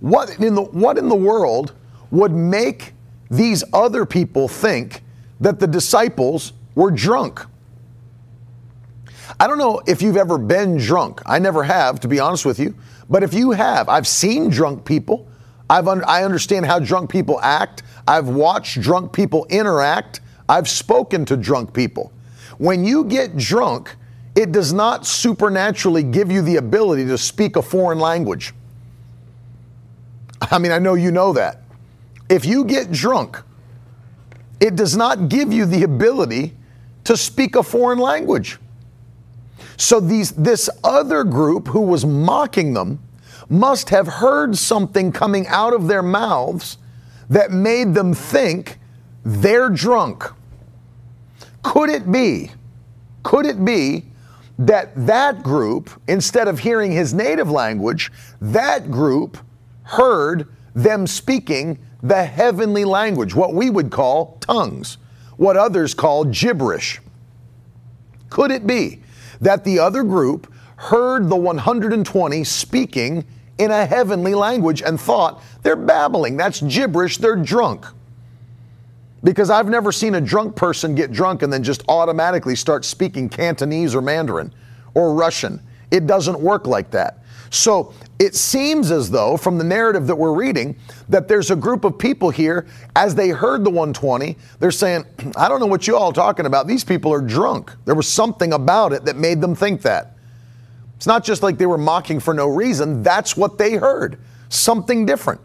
What 0.00 0.38
in 0.40 0.54
the, 0.54 0.62
what 0.62 0.96
in 0.96 1.08
the 1.08 1.14
world 1.14 1.74
would 2.10 2.32
make 2.32 2.94
these 3.30 3.62
other 3.72 4.06
people 4.06 4.48
think 4.48 5.02
that 5.40 5.60
the 5.60 5.66
disciples 5.66 6.52
were 6.74 6.90
drunk? 6.90 7.44
I 9.38 9.46
don't 9.46 9.58
know 9.58 9.80
if 9.86 10.02
you've 10.02 10.16
ever 10.16 10.38
been 10.38 10.76
drunk. 10.76 11.22
I 11.26 11.38
never 11.38 11.62
have, 11.62 12.00
to 12.00 12.08
be 12.08 12.20
honest 12.20 12.44
with 12.44 12.58
you. 12.58 12.74
But 13.08 13.22
if 13.22 13.34
you 13.34 13.52
have, 13.52 13.88
I've 13.88 14.06
seen 14.06 14.50
drunk 14.50 14.84
people. 14.84 15.26
I've 15.68 15.88
un- 15.88 16.04
I 16.04 16.24
understand 16.24 16.66
how 16.66 16.78
drunk 16.78 17.10
people 17.10 17.40
act. 17.40 17.82
I've 18.06 18.28
watched 18.28 18.80
drunk 18.80 19.12
people 19.12 19.46
interact. 19.50 20.20
I've 20.48 20.68
spoken 20.68 21.24
to 21.26 21.36
drunk 21.36 21.72
people. 21.72 22.12
When 22.60 22.84
you 22.84 23.04
get 23.04 23.38
drunk, 23.38 23.96
it 24.34 24.52
does 24.52 24.70
not 24.70 25.06
supernaturally 25.06 26.02
give 26.02 26.30
you 26.30 26.42
the 26.42 26.56
ability 26.56 27.06
to 27.06 27.16
speak 27.16 27.56
a 27.56 27.62
foreign 27.62 27.98
language. 27.98 28.52
I 30.42 30.58
mean, 30.58 30.70
I 30.70 30.78
know 30.78 30.92
you 30.92 31.10
know 31.10 31.32
that. 31.32 31.62
If 32.28 32.44
you 32.44 32.66
get 32.66 32.92
drunk, 32.92 33.42
it 34.60 34.76
does 34.76 34.94
not 34.94 35.30
give 35.30 35.54
you 35.54 35.64
the 35.64 35.84
ability 35.84 36.54
to 37.04 37.16
speak 37.16 37.56
a 37.56 37.62
foreign 37.62 37.98
language. 37.98 38.58
So 39.78 39.98
these 39.98 40.32
this 40.32 40.68
other 40.84 41.24
group 41.24 41.68
who 41.68 41.80
was 41.80 42.04
mocking 42.04 42.74
them 42.74 42.98
must 43.48 43.88
have 43.88 44.06
heard 44.06 44.54
something 44.58 45.12
coming 45.12 45.46
out 45.46 45.72
of 45.72 45.88
their 45.88 46.02
mouths 46.02 46.76
that 47.30 47.52
made 47.52 47.94
them 47.94 48.12
think 48.12 48.78
they're 49.24 49.70
drunk. 49.70 50.30
Could 51.62 51.90
it 51.90 52.10
be, 52.10 52.50
could 53.22 53.46
it 53.46 53.64
be 53.64 54.04
that 54.58 54.92
that 55.06 55.42
group, 55.42 55.90
instead 56.06 56.48
of 56.48 56.58
hearing 56.58 56.92
his 56.92 57.14
native 57.14 57.50
language, 57.50 58.12
that 58.40 58.90
group 58.90 59.38
heard 59.82 60.48
them 60.74 61.06
speaking 61.06 61.78
the 62.02 62.24
heavenly 62.24 62.84
language, 62.84 63.34
what 63.34 63.54
we 63.54 63.70
would 63.70 63.90
call 63.90 64.38
tongues, 64.40 64.98
what 65.36 65.56
others 65.56 65.94
call 65.94 66.24
gibberish. 66.24 67.00
Could 68.28 68.50
it 68.50 68.66
be 68.66 69.02
that 69.40 69.64
the 69.64 69.78
other 69.78 70.02
group 70.02 70.52
heard 70.76 71.28
the 71.28 71.36
120 71.36 72.44
speaking 72.44 73.24
in 73.58 73.70
a 73.70 73.84
heavenly 73.84 74.34
language 74.34 74.82
and 74.82 75.00
thought 75.00 75.42
they're 75.62 75.76
babbling? 75.76 76.36
That's 76.36 76.60
gibberish, 76.60 77.18
they're 77.18 77.36
drunk. 77.36 77.86
Because 79.22 79.50
I've 79.50 79.68
never 79.68 79.92
seen 79.92 80.14
a 80.14 80.20
drunk 80.20 80.56
person 80.56 80.94
get 80.94 81.12
drunk 81.12 81.42
and 81.42 81.52
then 81.52 81.62
just 81.62 81.84
automatically 81.88 82.56
start 82.56 82.84
speaking 82.84 83.28
Cantonese 83.28 83.94
or 83.94 84.00
Mandarin 84.00 84.52
or 84.94 85.14
Russian. 85.14 85.60
It 85.90 86.06
doesn't 86.06 86.40
work 86.40 86.66
like 86.66 86.90
that. 86.92 87.18
So 87.50 87.92
it 88.20 88.34
seems 88.36 88.90
as 88.92 89.10
though, 89.10 89.36
from 89.36 89.58
the 89.58 89.64
narrative 89.64 90.06
that 90.06 90.14
we're 90.14 90.32
reading, 90.32 90.76
that 91.08 91.26
there's 91.26 91.50
a 91.50 91.56
group 91.56 91.84
of 91.84 91.98
people 91.98 92.30
here, 92.30 92.66
as 92.94 93.14
they 93.14 93.30
heard 93.30 93.64
the 93.64 93.70
120, 93.70 94.36
they're 94.60 94.70
saying, 94.70 95.04
I 95.36 95.48
don't 95.48 95.60
know 95.60 95.66
what 95.66 95.86
you 95.86 95.96
all 95.96 96.10
are 96.10 96.12
talking 96.12 96.46
about. 96.46 96.66
These 96.66 96.84
people 96.84 97.12
are 97.12 97.20
drunk. 97.20 97.74
There 97.84 97.96
was 97.96 98.08
something 98.08 98.52
about 98.52 98.92
it 98.92 99.04
that 99.04 99.16
made 99.16 99.40
them 99.40 99.54
think 99.54 99.82
that. 99.82 100.16
It's 100.96 101.06
not 101.06 101.24
just 101.24 101.42
like 101.42 101.58
they 101.58 101.66
were 101.66 101.78
mocking 101.78 102.20
for 102.20 102.34
no 102.34 102.46
reason, 102.46 103.02
that's 103.02 103.36
what 103.36 103.58
they 103.58 103.74
heard. 103.74 104.20
Something 104.48 105.06
different. 105.06 105.40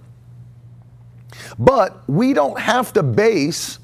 But 1.57 2.07
we 2.09 2.33
don't 2.33 2.59
have 2.59 2.93
to 2.93 3.03
base 3.03 3.79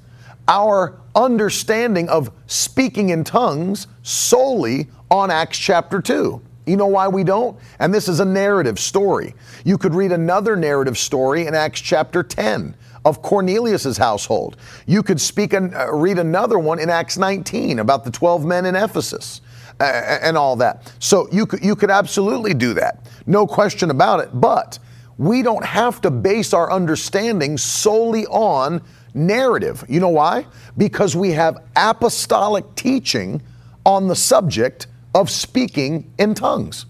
our 0.47 0.99
understanding 1.15 2.09
of 2.09 2.31
speaking 2.47 3.09
in 3.09 3.23
tongues 3.23 3.87
solely 4.03 4.87
on 5.09 5.31
Acts 5.31 5.57
chapter 5.57 6.01
2. 6.01 6.41
You 6.65 6.77
know 6.77 6.87
why 6.87 7.07
we 7.07 7.23
don't? 7.23 7.57
And 7.79 7.93
this 7.93 8.07
is 8.07 8.19
a 8.19 8.25
narrative 8.25 8.79
story. 8.79 9.33
You 9.65 9.77
could 9.77 9.95
read 9.95 10.11
another 10.11 10.55
narrative 10.55 10.97
story 10.97 11.47
in 11.47 11.55
Acts 11.55 11.81
chapter 11.81 12.23
10 12.23 12.75
of 13.03 13.21
Cornelius's 13.21 13.97
household. 13.97 14.57
You 14.85 15.01
could 15.01 15.19
speak 15.19 15.53
and 15.53 15.73
uh, 15.73 15.91
read 15.91 16.19
another 16.19 16.59
one 16.59 16.79
in 16.79 16.89
Acts 16.89 17.17
19 17.17 17.79
about 17.79 18.03
the 18.03 18.11
12 18.11 18.45
men 18.45 18.65
in 18.65 18.75
Ephesus 18.75 19.41
uh, 19.79 19.83
and 20.21 20.37
all 20.37 20.55
that. 20.57 20.93
So 20.99 21.27
you 21.31 21.45
could 21.45 21.63
you 21.63 21.75
could 21.75 21.89
absolutely 21.89 22.53
do 22.53 22.73
that. 22.75 23.07
No 23.25 23.47
question 23.47 23.89
about 23.89 24.19
it. 24.19 24.29
But 24.39 24.77
we 25.21 25.43
don't 25.43 25.63
have 25.63 26.01
to 26.01 26.09
base 26.09 26.51
our 26.51 26.71
understanding 26.71 27.55
solely 27.55 28.25
on 28.25 28.81
narrative. 29.13 29.85
You 29.87 29.99
know 29.99 30.09
why? 30.09 30.47
Because 30.79 31.15
we 31.15 31.29
have 31.33 31.63
apostolic 31.75 32.65
teaching 32.73 33.39
on 33.85 34.07
the 34.07 34.15
subject 34.15 34.87
of 35.13 35.29
speaking 35.29 36.11
in 36.17 36.33
tongues. 36.33 36.87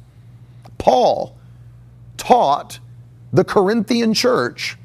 Paul 0.77 1.35
taught 2.15 2.79
the 3.33 3.43
Corinthian 3.43 4.13
church 4.13 4.77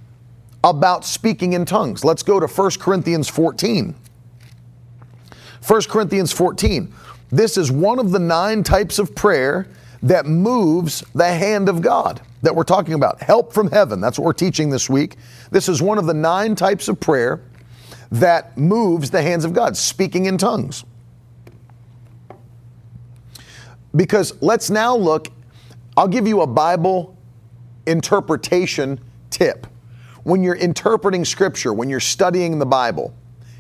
about 0.64 1.04
speaking 1.04 1.52
in 1.52 1.64
tongues. 1.64 2.04
Let's 2.04 2.24
go 2.24 2.40
to 2.40 2.48
1 2.48 2.70
Corinthians 2.80 3.28
14. 3.28 3.94
1 5.64 5.82
Corinthians 5.82 6.32
14. 6.32 6.92
This 7.30 7.56
is 7.56 7.70
one 7.70 8.00
of 8.00 8.11
the 8.11 8.18
nine 8.18 8.64
types 8.64 8.98
of 8.98 9.14
prayer 9.14 9.68
that 10.02 10.26
moves 10.26 11.04
the 11.14 11.28
hand 11.28 11.68
of 11.68 11.80
God 11.80 12.20
that 12.46 12.54
we're 12.54 12.62
talking 12.62 12.94
about. 12.94 13.20
Help 13.20 13.52
from 13.52 13.68
heaven. 13.72 14.00
That's 14.00 14.20
what 14.20 14.24
we're 14.24 14.32
teaching 14.32 14.70
this 14.70 14.88
week. 14.88 15.16
This 15.50 15.68
is 15.68 15.82
one 15.82 15.98
of 15.98 16.06
the 16.06 16.14
nine 16.14 16.54
types 16.54 16.87
of 16.87 17.00
prayer 17.00 17.42
that 18.12 18.56
moves 18.56 19.11
the 19.11 19.20
hands 19.20 19.44
of 19.44 19.52
God, 19.52 19.76
speaking 19.76 20.26
in 20.26 20.38
tongues. 20.38 20.85
Because 23.96 24.40
let's 24.40 24.70
now 24.70 24.96
look, 24.96 25.28
I'll 25.96 26.06
give 26.06 26.28
you 26.28 26.42
a 26.42 26.46
Bible 26.46 27.16
interpretation 27.85 29.00
tip. 29.30 29.66
When 30.22 30.44
you're 30.44 30.54
interpreting 30.54 31.24
scripture, 31.24 31.72
when 31.72 31.90
you're 31.90 31.98
studying 31.98 32.61
the 32.61 32.66
Bible, 32.66 33.12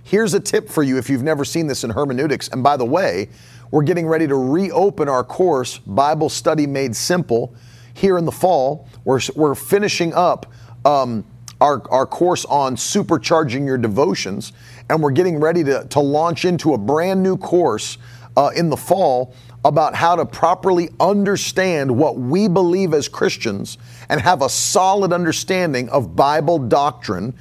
here's 0.04 0.34
a 0.34 0.40
tip 0.40 0.68
for 0.68 0.84
you 0.84 0.96
if 0.96 1.10
you've 1.10 1.24
never 1.24 1.44
seen 1.44 1.66
this 1.66 1.82
in 1.82 1.90
hermeneutics. 1.90 2.48
And 2.48 2.62
by 2.62 2.76
the 2.76 2.84
way, 2.84 3.30
we're 3.72 3.82
getting 3.82 4.06
ready 4.06 4.28
to 4.28 4.36
reopen 4.36 5.08
our 5.08 5.24
course, 5.24 5.78
Bible 5.78 6.28
Study 6.28 6.68
Made 6.68 6.94
Simple, 6.94 7.52
here 7.96 8.18
in 8.18 8.26
the 8.26 8.32
fall. 8.32 8.86
We're, 9.04 9.20
we're 9.34 9.54
finishing 9.54 10.12
up 10.12 10.52
um, 10.84 11.24
our, 11.62 11.82
our 11.90 12.04
course 12.04 12.44
on 12.44 12.76
supercharging 12.76 13.64
your 13.64 13.78
devotions, 13.78 14.52
and 14.90 15.02
we're 15.02 15.12
getting 15.12 15.40
ready 15.40 15.64
to, 15.64 15.86
to 15.88 16.00
launch 16.00 16.44
into 16.44 16.74
a 16.74 16.78
brand 16.78 17.22
new 17.22 17.38
course 17.38 17.96
uh, 18.36 18.50
in 18.54 18.68
the 18.68 18.76
fall 18.76 19.34
about 19.64 19.94
how 19.94 20.14
to 20.14 20.26
properly 20.26 20.90
understand 21.00 21.90
what 21.90 22.18
we 22.18 22.48
believe 22.48 22.92
as 22.92 23.08
Christians 23.08 23.78
and 24.10 24.20
have 24.20 24.42
a 24.42 24.48
solid 24.48 25.12
understanding 25.14 25.88
of 25.88 26.14
Bible 26.14 26.58
doctrine. 26.58 27.34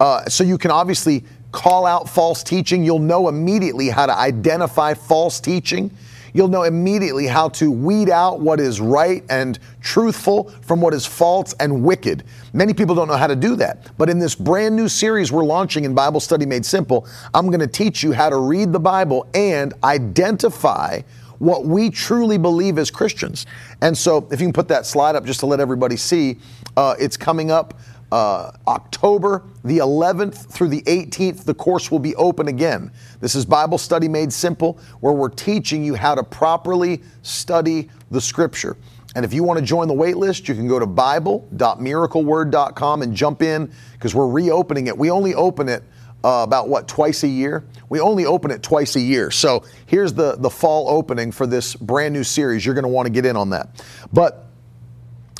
Uh, 0.00 0.24
so 0.24 0.42
you 0.42 0.58
can 0.58 0.72
obviously 0.72 1.24
call 1.52 1.86
out 1.86 2.08
false 2.08 2.42
teaching. 2.42 2.84
You'll 2.84 2.98
know 2.98 3.28
immediately 3.28 3.88
how 3.88 4.06
to 4.06 4.14
identify 4.14 4.94
false 4.94 5.38
teaching. 5.38 5.92
You'll 6.36 6.48
know 6.48 6.64
immediately 6.64 7.26
how 7.26 7.48
to 7.48 7.70
weed 7.70 8.10
out 8.10 8.40
what 8.40 8.60
is 8.60 8.78
right 8.78 9.24
and 9.30 9.58
truthful 9.80 10.50
from 10.60 10.82
what 10.82 10.92
is 10.92 11.06
false 11.06 11.54
and 11.60 11.82
wicked. 11.82 12.24
Many 12.52 12.74
people 12.74 12.94
don't 12.94 13.08
know 13.08 13.16
how 13.16 13.26
to 13.26 13.34
do 13.34 13.56
that. 13.56 13.96
But 13.96 14.10
in 14.10 14.18
this 14.18 14.34
brand 14.34 14.76
new 14.76 14.86
series 14.86 15.32
we're 15.32 15.46
launching 15.46 15.86
in 15.86 15.94
Bible 15.94 16.20
Study 16.20 16.44
Made 16.44 16.66
Simple, 16.66 17.08
I'm 17.32 17.46
going 17.46 17.60
to 17.60 17.66
teach 17.66 18.02
you 18.02 18.12
how 18.12 18.28
to 18.28 18.36
read 18.36 18.70
the 18.70 18.78
Bible 18.78 19.26
and 19.32 19.72
identify 19.82 21.00
what 21.38 21.64
we 21.64 21.88
truly 21.88 22.36
believe 22.36 22.76
as 22.76 22.90
Christians. 22.90 23.46
And 23.80 23.96
so, 23.96 24.28
if 24.30 24.38
you 24.38 24.46
can 24.46 24.52
put 24.52 24.68
that 24.68 24.84
slide 24.84 25.16
up 25.16 25.24
just 25.24 25.40
to 25.40 25.46
let 25.46 25.58
everybody 25.58 25.96
see, 25.96 26.36
uh, 26.76 26.96
it's 26.98 27.16
coming 27.16 27.50
up 27.50 27.80
uh, 28.12 28.52
October 28.68 29.42
the 29.64 29.78
11th 29.78 30.48
through 30.50 30.68
the 30.68 30.82
18th. 30.82 31.44
The 31.44 31.54
course 31.54 31.90
will 31.90 31.98
be 31.98 32.14
open 32.16 32.48
again. 32.48 32.90
This 33.20 33.34
is 33.34 33.44
Bible 33.44 33.76
Study 33.78 34.08
Made 34.08 34.32
Simple, 34.32 34.78
where 35.00 35.12
we're 35.12 35.28
teaching 35.28 35.84
you 35.84 35.94
how 35.94 36.14
to 36.14 36.22
properly 36.22 37.02
study 37.22 37.90
the 38.10 38.20
Scripture. 38.20 38.76
And 39.14 39.24
if 39.24 39.32
you 39.32 39.42
want 39.42 39.58
to 39.58 39.64
join 39.64 39.88
the 39.88 39.94
wait 39.94 40.18
list, 40.18 40.46
you 40.46 40.54
can 40.54 40.68
go 40.68 40.78
to 40.78 40.86
bible.miracleword.com 40.86 43.02
and 43.02 43.16
jump 43.16 43.42
in 43.42 43.72
because 43.92 44.14
we're 44.14 44.28
reopening 44.28 44.88
it. 44.88 44.96
We 44.96 45.10
only 45.10 45.34
open 45.34 45.70
it 45.70 45.82
uh, 46.22 46.42
about 46.42 46.68
what 46.68 46.86
twice 46.86 47.22
a 47.22 47.28
year. 47.28 47.64
We 47.88 48.00
only 48.00 48.26
open 48.26 48.50
it 48.50 48.62
twice 48.62 48.94
a 48.96 49.00
year. 49.00 49.30
So 49.30 49.64
here's 49.86 50.12
the 50.12 50.36
the 50.36 50.50
fall 50.50 50.90
opening 50.90 51.32
for 51.32 51.46
this 51.46 51.74
brand 51.74 52.12
new 52.12 52.24
series. 52.24 52.66
You're 52.66 52.74
going 52.74 52.82
to 52.82 52.88
want 52.88 53.06
to 53.06 53.12
get 53.12 53.24
in 53.24 53.36
on 53.36 53.48
that. 53.50 53.82
But 54.12 54.48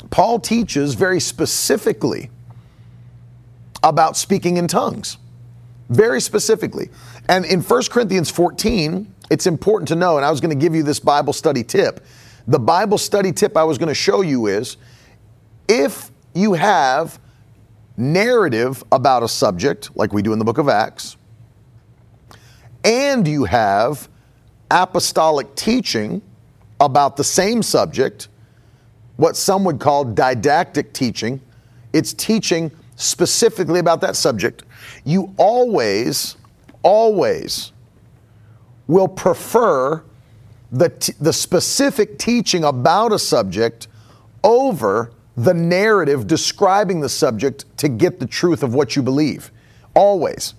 Paul 0.09 0.39
teaches 0.39 0.95
very 0.95 1.19
specifically 1.19 2.31
about 3.83 4.17
speaking 4.17 4.57
in 4.57 4.67
tongues. 4.67 5.17
Very 5.89 6.19
specifically. 6.19 6.89
And 7.29 7.45
in 7.45 7.61
1 7.61 7.83
Corinthians 7.89 8.29
14, 8.29 9.13
it's 9.29 9.47
important 9.47 9.87
to 9.89 9.95
know, 9.95 10.17
and 10.17 10.25
I 10.25 10.31
was 10.31 10.41
going 10.41 10.57
to 10.57 10.61
give 10.61 10.75
you 10.75 10.83
this 10.83 10.99
Bible 10.99 11.33
study 11.33 11.63
tip. 11.63 12.05
The 12.47 12.59
Bible 12.59 12.97
study 12.97 13.31
tip 13.31 13.57
I 13.57 13.63
was 13.63 13.77
going 13.77 13.89
to 13.89 13.95
show 13.95 14.21
you 14.21 14.47
is 14.47 14.77
if 15.67 16.11
you 16.33 16.53
have 16.53 17.19
narrative 17.97 18.83
about 18.91 19.23
a 19.23 19.27
subject, 19.27 19.95
like 19.95 20.13
we 20.13 20.21
do 20.21 20.33
in 20.33 20.39
the 20.39 20.45
book 20.45 20.57
of 20.57 20.69
Acts, 20.69 21.17
and 22.83 23.27
you 23.27 23.43
have 23.43 24.07
apostolic 24.71 25.53
teaching 25.55 26.21
about 26.79 27.17
the 27.17 27.23
same 27.23 27.63
subject, 27.63 28.29
what 29.17 29.35
some 29.35 29.63
would 29.63 29.79
call 29.79 30.05
didactic 30.05 30.93
teaching, 30.93 31.41
it's 31.91 32.13
teaching 32.13 32.71
specifically 32.97 33.79
about 33.79 34.01
that 34.01 34.15
subject, 34.15 34.63
you 35.05 35.33
always, 35.37 36.35
always 36.83 37.71
will 38.87 39.07
prefer 39.07 40.03
the, 40.71 40.89
t- 40.89 41.13
the 41.21 41.31
specific 41.31 42.17
teaching 42.17 42.65
about 42.65 43.13
a 43.13 43.19
subject 43.19 43.87
over 44.43 45.11
the 45.37 45.53
narrative 45.53 46.27
describing 46.27 46.99
the 46.99 47.09
subject 47.09 47.65
to 47.77 47.87
get 47.87 48.19
the 48.19 48.25
truth 48.25 48.63
of 48.63 48.73
what 48.73 48.95
you 48.95 49.03
believe. 49.03 49.51
Always. 49.93 50.55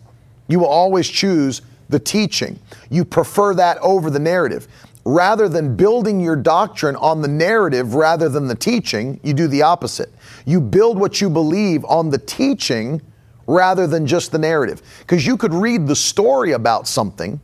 You 0.46 0.60
will 0.60 0.66
always 0.66 1.08
choose 1.08 1.62
the 1.88 1.98
teaching. 1.98 2.58
You 2.90 3.04
prefer 3.04 3.54
that 3.54 3.78
over 3.78 4.10
the 4.10 4.18
narrative. 4.18 4.68
Rather 5.04 5.48
than 5.48 5.74
building 5.74 6.20
your 6.20 6.36
doctrine 6.36 6.94
on 6.96 7.22
the 7.22 7.28
narrative 7.28 7.94
rather 7.94 8.28
than 8.28 8.46
the 8.46 8.54
teaching, 8.54 9.18
you 9.22 9.32
do 9.32 9.48
the 9.48 9.62
opposite. 9.62 10.12
You 10.48 10.62
build 10.62 10.98
what 10.98 11.20
you 11.20 11.28
believe 11.28 11.84
on 11.84 12.08
the 12.08 12.16
teaching 12.16 13.02
rather 13.46 13.86
than 13.86 14.06
just 14.06 14.32
the 14.32 14.38
narrative. 14.38 14.80
Because 15.00 15.26
you 15.26 15.36
could 15.36 15.52
read 15.52 15.86
the 15.86 15.94
story 15.94 16.52
about 16.52 16.88
something 16.88 17.38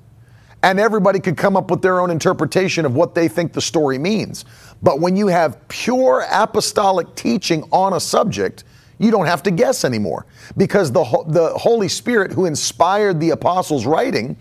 and 0.62 0.80
everybody 0.80 1.20
could 1.20 1.36
come 1.36 1.54
up 1.54 1.70
with 1.70 1.82
their 1.82 2.00
own 2.00 2.10
interpretation 2.10 2.86
of 2.86 2.94
what 2.94 3.14
they 3.14 3.28
think 3.28 3.52
the 3.52 3.60
story 3.60 3.98
means. 3.98 4.46
But 4.82 5.00
when 5.00 5.16
you 5.16 5.26
have 5.26 5.68
pure 5.68 6.24
apostolic 6.30 7.14
teaching 7.14 7.62
on 7.72 7.92
a 7.92 8.00
subject, 8.00 8.64
you 8.98 9.10
don't 9.10 9.26
have 9.26 9.42
to 9.42 9.50
guess 9.50 9.84
anymore 9.84 10.24
because 10.56 10.90
the, 10.90 11.04
the 11.26 11.50
Holy 11.58 11.88
Spirit, 11.88 12.32
who 12.32 12.46
inspired 12.46 13.20
the 13.20 13.30
apostles' 13.30 13.84
writing, 13.84 14.34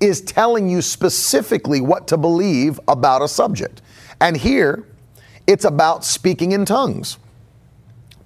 is 0.00 0.22
telling 0.22 0.68
you 0.68 0.82
specifically 0.82 1.80
what 1.80 2.08
to 2.08 2.16
believe 2.16 2.80
about 2.88 3.22
a 3.22 3.28
subject. 3.28 3.80
And 4.20 4.36
here, 4.36 4.88
it's 5.46 5.64
about 5.64 6.04
speaking 6.04 6.50
in 6.50 6.64
tongues. 6.64 7.18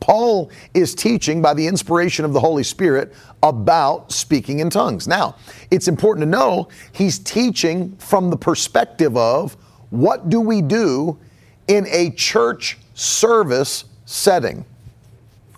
Paul 0.03 0.51
is 0.75 0.97
teaching 0.97 1.41
by 1.41 1.55
the 1.55 1.65
inspiration 1.65 2.25
of 2.25 2.33
the 2.33 2.41
Holy 2.41 2.65
Spirit 2.65 3.15
about 3.41 4.11
speaking 4.11 4.59
in 4.59 4.69
tongues. 4.69 5.07
Now, 5.07 5.37
it's 5.71 5.87
important 5.87 6.27
to 6.27 6.29
know 6.29 6.69
he's 6.91 7.21
teaching 7.21 7.95
from 7.99 8.29
the 8.29 8.37
perspective 8.37 9.17
of 9.17 9.57
what 9.91 10.29
do 10.29 10.41
we 10.41 10.61
do 10.61 11.17
in 11.69 11.87
a 11.87 12.11
church 12.11 12.79
service 12.95 13.85
setting? 14.05 14.65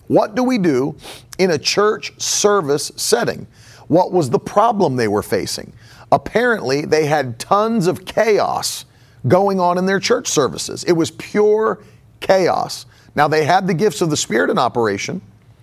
What 0.08 0.34
do 0.34 0.42
we 0.44 0.58
do 0.58 0.94
in 1.38 1.52
a 1.52 1.58
church 1.58 2.12
service 2.20 2.92
setting? 2.96 3.46
What 3.88 4.12
was 4.12 4.28
the 4.28 4.38
problem 4.38 4.96
they 4.96 5.08
were 5.08 5.22
facing? 5.22 5.72
Apparently, 6.12 6.84
they 6.84 7.06
had 7.06 7.38
tons 7.38 7.86
of 7.86 8.04
chaos 8.04 8.84
going 9.26 9.58
on 9.58 9.78
in 9.78 9.86
their 9.86 10.00
church 10.00 10.28
services. 10.28 10.84
It 10.84 10.92
was 10.92 11.12
pure 11.12 11.82
chaos. 12.20 12.84
Now, 13.16 13.28
they 13.28 13.44
had 13.44 13.66
the 13.66 13.74
gifts 13.74 14.00
of 14.00 14.10
the 14.10 14.16
Spirit 14.16 14.50
in 14.50 14.58
operation. 14.58 15.20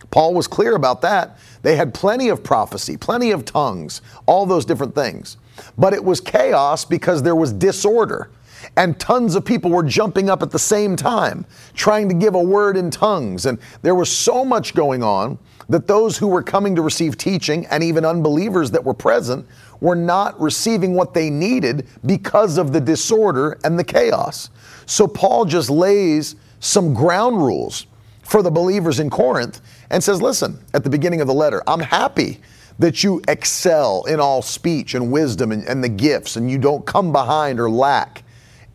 Paul 0.09 0.33
was 0.33 0.47
clear 0.47 0.75
about 0.75 1.01
that. 1.01 1.37
They 1.61 1.75
had 1.75 1.93
plenty 1.93 2.29
of 2.29 2.43
prophecy, 2.43 2.97
plenty 2.97 3.31
of 3.31 3.45
tongues, 3.45 4.01
all 4.25 4.45
those 4.45 4.65
different 4.65 4.93
things. 4.93 5.37
But 5.77 5.93
it 5.93 6.03
was 6.03 6.19
chaos 6.19 6.85
because 6.85 7.23
there 7.23 7.35
was 7.35 7.53
disorder. 7.53 8.29
And 8.77 8.99
tons 8.99 9.35
of 9.35 9.43
people 9.43 9.71
were 9.71 9.83
jumping 9.83 10.29
up 10.29 10.43
at 10.43 10.51
the 10.51 10.59
same 10.59 10.95
time, 10.95 11.45
trying 11.73 12.07
to 12.09 12.15
give 12.15 12.35
a 12.35 12.43
word 12.43 12.77
in 12.77 12.91
tongues. 12.91 13.45
And 13.45 13.57
there 13.81 13.95
was 13.95 14.11
so 14.11 14.45
much 14.45 14.73
going 14.73 15.01
on 15.01 15.39
that 15.69 15.87
those 15.87 16.17
who 16.17 16.27
were 16.27 16.43
coming 16.43 16.75
to 16.75 16.81
receive 16.81 17.17
teaching 17.17 17.65
and 17.67 17.83
even 17.83 18.05
unbelievers 18.05 18.71
that 18.71 18.83
were 18.83 18.93
present 18.93 19.47
were 19.79 19.95
not 19.95 20.39
receiving 20.39 20.93
what 20.93 21.13
they 21.13 21.29
needed 21.29 21.87
because 22.05 22.57
of 22.57 22.71
the 22.71 22.81
disorder 22.81 23.57
and 23.63 23.79
the 23.79 23.83
chaos. 23.83 24.49
So 24.91 25.07
Paul 25.07 25.45
just 25.45 25.69
lays 25.69 26.35
some 26.59 26.93
ground 26.93 27.37
rules 27.37 27.87
for 28.23 28.43
the 28.43 28.51
believers 28.51 28.99
in 28.99 29.09
Corinth 29.09 29.61
and 29.89 30.03
says, 30.03 30.21
listen, 30.21 30.59
at 30.73 30.83
the 30.83 30.89
beginning 30.89 31.21
of 31.21 31.27
the 31.27 31.33
letter, 31.33 31.63
I'm 31.65 31.79
happy 31.79 32.41
that 32.77 33.01
you 33.01 33.21
excel 33.29 34.03
in 34.03 34.19
all 34.19 34.41
speech 34.41 34.93
and 34.93 35.09
wisdom 35.09 35.53
and, 35.53 35.63
and 35.65 35.81
the 35.81 35.87
gifts, 35.87 36.35
and 36.35 36.51
you 36.51 36.57
don't 36.57 36.85
come 36.85 37.13
behind 37.13 37.57
or 37.57 37.69
lack 37.69 38.23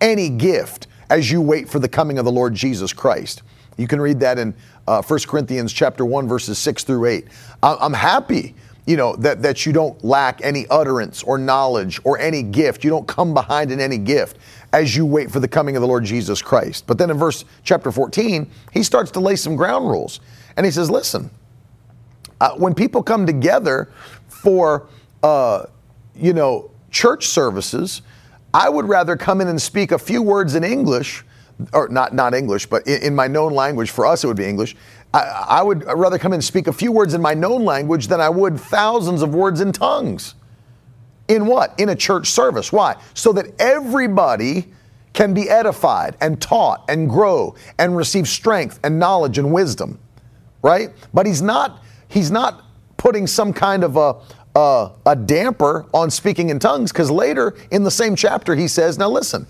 any 0.01 0.31
gift 0.31 0.87
as 1.11 1.31
you 1.31 1.43
wait 1.43 1.69
for 1.69 1.81
the 1.81 1.89
coming 1.89 2.19
of 2.19 2.25
the 2.25 2.33
Lord 2.33 2.55
Jesus 2.55 2.95
Christ. 2.95 3.43
You 3.77 3.87
can 3.87 4.01
read 4.01 4.19
that 4.21 4.39
in 4.39 4.55
uh, 4.89 5.03
1 5.03 5.21
Corinthians 5.27 5.71
chapter 5.71 6.07
1, 6.07 6.27
verses 6.27 6.59
6 6.59 6.85
through 6.85 7.05
8. 7.05 7.27
I'm 7.63 7.93
happy, 7.93 8.55
you 8.87 8.97
know, 8.97 9.17
that, 9.17 9.43
that 9.43 9.67
you 9.67 9.73
don't 9.75 10.03
lack 10.03 10.41
any 10.43 10.67
utterance 10.69 11.23
or 11.23 11.37
knowledge 11.37 12.01
or 12.05 12.19
any 12.19 12.43
gift. 12.43 12.85
You 12.85 12.91
don't 12.91 13.07
come 13.07 13.35
behind 13.35 13.71
in 13.71 13.81
any 13.81 13.99
gift 13.99 14.39
as 14.77 14.95
you 14.95 15.07
wait 15.07 15.31
for 15.31 15.41
the 15.41 15.49
coming 15.49 15.75
of 15.75 15.81
the 15.81 15.89
Lord 15.89 16.05
Jesus 16.05 16.43
Christ. 16.43 16.87
But 16.87 16.99
then 16.99 17.11
in 17.11 17.17
verse 17.17 17.47
chapter 17.65 17.91
14, 17.91 18.51
he 18.73 18.83
starts 18.83 19.11
to 19.13 19.21
lay 19.21 19.35
some 19.35 19.57
ground 19.57 19.89
rules. 19.89 20.21
And 20.57 20.67
he 20.67 20.73
says, 20.73 20.91
listen, 20.91 21.31
uh, 22.43 22.51
when 22.57 22.75
people 22.75 23.03
come 23.03 23.25
together 23.25 23.91
for, 24.29 24.87
uh, 25.23 25.65
you 26.15 26.35
know, 26.35 26.71
church 26.91 27.29
services, 27.29 28.03
I 28.53 28.69
would 28.69 28.87
rather 28.87 29.17
come 29.17 29.41
in 29.41 29.49
and 29.49 29.61
speak 29.61 29.93
a 29.93 29.99
few 29.99 30.21
words 30.21 30.55
in 30.55 30.63
English 30.63 31.25
or 31.73 31.89
not 31.89 32.13
not 32.13 32.35
English, 32.35 32.67
but 32.67 32.87
in, 32.87 33.03
in, 33.03 33.15
my 33.15 33.27
known 33.27 33.55
language, 33.55 33.89
for 33.89 34.05
us 34.05 34.25
it 34.25 34.27
would 34.27 34.37
be 34.37 34.45
English. 34.45 34.77
I, 35.15 35.21
I 35.49 35.63
would 35.63 35.85
rather 35.85 36.19
come 36.19 36.33
in 36.33 36.37
and 36.37 36.45
speak 36.45 36.67
a 36.67 36.73
few 36.73 36.93
words 36.93 37.15
in 37.15 37.23
my 37.23 37.33
known 37.33 37.65
language 37.65 38.09
than 38.09 38.21
I 38.21 38.29
would 38.29 38.61
thousands 38.61 39.23
of 39.23 39.35
words 39.35 39.63
in 39.63 39.73
tongues. 39.73 40.35
In 41.29 41.47
what? 41.47 41.79
In 41.79 41.89
a 41.89 41.97
church 41.97 42.29
service. 42.29 42.73
Why? 42.73 42.97
So 43.15 43.33
that 43.33 43.47
everybody 43.61 44.67
can 45.13 45.33
be 45.33 45.49
edified 45.49 46.17
and 46.21 46.41
taught 46.41 46.85
and 46.89 47.09
grow 47.09 47.55
and 47.79 47.97
receive 47.97 48.29
strength 48.29 48.79
and 48.85 48.99
knowledge 48.99 49.39
and 49.39 49.53
wisdom. 49.53 49.99
Right? 50.63 50.91
But 51.15 51.27
he's 51.27 51.43
not 51.43 51.83
he's 52.09 52.31
not 52.31 52.65
putting 52.97 53.27
some 53.27 53.53
kind 53.53 53.83
of 53.83 53.97
a 53.97 54.17
a, 54.57 54.91
a 55.05 55.15
damper 55.17 55.87
on 55.93 56.11
speaking 56.11 56.49
in 56.49 56.59
tongues 56.59 56.91
because 56.91 57.11
later 57.11 57.55
in 57.71 57.85
the 57.85 57.91
same 57.91 58.17
chapter 58.17 58.55
he 58.55 58.69
says, 58.69 58.99
now 58.99 59.11
listen, 59.11 59.47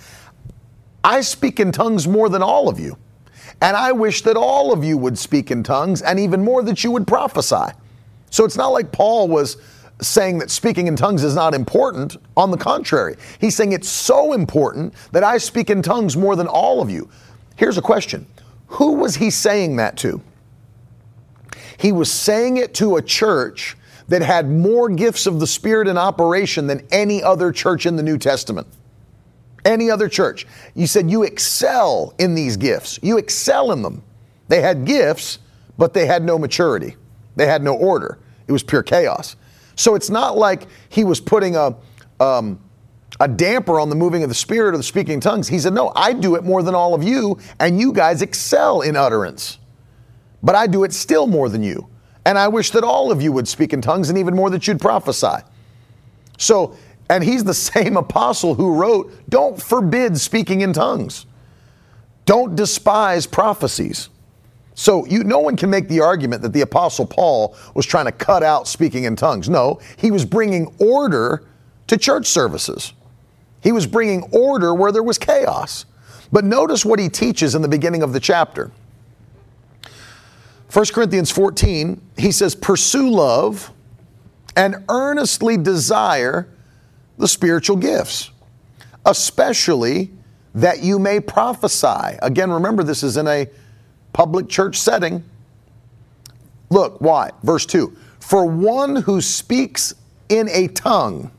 I 1.05 1.21
speak 1.21 1.61
in 1.61 1.71
tongues 1.71 2.09
more 2.09 2.29
than 2.29 2.43
all 2.43 2.69
of 2.69 2.81
you. 2.81 2.99
And 3.63 3.77
I 3.77 3.93
wish 3.93 4.23
that 4.23 4.37
all 4.37 4.73
of 4.73 4.85
you 4.85 4.99
would 4.99 5.17
speak 5.17 5.51
in 5.51 5.63
tongues 5.63 6.03
and 6.03 6.19
even 6.19 6.43
more 6.43 6.63
that 6.65 6.83
you 6.83 6.91
would 6.91 7.07
prophesy. 7.07 7.73
So 8.31 8.45
it's 8.45 8.57
not 8.57 8.69
like 8.69 8.91
Paul 8.93 9.29
was 9.29 9.57
saying 10.01 10.39
that 10.39 10.51
speaking 10.51 10.87
in 10.87 10.97
tongues 10.97 11.25
is 11.25 11.35
not 11.35 11.55
important. 11.55 12.17
On 12.37 12.51
the 12.51 12.57
contrary, 12.57 13.17
he's 13.41 13.57
saying 13.57 13.73
it's 13.73 13.89
so 13.89 14.33
important 14.33 14.95
that 15.13 15.25
I 15.25 15.39
speak 15.39 15.71
in 15.71 15.83
tongues 15.83 16.17
more 16.17 16.37
than 16.37 16.47
all 16.47 16.83
of 16.83 16.91
you. 16.91 17.09
Here's 17.57 17.79
a 17.79 17.83
question 17.83 18.27
Who 18.67 18.95
was 18.95 19.17
he 19.17 19.31
saying 19.31 19.77
that 19.77 19.97
to? 19.99 20.21
He 21.79 21.93
was 21.93 22.11
saying 22.11 22.57
it 22.57 22.75
to 22.75 22.97
a 22.97 23.03
church 23.03 23.77
that 24.09 24.23
had 24.23 24.49
more 24.49 24.89
gifts 24.89 25.27
of 25.27 25.41
the 25.41 25.47
Spirit 25.47 25.89
in 25.89 25.99
operation 25.99 26.67
than 26.67 26.87
any 26.91 27.23
other 27.23 27.53
church 27.53 27.87
in 27.87 27.97
the 27.97 28.03
New 28.03 28.19
Testament 28.19 28.67
any 29.67 29.91
other 29.91 30.09
church. 30.09 30.47
You 30.75 30.87
said 30.87 31.11
you 31.11 31.25
excel 31.25 32.15
in 32.19 32.35
these 32.35 32.57
gifts. 32.57 32.99
You 33.03 33.19
excel 33.19 33.73
in 33.73 33.83
them. 33.83 34.03
They 34.49 34.63
had 34.63 34.87
gifts, 34.87 35.41
but 35.77 35.93
they 35.93 36.07
had 36.07 36.23
no 36.23 36.39
maturity. 36.39 36.97
They 37.35 37.47
had 37.47 37.63
no 37.63 37.75
order. 37.75 38.19
It 38.47 38.53
was 38.53 38.63
pure 38.63 38.83
chaos. 38.83 39.37
So 39.77 39.95
it's 39.95 40.11
not 40.11 40.37
like 40.37 40.67
he 40.89 41.05
was 41.05 41.21
putting 41.21 41.57
a 41.57 41.77
um, 42.19 42.61
a 43.21 43.29
damper 43.29 43.79
on 43.81 43.89
the 43.89 43.95
moving 43.95 44.23
of 44.23 44.29
the 44.29 44.35
spirit 44.35 44.75
or 44.75 44.77
the 44.77 44.83
speaking 44.83 45.21
tongues. 45.21 45.49
He 45.49 45.59
said, 45.59 45.73
"No, 45.73 45.93
I 45.95 46.13
do 46.13 46.35
it 46.35 46.45
more 46.45 46.63
than 46.63 46.75
all 46.75 46.95
of 46.95 47.05
you, 47.05 47.39
and 47.61 47.81
you 47.81 47.93
guys 47.93 48.23
excel 48.23 48.81
in 48.81 48.97
utterance, 48.97 49.59
but 50.43 50.55
I 50.55 50.67
do 50.67 50.85
it 50.85 50.93
still 50.93 51.27
more 51.27 51.49
than 51.49 51.63
you. 51.63 51.89
And 52.25 52.37
I 52.39 52.49
wish 52.49 52.71
that 52.73 52.83
all 52.83 53.13
of 53.13 53.23
you 53.23 53.31
would 53.33 53.47
speak 53.47 53.73
in 53.73 53.81
tongues, 53.81 54.09
and 54.09 54.19
even 54.19 54.35
more 54.35 54.51
that 54.51 54.67
you'd 54.67 54.81
prophesy." 54.81 55.45
So 56.39 56.77
and 57.09 57.23
he's 57.23 57.45
the 57.45 57.55
same 57.55 57.97
apostle 57.97 58.55
who 58.55 58.75
wrote, 58.75 59.13
Don't 59.29 59.61
forbid 59.61 60.19
speaking 60.19 60.61
in 60.61 60.73
tongues. 60.73 61.27
Don't 62.25 62.57
despise 62.57 63.27
prophecies. 63.27 64.09
So 64.77 65.07
you, 65.07 65.25
no 65.25 65.39
one 65.39 65.57
can 65.57 65.71
make 65.71 65.89
the 65.89 66.01
argument 66.01 66.43
that 66.43 66.53
the 66.53 66.61
apostle 66.61 67.07
Paul 67.07 67.57
was 67.75 67.87
trying 67.87 68.05
to 68.05 68.13
cut 68.13 68.43
out 68.43 68.69
speaking 68.69 69.05
in 69.05 69.17
tongues. 69.17 69.49
No, 69.49 69.81
he 69.97 70.11
was 70.11 70.27
bringing 70.27 70.73
order 70.79 71.49
to 71.87 71.97
church 71.97 72.27
services. 72.27 72.93
He 73.63 73.73
was 73.73 73.87
bringing 73.87 74.23
order 74.33 74.75
where 74.75 74.93
there 74.93 75.03
was 75.03 75.17
chaos. 75.17 75.87
But 76.31 76.45
notice 76.45 76.85
what 76.85 76.99
he 76.99 77.09
teaches 77.09 77.55
in 77.55 77.63
the 77.63 77.69
beginning 77.69 78.03
of 78.03 78.13
the 78.13 78.21
chapter. 78.21 78.71
1 80.71 80.85
Corinthians 80.93 81.31
14, 81.31 81.99
he 82.19 82.31
says, 82.31 82.55
Pursue 82.55 83.09
love 83.09 83.73
and 84.57 84.85
earnestly 84.91 85.57
desire 85.57 86.51
the 87.17 87.29
spiritual 87.29 87.77
gifts, 87.77 88.31
especially 89.07 90.11
that 90.55 90.83
you 90.83 90.99
may 90.99 91.19
prophesy. 91.19 92.19
Again, 92.21 92.51
remember, 92.51 92.83
this 92.83 93.03
is 93.03 93.17
in 93.17 93.27
a 93.27 93.49
public 94.17 94.49
church 94.49 94.79
setting. 94.79 95.23
Look, 96.71 97.03
why? 97.03 97.33
Verse 97.43 97.67
2 97.67 97.95
For 98.19 98.47
one 98.47 98.97
who 98.97 99.21
speaks 99.21 99.95
in 100.31 100.49
a 100.49 100.69
tongue 100.69 101.31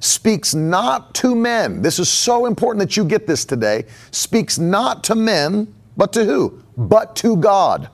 speaks 0.00 0.54
not 0.54 1.14
to 1.14 1.34
men. 1.34 1.80
This 1.80 1.98
is 1.98 2.10
so 2.10 2.44
important 2.44 2.80
that 2.80 2.98
you 2.98 3.06
get 3.06 3.26
this 3.26 3.46
today. 3.46 3.86
Speaks 4.10 4.58
not 4.58 5.02
to 5.04 5.14
men, 5.14 5.72
but 5.96 6.12
to 6.12 6.26
who? 6.26 6.62
But 6.76 7.16
to 7.16 7.38
God. 7.38 7.88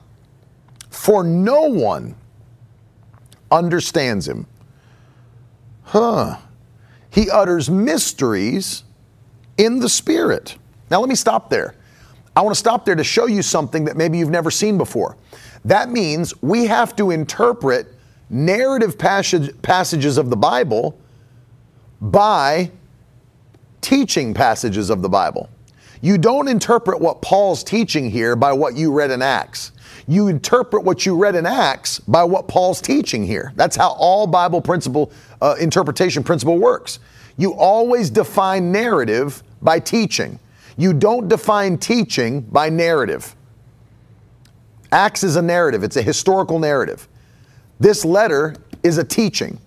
For 0.89 1.23
no 1.23 1.61
one 1.61 2.13
understands 3.49 4.27
him. 4.27 4.47
Huh. 5.83 6.39
He 7.09 7.29
utters 7.29 7.69
mysteries 7.69 8.83
in 9.57 9.79
the 9.79 9.87
Spirit. 9.87 10.57
Now, 10.91 10.99
let 10.99 11.07
me 11.07 11.15
stop 11.15 11.49
there. 11.49 11.73
I 12.37 12.41
want 12.41 12.53
to 12.53 12.59
stop 12.59 12.85
there 12.85 12.95
to 12.95 13.03
show 13.03 13.25
you 13.25 13.41
something 13.41 13.85
that 13.85 13.97
maybe 13.97 14.19
you've 14.19 14.29
never 14.29 14.51
seen 14.51 14.77
before. 14.77 15.17
That 15.65 15.89
means 15.89 16.39
we 16.43 16.67
have 16.67 16.95
to 16.97 17.09
interpret 17.09 17.87
narrative 18.29 18.97
passage, 18.97 19.59
passages 19.63 20.17
of 20.17 20.29
the 20.29 20.35
Bible 20.35 20.99
by 21.99 22.71
teaching 23.81 24.35
passages 24.35 24.91
of 24.91 25.01
the 25.01 25.09
Bible. 25.09 25.49
You 26.01 26.19
don't 26.19 26.47
interpret 26.47 26.99
what 27.01 27.23
Paul's 27.23 27.63
teaching 27.63 28.11
here 28.11 28.35
by 28.35 28.53
what 28.53 28.75
you 28.75 28.93
read 28.93 29.09
in 29.09 29.23
Acts 29.23 29.71
you 30.07 30.27
interpret 30.27 30.83
what 30.83 31.05
you 31.05 31.17
read 31.17 31.35
in 31.35 31.45
Acts 31.45 31.99
by 31.99 32.23
what 32.23 32.47
Paul's 32.47 32.81
teaching 32.81 33.25
here. 33.25 33.51
That's 33.55 33.75
how 33.75 33.89
all 33.97 34.25
Bible 34.25 34.61
principle 34.61 35.11
uh, 35.41 35.55
interpretation 35.59 36.23
principle 36.23 36.57
works. 36.57 36.99
You 37.37 37.53
always 37.53 38.09
define 38.09 38.71
narrative 38.71 39.43
by 39.61 39.79
teaching. 39.79 40.39
You 40.77 40.93
don't 40.93 41.27
define 41.27 41.77
teaching 41.79 42.41
by 42.41 42.69
narrative. 42.69 43.35
Acts 44.91 45.23
is 45.23 45.35
a 45.35 45.41
narrative, 45.41 45.83
it's 45.83 45.97
a 45.97 46.01
historical 46.01 46.59
narrative. 46.59 47.07
This 47.79 48.05
letter 48.05 48.55
is 48.83 48.97
a 48.97 49.03
teaching. 49.03 49.59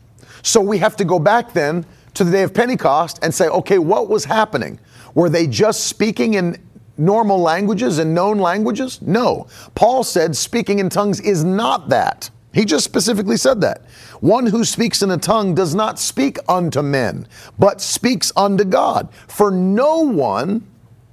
So 0.43 0.61
we 0.61 0.79
have 0.79 0.97
to 0.97 1.05
go 1.05 1.19
back 1.19 1.53
then 1.53 1.85
to 2.15 2.25
the 2.25 2.31
day 2.31 2.43
of 2.43 2.55
Pentecost 2.55 3.19
and 3.23 3.35
say, 3.35 3.49
okay, 3.49 3.79
what 3.79 4.09
was 4.09 4.25
happening? 4.25 4.81
Were 5.15 5.29
they 5.29 5.47
just 5.47 5.87
speaking 5.87 6.35
in 6.35 6.57
normal 6.97 7.39
languages 7.39 7.99
and 7.99 8.15
known 8.15 8.39
languages? 8.39 9.03
No. 9.03 9.47
Paul 9.75 10.05
said 10.05 10.37
speaking 10.37 10.79
in 10.79 10.89
tongues 10.89 11.21
is 11.21 11.45
not 11.45 11.89
that. 11.91 12.31
He 12.53 12.65
just 12.65 12.85
specifically 12.85 13.37
said 13.37 13.61
that. 13.61 13.83
One 14.21 14.47
who 14.47 14.65
speaks 14.65 15.03
in 15.03 15.11
a 15.11 15.19
tongue 15.19 15.55
does 15.55 15.75
not 15.75 15.99
speak 15.99 16.39
unto 16.49 16.83
men, 16.83 17.29
but 17.59 17.81
speaks 17.81 18.33
unto 18.37 18.65
God, 18.65 19.13
for 19.29 19.51
no 19.51 20.01
one 20.01 20.67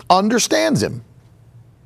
understands 0.10 0.82
him. 0.82 1.04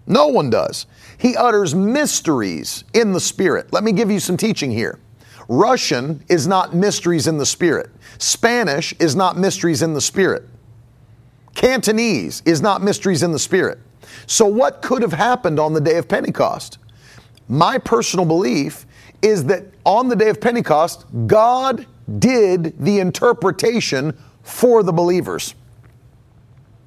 No 0.08 0.28
one 0.28 0.50
does. 0.50 0.88
He 1.18 1.36
utters 1.36 1.76
mysteries 1.76 2.84
in 2.94 3.14
the 3.14 3.20
Spirit. 3.20 3.72
Let 3.72 3.84
me 3.84 3.92
give 3.92 4.10
you 4.10 4.20
some 4.20 4.38
teaching 4.38 4.72
here. 4.72 5.00
Russian 5.48 6.24
is 6.30 6.48
not 6.48 6.74
mysteries 6.74 7.28
in 7.28 7.38
the 7.38 7.46
Spirit, 7.46 7.90
Spanish 8.18 8.94
is 9.00 9.16
not 9.16 9.38
mysteries 9.38 9.82
in 9.82 9.94
the 9.94 10.02
Spirit, 10.02 10.44
Cantonese 11.56 12.42
is 12.46 12.62
not 12.62 12.82
mysteries 12.82 13.24
in 13.24 13.32
the 13.32 13.40
Spirit. 13.40 13.80
So, 14.28 14.46
what 14.46 14.82
could 14.82 15.02
have 15.02 15.14
happened 15.14 15.60
on 15.60 15.74
the 15.74 15.82
day 15.82 15.98
of 15.98 16.08
Pentecost? 16.08 16.78
My 17.48 17.78
personal 17.78 18.26
belief 18.26 18.86
is 19.22 19.44
that 19.46 19.66
on 19.86 20.08
the 20.08 20.16
day 20.16 20.30
of 20.30 20.40
Pentecost, 20.40 21.06
God 21.28 21.86
did 22.20 22.78
the 22.80 23.00
interpretation 23.00 24.18
for 24.44 24.84
the 24.84 24.94
believers. 24.94 25.54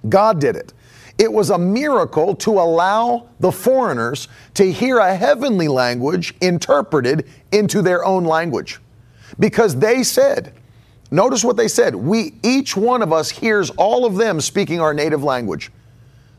God 0.08 0.40
did 0.40 0.56
it. 0.56 0.72
It 1.16 1.32
was 1.32 1.50
a 1.50 1.58
miracle 1.58 2.34
to 2.36 2.50
allow 2.52 3.28
the 3.38 3.52
foreigners 3.52 4.28
to 4.54 4.70
hear 4.70 4.98
a 4.98 5.14
heavenly 5.14 5.68
language 5.68 6.34
interpreted 6.40 7.28
into 7.52 7.82
their 7.82 8.04
own 8.04 8.24
language. 8.24 8.80
Because 9.38 9.76
they 9.76 10.02
said, 10.02 10.52
notice 11.10 11.44
what 11.44 11.56
they 11.56 11.68
said, 11.68 11.94
we 11.94 12.34
each 12.42 12.76
one 12.76 13.00
of 13.00 13.12
us 13.12 13.30
hears 13.30 13.70
all 13.70 14.04
of 14.04 14.16
them 14.16 14.40
speaking 14.40 14.80
our 14.80 14.92
native 14.92 15.22
language. 15.22 15.70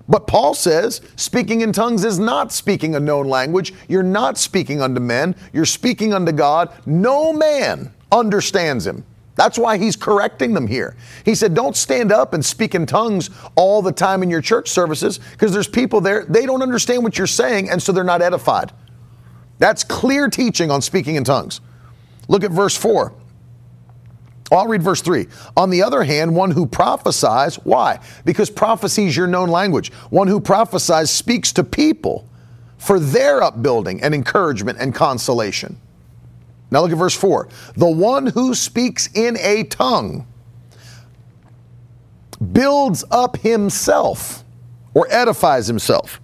But 0.08 0.28
Paul 0.28 0.54
says 0.54 1.02
speaking 1.16 1.62
in 1.62 1.72
tongues 1.72 2.04
is 2.06 2.20
not 2.20 2.52
speaking 2.52 2.96
a 2.96 3.00
known 3.00 3.28
language. 3.28 3.74
You're 3.88 4.04
not 4.04 4.38
speaking 4.38 4.82
unto 4.82 5.00
men, 5.00 5.36
you're 5.54 5.66
speaking 5.66 6.14
unto 6.14 6.32
God. 6.32 6.74
No 6.86 7.34
man 7.34 7.92
understands 8.12 8.86
him. 8.86 9.04
That's 9.36 9.58
why 9.58 9.78
he's 9.78 9.96
correcting 9.96 10.54
them 10.54 10.68
here. 10.68 10.96
He 11.26 11.36
said, 11.36 11.54
Don't 11.54 11.76
stand 11.76 12.12
up 12.12 12.34
and 12.34 12.44
speak 12.44 12.74
in 12.74 12.86
tongues 12.86 13.30
all 13.56 13.82
the 13.82 13.92
time 13.92 14.24
in 14.24 14.30
your 14.30 14.42
church 14.42 14.70
services 14.70 15.20
because 15.32 15.52
there's 15.52 15.68
people 15.68 16.02
there, 16.02 16.26
they 16.26 16.46
don't 16.46 16.62
understand 16.62 17.04
what 17.04 17.18
you're 17.18 17.28
saying, 17.28 17.70
and 17.70 17.82
so 17.82 17.92
they're 17.92 18.04
not 18.04 18.22
edified. 18.22 18.72
That's 19.60 19.84
clear 19.84 20.30
teaching 20.30 20.72
on 20.72 20.82
speaking 20.82 21.16
in 21.16 21.24
tongues. 21.24 21.62
Look 22.28 22.44
at 22.44 22.52
verse 22.52 22.76
4. 22.76 23.14
I'll 24.52 24.68
read 24.68 24.84
verse 24.84 25.02
3. 25.02 25.28
On 25.58 25.70
the 25.70 25.84
other 25.84 26.04
hand, 26.04 26.36
one 26.36 26.52
who 26.52 26.66
prophesies, 26.66 27.56
why? 27.56 28.00
Because 28.26 28.50
prophecy 28.50 29.06
is 29.06 29.18
your 29.18 29.28
known 29.28 29.50
language. 29.50 29.92
One 30.10 30.28
who 30.28 30.40
prophesies 30.40 31.10
speaks 31.10 31.52
to 31.54 31.64
people 31.64 32.28
for 32.78 33.00
their 33.00 33.42
upbuilding 33.42 34.04
and 34.04 34.14
encouragement 34.14 34.78
and 34.80 34.94
consolation. 34.94 35.78
Now 36.72 36.82
look 36.82 36.92
at 36.92 36.98
verse 36.98 37.16
4. 37.16 37.48
The 37.76 37.90
one 37.90 38.28
who 38.28 38.54
speaks 38.56 39.10
in 39.14 39.38
a 39.38 39.64
tongue 39.64 40.28
builds 42.52 43.04
up 43.12 43.38
himself 43.38 44.44
or 44.94 45.08
edifies 45.10 45.68
himself. 45.68 46.20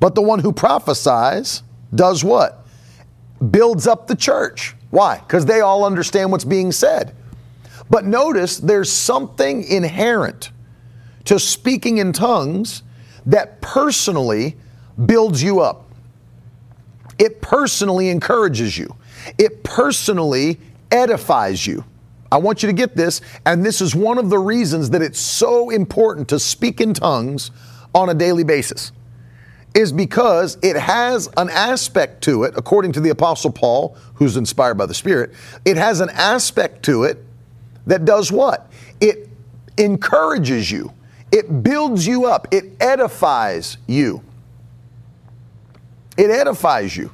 But 0.00 0.14
the 0.14 0.22
one 0.22 0.38
who 0.38 0.52
prophesies 0.52 1.62
does 1.94 2.24
what? 2.24 2.66
Builds 3.50 3.86
up 3.86 4.06
the 4.06 4.16
church. 4.16 4.74
Why? 4.90 5.18
Because 5.18 5.46
they 5.46 5.60
all 5.60 5.84
understand 5.84 6.32
what's 6.32 6.44
being 6.44 6.72
said. 6.72 7.14
But 7.88 8.04
notice 8.04 8.58
there's 8.58 8.90
something 8.90 9.64
inherent 9.64 10.50
to 11.24 11.38
speaking 11.38 11.98
in 11.98 12.12
tongues 12.12 12.82
that 13.26 13.60
personally 13.60 14.56
builds 15.06 15.42
you 15.42 15.60
up. 15.60 15.90
It 17.18 17.40
personally 17.42 18.08
encourages 18.08 18.78
you. 18.78 18.96
It 19.38 19.62
personally 19.62 20.58
edifies 20.90 21.66
you. 21.66 21.84
I 22.32 22.36
want 22.36 22.62
you 22.62 22.68
to 22.68 22.72
get 22.72 22.94
this, 22.94 23.20
and 23.44 23.64
this 23.64 23.80
is 23.80 23.94
one 23.94 24.18
of 24.18 24.30
the 24.30 24.38
reasons 24.38 24.90
that 24.90 25.02
it's 25.02 25.18
so 25.18 25.70
important 25.70 26.28
to 26.28 26.38
speak 26.38 26.80
in 26.80 26.94
tongues 26.94 27.50
on 27.94 28.08
a 28.08 28.14
daily 28.14 28.44
basis. 28.44 28.92
Is 29.74 29.92
because 29.92 30.58
it 30.62 30.76
has 30.76 31.28
an 31.36 31.48
aspect 31.50 32.22
to 32.24 32.44
it, 32.44 32.54
according 32.56 32.92
to 32.92 33.00
the 33.00 33.10
Apostle 33.10 33.52
Paul, 33.52 33.96
who's 34.14 34.36
inspired 34.36 34.74
by 34.74 34.86
the 34.86 34.94
Spirit, 34.94 35.32
it 35.64 35.76
has 35.76 36.00
an 36.00 36.10
aspect 36.10 36.84
to 36.84 37.04
it 37.04 37.24
that 37.86 38.04
does 38.04 38.32
what? 38.32 38.70
It 39.00 39.28
encourages 39.76 40.70
you, 40.70 40.92
it 41.32 41.62
builds 41.62 42.06
you 42.06 42.26
up, 42.26 42.48
it 42.52 42.72
edifies 42.80 43.76
you. 43.86 44.22
It 46.16 46.30
edifies 46.30 46.96
you. 46.96 47.12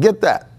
Get 0.00 0.20
that. 0.22 0.50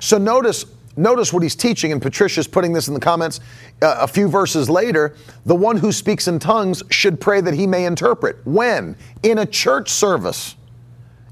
So 0.00 0.18
notice 0.18 0.66
notice 0.96 1.32
what 1.32 1.42
he's 1.42 1.54
teaching, 1.54 1.92
and 1.92 2.00
Patricia's 2.00 2.48
putting 2.48 2.72
this 2.72 2.88
in 2.88 2.94
the 2.94 3.00
comments 3.00 3.40
uh, 3.82 3.96
a 4.00 4.08
few 4.08 4.28
verses 4.28 4.70
later. 4.70 5.16
The 5.44 5.54
one 5.54 5.76
who 5.76 5.92
speaks 5.92 6.26
in 6.26 6.38
tongues 6.38 6.82
should 6.90 7.20
pray 7.20 7.40
that 7.42 7.54
he 7.54 7.66
may 7.66 7.84
interpret. 7.84 8.38
When? 8.46 8.96
In 9.22 9.38
a 9.38 9.46
church 9.46 9.90
service. 9.90 10.56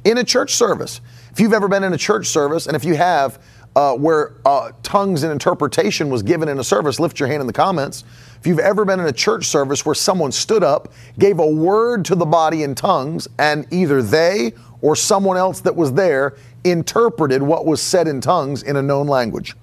In 0.04 0.18
a 0.18 0.24
church 0.24 0.54
service. 0.54 1.00
If 1.32 1.40
you've 1.40 1.54
ever 1.54 1.66
been 1.66 1.82
in 1.82 1.92
a 1.92 1.98
church 1.98 2.26
service, 2.26 2.66
and 2.66 2.76
if 2.76 2.84
you 2.84 2.94
have, 2.94 3.38
uh, 3.76 3.94
where 3.94 4.34
uh, 4.44 4.70
tongues 4.82 5.24
and 5.24 5.32
interpretation 5.32 6.08
was 6.08 6.22
given 6.22 6.48
in 6.48 6.58
a 6.58 6.64
service, 6.64 7.00
lift 7.00 7.18
your 7.18 7.28
hand 7.28 7.40
in 7.40 7.46
the 7.46 7.52
comments. 7.52 8.04
If 8.38 8.46
you've 8.46 8.60
ever 8.60 8.84
been 8.84 9.00
in 9.00 9.06
a 9.06 9.12
church 9.12 9.46
service 9.46 9.84
where 9.84 9.94
someone 9.94 10.30
stood 10.30 10.62
up, 10.62 10.92
gave 11.18 11.38
a 11.38 11.46
word 11.46 12.04
to 12.04 12.14
the 12.14 12.26
body 12.26 12.62
in 12.62 12.74
tongues, 12.74 13.26
and 13.38 13.66
either 13.72 14.02
they 14.02 14.52
or 14.80 14.94
someone 14.94 15.36
else 15.36 15.60
that 15.60 15.74
was 15.74 15.92
there 15.94 16.36
interpreted 16.64 17.42
what 17.42 17.66
was 17.66 17.80
said 17.80 18.08
in 18.08 18.20
tongues 18.20 18.62
in 18.62 18.76
a 18.76 18.82
known 18.82 19.06
language. 19.06 19.54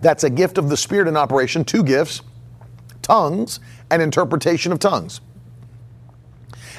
That's 0.00 0.24
a 0.24 0.30
gift 0.30 0.58
of 0.58 0.68
the 0.68 0.76
Spirit 0.76 1.08
in 1.08 1.16
operation, 1.16 1.64
two 1.64 1.82
gifts 1.82 2.22
tongues 3.02 3.58
and 3.90 4.02
interpretation 4.02 4.70
of 4.70 4.78
tongues. 4.78 5.22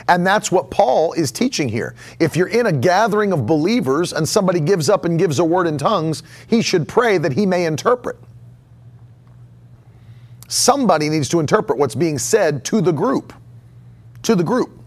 And 0.07 0.25
that's 0.25 0.51
what 0.51 0.71
Paul 0.71 1.13
is 1.13 1.31
teaching 1.31 1.69
here. 1.69 1.95
If 2.19 2.35
you're 2.35 2.47
in 2.47 2.67
a 2.67 2.71
gathering 2.71 3.33
of 3.33 3.45
believers 3.45 4.13
and 4.13 4.27
somebody 4.27 4.59
gives 4.59 4.89
up 4.89 5.05
and 5.05 5.19
gives 5.19 5.39
a 5.39 5.45
word 5.45 5.67
in 5.67 5.77
tongues, 5.77 6.23
he 6.47 6.61
should 6.61 6.87
pray 6.87 7.17
that 7.17 7.33
he 7.33 7.45
may 7.45 7.65
interpret. 7.65 8.17
Somebody 10.47 11.09
needs 11.09 11.29
to 11.29 11.39
interpret 11.39 11.77
what's 11.77 11.95
being 11.95 12.17
said 12.17 12.63
to 12.65 12.81
the 12.81 12.91
group. 12.91 13.33
To 14.23 14.35
the 14.35 14.43
group. 14.43 14.78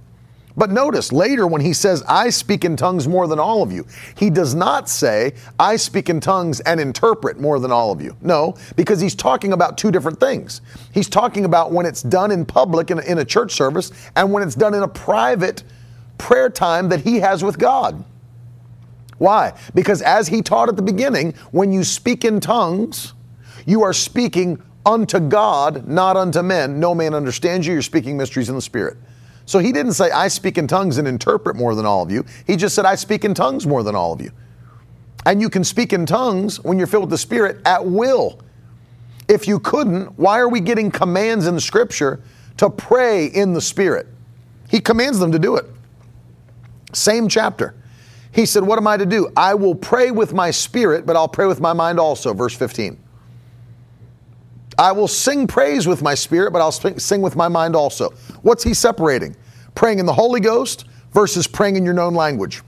But 0.57 0.71
notice 0.71 1.13
later 1.13 1.47
when 1.47 1.61
he 1.61 1.73
says, 1.73 2.03
I 2.07 2.31
speak 2.31 2.65
in 2.65 2.77
tongues 2.77 3.09
more 3.09 3.27
than 3.27 3.39
all 3.39 3.63
of 3.63 3.73
you, 3.73 3.87
he 4.17 4.29
does 4.29 4.55
not 4.55 4.89
say, 4.89 5.35
I 5.59 5.77
speak 5.77 6.11
in 6.11 6.21
tongues 6.21 6.61
and 6.61 6.79
interpret 6.79 7.41
more 7.41 7.59
than 7.59 7.73
all 7.73 7.91
of 7.91 8.03
you. 8.03 8.17
No, 8.21 8.57
because 8.77 9.01
he's 9.01 9.15
talking 9.15 9.53
about 9.53 9.79
two 9.79 9.91
different 9.91 10.21
things. 10.21 10.61
He's 10.93 11.09
talking 11.09 11.45
about 11.45 11.73
when 11.73 11.87
it's 11.87 12.03
done 12.03 12.31
in 12.31 12.45
public 12.45 12.91
in 12.91 12.99
a, 12.99 13.03
in 13.03 13.19
a 13.19 13.25
church 13.25 13.53
service 13.53 13.93
and 14.15 14.33
when 14.33 14.43
it's 14.43 14.55
done 14.55 14.75
in 14.75 14.83
a 14.83 14.89
private 14.89 15.63
prayer 16.19 16.51
time 16.51 16.89
that 16.91 17.01
he 17.01 17.21
has 17.21 17.43
with 17.43 17.59
God. 17.59 18.05
Why? 19.19 19.55
Because 19.75 20.03
as 20.03 20.29
he 20.29 20.43
taught 20.43 20.69
at 20.69 20.77
the 20.77 20.83
beginning, 20.83 21.35
when 21.53 21.73
you 21.73 21.85
speak 21.85 22.25
in 22.25 22.41
tongues, 22.41 23.15
you 23.67 23.83
are 23.83 23.93
speaking 23.93 24.61
unto 24.85 25.21
God, 25.21 25.87
not 25.87 26.17
unto 26.17 26.43
men. 26.43 26.81
No 26.81 26.95
man 26.95 27.15
understands 27.15 27.67
you. 27.67 27.73
You're 27.73 27.83
speaking 27.83 28.17
mysteries 28.17 28.49
in 28.49 28.57
the 28.57 28.63
Spirit. 28.63 28.97
So 29.47 29.59
he 29.59 29.73
didn't 29.73 29.95
say, 29.95 30.11
I 30.11 30.29
speak 30.29 30.59
in 30.59 30.67
tongues 30.67 30.99
and 30.99 31.09
interpret 31.09 31.57
more 31.57 31.75
than 31.75 31.85
all 31.85 32.03
of 32.03 32.11
you. 32.11 32.25
He 32.47 32.57
just 32.57 32.75
said, 32.75 32.85
I 32.85 32.95
speak 32.95 33.25
in 33.25 33.35
tongues 33.35 33.67
more 33.67 33.83
than 33.83 33.95
all 33.95 34.13
of 34.13 34.21
you. 34.21 34.31
And 35.27 35.41
you 35.41 35.49
can 35.49 35.65
speak 35.65 35.93
in 35.93 36.07
tongues 36.07 36.61
when 36.61 36.79
you're 36.79 36.87
filled 36.87 37.05
with 37.05 37.11
the 37.11 37.19
Spirit 37.19 37.59
at 37.65 37.85
will. 37.85 38.41
If 39.29 39.47
you 39.47 39.61
couldn't, 39.61 40.19
why 40.19 40.39
are 40.41 40.49
we 40.49 40.61
getting 40.61 40.91
commands 40.91 41.47
in 41.47 41.55
the 41.55 41.61
scripture 41.61 42.23
to 42.59 42.69
pray 42.69 43.27
in 43.27 43.53
the 43.53 43.61
Spirit? 43.61 44.07
He 44.69 44.81
commands 44.81 45.19
them 45.19 45.33
to 45.33 45.39
do 45.39 45.57
it. 45.57 45.67
Same 46.93 47.29
chapter. 47.29 47.75
He 48.33 48.47
said, 48.47 48.65
What 48.65 48.79
am 48.79 48.87
I 48.87 48.97
to 48.97 49.07
do? 49.07 49.31
I 49.37 49.55
will 49.55 49.75
pray 49.75 50.11
with 50.11 50.33
my 50.33 50.51
spirit, 50.51 51.07
but 51.07 51.17
I'll 51.17 51.29
pray 51.29 51.47
with 51.47 51.61
my 51.61 51.73
mind 51.73 52.01
also. 52.01 52.33
Verse 52.33 52.55
15. 52.55 52.99
I 54.79 54.93
will 54.93 55.09
sing 55.09 55.47
praise 55.47 55.87
with 55.87 56.03
my 56.03 56.15
spirit, 56.15 56.53
but 56.53 56.61
I'll 56.61 56.73
sing 56.73 57.23
with 57.23 57.37
my 57.37 57.49
mind 57.49 57.77
also. 57.77 58.11
What's 58.43 58.65
he 58.65 58.75
separating? 58.75 59.37
Praying 59.75 59.99
in 59.99 60.07
the 60.07 60.13
Holy 60.13 60.41
Ghost 60.41 60.87
versus 61.13 61.47
praying 61.47 61.77
in 61.77 61.85
your 61.85 61.95
known 61.95 62.15
language. 62.15 62.63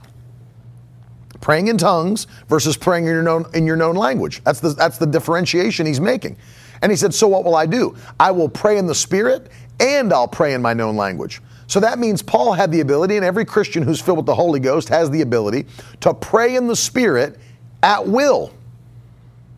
Praying 1.41 1.67
in 1.67 1.77
tongues 1.77 2.27
versus 2.47 2.77
praying 2.77 3.05
in 3.05 3.11
your 3.11 3.23
known, 3.23 3.45
in 3.53 3.65
your 3.65 3.75
known 3.75 3.95
language. 3.95 4.43
That's 4.43 4.59
the, 4.59 4.69
that's 4.69 4.97
the 4.97 5.05
differentiation 5.05 5.85
he's 5.85 5.99
making. 5.99 6.37
And 6.81 6.91
he 6.91 6.95
said, 6.95 7.13
So 7.13 7.27
what 7.27 7.43
will 7.43 7.55
I 7.55 7.65
do? 7.65 7.95
I 8.19 8.31
will 8.31 8.49
pray 8.49 8.77
in 8.77 8.87
the 8.87 8.95
Spirit 8.95 9.49
and 9.79 10.13
I'll 10.13 10.27
pray 10.27 10.53
in 10.53 10.61
my 10.61 10.73
known 10.73 10.95
language. 10.95 11.41
So 11.67 11.79
that 11.79 11.99
means 11.99 12.21
Paul 12.21 12.53
had 12.53 12.71
the 12.71 12.81
ability, 12.81 13.15
and 13.15 13.25
every 13.25 13.43
Christian 13.43 13.81
who's 13.81 13.99
filled 13.99 14.17
with 14.17 14.27
the 14.27 14.35
Holy 14.35 14.59
Ghost 14.59 14.87
has 14.89 15.09
the 15.09 15.21
ability 15.21 15.65
to 16.01 16.13
pray 16.13 16.55
in 16.55 16.67
the 16.67 16.75
Spirit 16.75 17.39
at 17.81 18.07
will. 18.07 18.51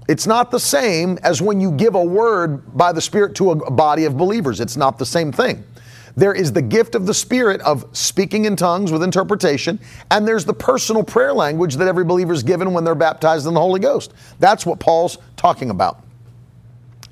It's 0.07 0.25
not 0.25 0.51
the 0.51 0.59
same 0.59 1.17
as 1.23 1.41
when 1.41 1.59
you 1.59 1.71
give 1.71 1.95
a 1.95 2.03
word 2.03 2.77
by 2.77 2.93
the 2.93 3.01
Spirit 3.01 3.35
to 3.35 3.51
a 3.51 3.71
body 3.71 4.05
of 4.05 4.17
believers. 4.17 4.59
It's 4.59 4.77
not 4.77 4.97
the 4.97 5.05
same 5.05 5.31
thing. 5.31 5.63
There 6.15 6.33
is 6.33 6.51
the 6.51 6.61
gift 6.61 6.95
of 6.95 7.05
the 7.05 7.13
Spirit 7.13 7.61
of 7.61 7.85
speaking 7.91 8.45
in 8.45 8.55
tongues 8.55 8.91
with 8.91 9.03
interpretation, 9.03 9.79
and 10.09 10.27
there's 10.27 10.45
the 10.45 10.53
personal 10.53 11.03
prayer 11.03 11.33
language 11.33 11.75
that 11.75 11.87
every 11.87 12.05
believer 12.05 12.33
is 12.33 12.41
given 12.41 12.73
when 12.73 12.83
they're 12.83 12.95
baptized 12.95 13.45
in 13.45 13.53
the 13.53 13.59
Holy 13.59 13.79
Ghost. 13.79 14.13
That's 14.39 14.65
what 14.65 14.79
Paul's 14.79 15.19
talking 15.35 15.69
about. 15.69 16.03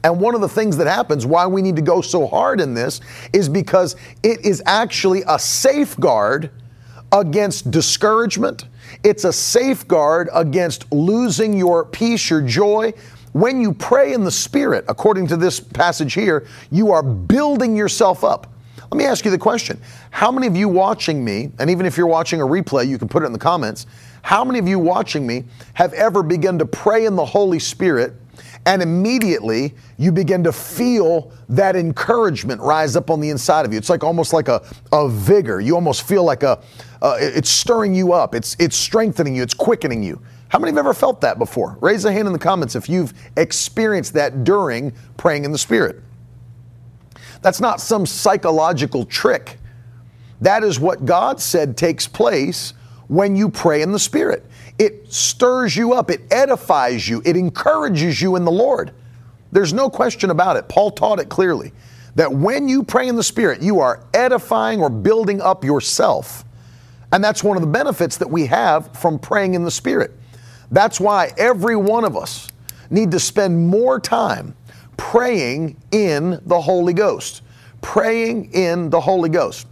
And 0.04 0.20
one 0.20 0.34
of 0.34 0.42
the 0.42 0.50
things 0.50 0.78
that 0.78 0.88
happens, 0.88 1.26
why 1.26 1.46
we 1.48 1.62
need 1.62 1.76
to 1.76 1.82
go 1.82 2.02
so 2.02 2.26
hard 2.26 2.62
in 2.62 2.74
this, 2.74 3.02
is 3.34 3.50
because 3.50 3.96
it 4.24 4.44
is 4.46 4.64
actually 4.66 5.24
a 5.28 5.38
safeguard 5.38 6.50
against 7.12 7.70
discouragement. 7.72 8.66
It's 9.06 9.24
a 9.24 9.32
safeguard 9.32 10.30
against 10.34 10.92
losing 10.92 11.54
your 11.54 11.86
peace, 11.86 12.28
your 12.28 12.42
joy. 12.42 12.92
When 13.34 13.62
you 13.62 13.72
pray 13.72 14.14
in 14.14 14.24
the 14.24 14.32
Spirit, 14.32 14.84
according 14.88 15.28
to 15.28 15.38
this 15.38 15.60
passage 15.60 16.16
here, 16.16 16.48
you 16.72 16.92
are 16.92 17.04
building 17.04 17.78
yourself 17.78 18.24
up. 18.24 18.52
Let 18.82 18.98
me 18.98 19.06
ask 19.06 19.24
you 19.24 19.30
the 19.30 19.38
question 19.38 19.80
How 20.10 20.32
many 20.32 20.48
of 20.48 20.56
you 20.56 20.68
watching 20.68 21.24
me, 21.24 21.52
and 21.60 21.70
even 21.70 21.86
if 21.86 21.98
you're 21.98 22.08
watching 22.08 22.42
a 22.42 22.46
replay, 22.48 22.88
you 22.88 22.98
can 22.98 23.08
put 23.08 23.22
it 23.22 23.28
in 23.28 23.32
the 23.32 23.38
comments, 23.38 23.86
how 24.24 24.44
many 24.44 24.58
of 24.58 24.68
you 24.68 24.80
watching 24.80 25.28
me 25.28 25.44
have 25.76 25.94
ever 25.94 26.24
begun 26.24 26.58
to 26.58 26.66
pray 26.66 27.06
in 27.06 27.16
the 27.16 27.26
Holy 27.26 27.60
Spirit? 27.60 28.16
And 28.66 28.82
immediately 28.82 29.74
you 29.98 30.12
begin 30.12 30.44
to 30.44 30.52
feel 30.52 31.32
that 31.50 31.76
encouragement 31.76 32.60
rise 32.62 32.96
up 32.96 33.10
on 33.10 33.20
the 33.20 33.30
inside 33.30 33.66
of 33.66 33.72
you. 33.72 33.78
It's 33.78 33.90
like 33.90 34.04
almost 34.04 34.34
like 34.34 34.48
a, 34.48 34.66
a 34.92 35.08
vigor. 35.08 35.62
You 35.62 35.76
almost 35.76 36.04
feel 36.04 36.24
like 36.24 36.44
a, 36.44 36.62
uh, 37.02 37.18
it's 37.20 37.50
stirring 37.50 37.94
you 37.94 38.14
up. 38.14 38.34
It's, 38.34 38.56
it's 38.60 38.76
strengthening 38.76 39.36
you. 39.36 39.44
It's 39.44 39.54
quickening 39.54 40.02
you. 40.02 40.20
How 40.50 40.60
many 40.60 40.72
have 40.72 40.78
ever 40.78 40.94
felt 40.94 41.22
that 41.22 41.38
before? 41.38 41.78
Raise 41.82 42.06
a 42.06 42.12
hand 42.12 42.28
in 42.28 42.34
the 42.34 42.40
comments 42.40 42.76
if 42.76 42.90
you've 42.90 43.14
experienced 43.38 44.14
that 44.14 44.44
during 44.44 44.94
praying 45.18 45.46
in 45.46 45.52
the 45.52 45.58
Spirit. 45.58 46.02
That's 47.42 47.60
not 47.60 47.80
some 47.82 48.06
psychological 48.06 49.06
trick. 49.06 49.60
That 50.42 50.64
is 50.64 50.80
what 50.80 51.06
God 51.06 51.40
said 51.40 51.78
takes 51.78 52.08
place 52.08 52.74
when 53.08 53.36
you 53.36 53.50
pray 53.50 53.82
in 53.82 53.92
the 53.92 54.00
Spirit. 54.00 54.46
It 54.78 55.12
stirs 55.12 55.76
you 55.76 55.94
up, 55.94 56.10
it 56.10 56.22
edifies 56.32 57.08
you, 57.08 57.22
it 57.26 57.38
encourages 57.38 58.22
you 58.22 58.36
in 58.36 58.46
the 58.46 58.52
Lord. 58.52 58.92
There's 59.52 59.74
no 59.74 59.90
question 59.90 60.32
about 60.32 60.58
it. 60.58 60.68
Paul 60.68 60.92
taught 60.92 61.20
it 61.20 61.30
clearly 61.30 61.72
that 62.16 62.32
when 62.32 62.68
you 62.68 62.84
pray 62.84 63.08
in 63.08 63.16
the 63.16 63.24
Spirit, 63.24 63.62
you 63.62 63.80
are 63.80 64.06
edifying 64.14 64.82
or 64.82 64.90
building 64.90 65.42
up 65.42 65.64
yourself. 65.64 66.44
And 67.12 67.24
that's 67.24 67.44
one 67.44 67.56
of 67.56 67.62
the 67.62 67.68
benefits 67.68 68.18
that 68.18 68.30
we 68.30 68.48
have 68.48 68.98
from 68.98 69.20
praying 69.20 69.54
in 69.54 69.64
the 69.64 69.72
Spirit. 69.72 70.12
That's 70.72 71.00
why 71.00 71.32
every 71.38 71.76
one 71.76 72.04
of 72.04 72.18
us 72.18 72.50
need 72.90 73.12
to 73.12 73.20
spend 73.20 73.68
more 73.68 74.00
time 74.00 74.56
praying 74.98 75.78
in 75.92 76.42
the 76.46 76.60
Holy 76.60 76.94
Ghost. 76.94 77.42
Praying 77.82 78.52
in 78.54 78.90
the 78.90 79.00
Holy 79.00 79.30
Ghost. 79.30 79.68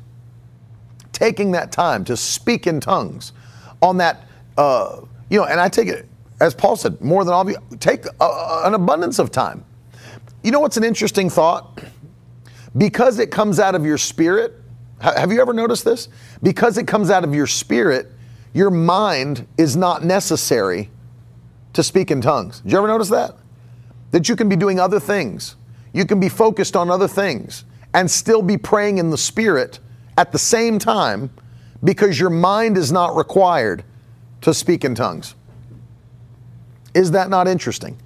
Taking 1.11 1.51
that 1.51 1.71
time 1.71 2.05
to 2.05 2.15
speak 2.15 2.67
in 2.67 2.79
tongues 2.79 3.33
on 3.81 3.97
that 3.97 4.27
uh, 4.57 5.01
you 5.29 5.39
know, 5.39 5.45
and 5.45 5.59
I 5.59 5.69
take 5.69 5.87
it, 5.87 6.07
as 6.39 6.53
Paul 6.53 6.75
said, 6.75 6.99
more 7.01 7.23
than 7.23 7.33
all 7.33 7.41
of 7.41 7.49
you, 7.49 7.57
take 7.79 8.05
a, 8.05 8.61
an 8.65 8.73
abundance 8.73 9.19
of 9.19 9.31
time. 9.31 9.65
You 10.43 10.51
know 10.51 10.59
what's 10.59 10.77
an 10.77 10.83
interesting 10.83 11.29
thought? 11.29 11.83
Because 12.77 13.19
it 13.19 13.31
comes 13.31 13.59
out 13.59 13.75
of 13.75 13.85
your 13.85 13.97
spirit, 13.97 14.53
have 14.99 15.31
you 15.31 15.41
ever 15.41 15.53
noticed 15.53 15.85
this? 15.85 16.09
Because 16.41 16.77
it 16.77 16.87
comes 16.87 17.09
out 17.09 17.23
of 17.23 17.33
your 17.33 17.47
spirit, 17.47 18.11
your 18.53 18.69
mind 18.69 19.47
is 19.57 19.75
not 19.75 20.03
necessary 20.03 20.89
to 21.73 21.83
speak 21.83 22.11
in 22.11 22.21
tongues. 22.21 22.59
Did 22.61 22.71
you 22.71 22.77
ever 22.77 22.87
notice 22.87 23.09
that? 23.09 23.35
That 24.11 24.29
you 24.29 24.35
can 24.35 24.47
be 24.47 24.55
doing 24.55 24.79
other 24.79 24.99
things. 24.99 25.55
You 25.93 26.05
can 26.05 26.19
be 26.19 26.29
focused 26.29 26.75
on 26.75 26.89
other 26.89 27.07
things 27.07 27.65
and 27.93 28.09
still 28.09 28.41
be 28.41 28.57
praying 28.57 28.97
in 28.97 29.09
the 29.09 29.17
spirit 29.17 29.79
at 30.17 30.31
the 30.31 30.39
same 30.39 30.79
time 30.79 31.29
because 31.83 32.19
your 32.19 32.29
mind 32.29 32.77
is 32.77 32.91
not 32.91 33.15
required 33.15 33.83
to 34.43 34.53
speak 34.53 34.85
in 34.85 34.93
tongues. 34.93 35.35
Is 36.93 37.11
that 37.11 37.29
not 37.29 37.47
interesting? 37.47 37.97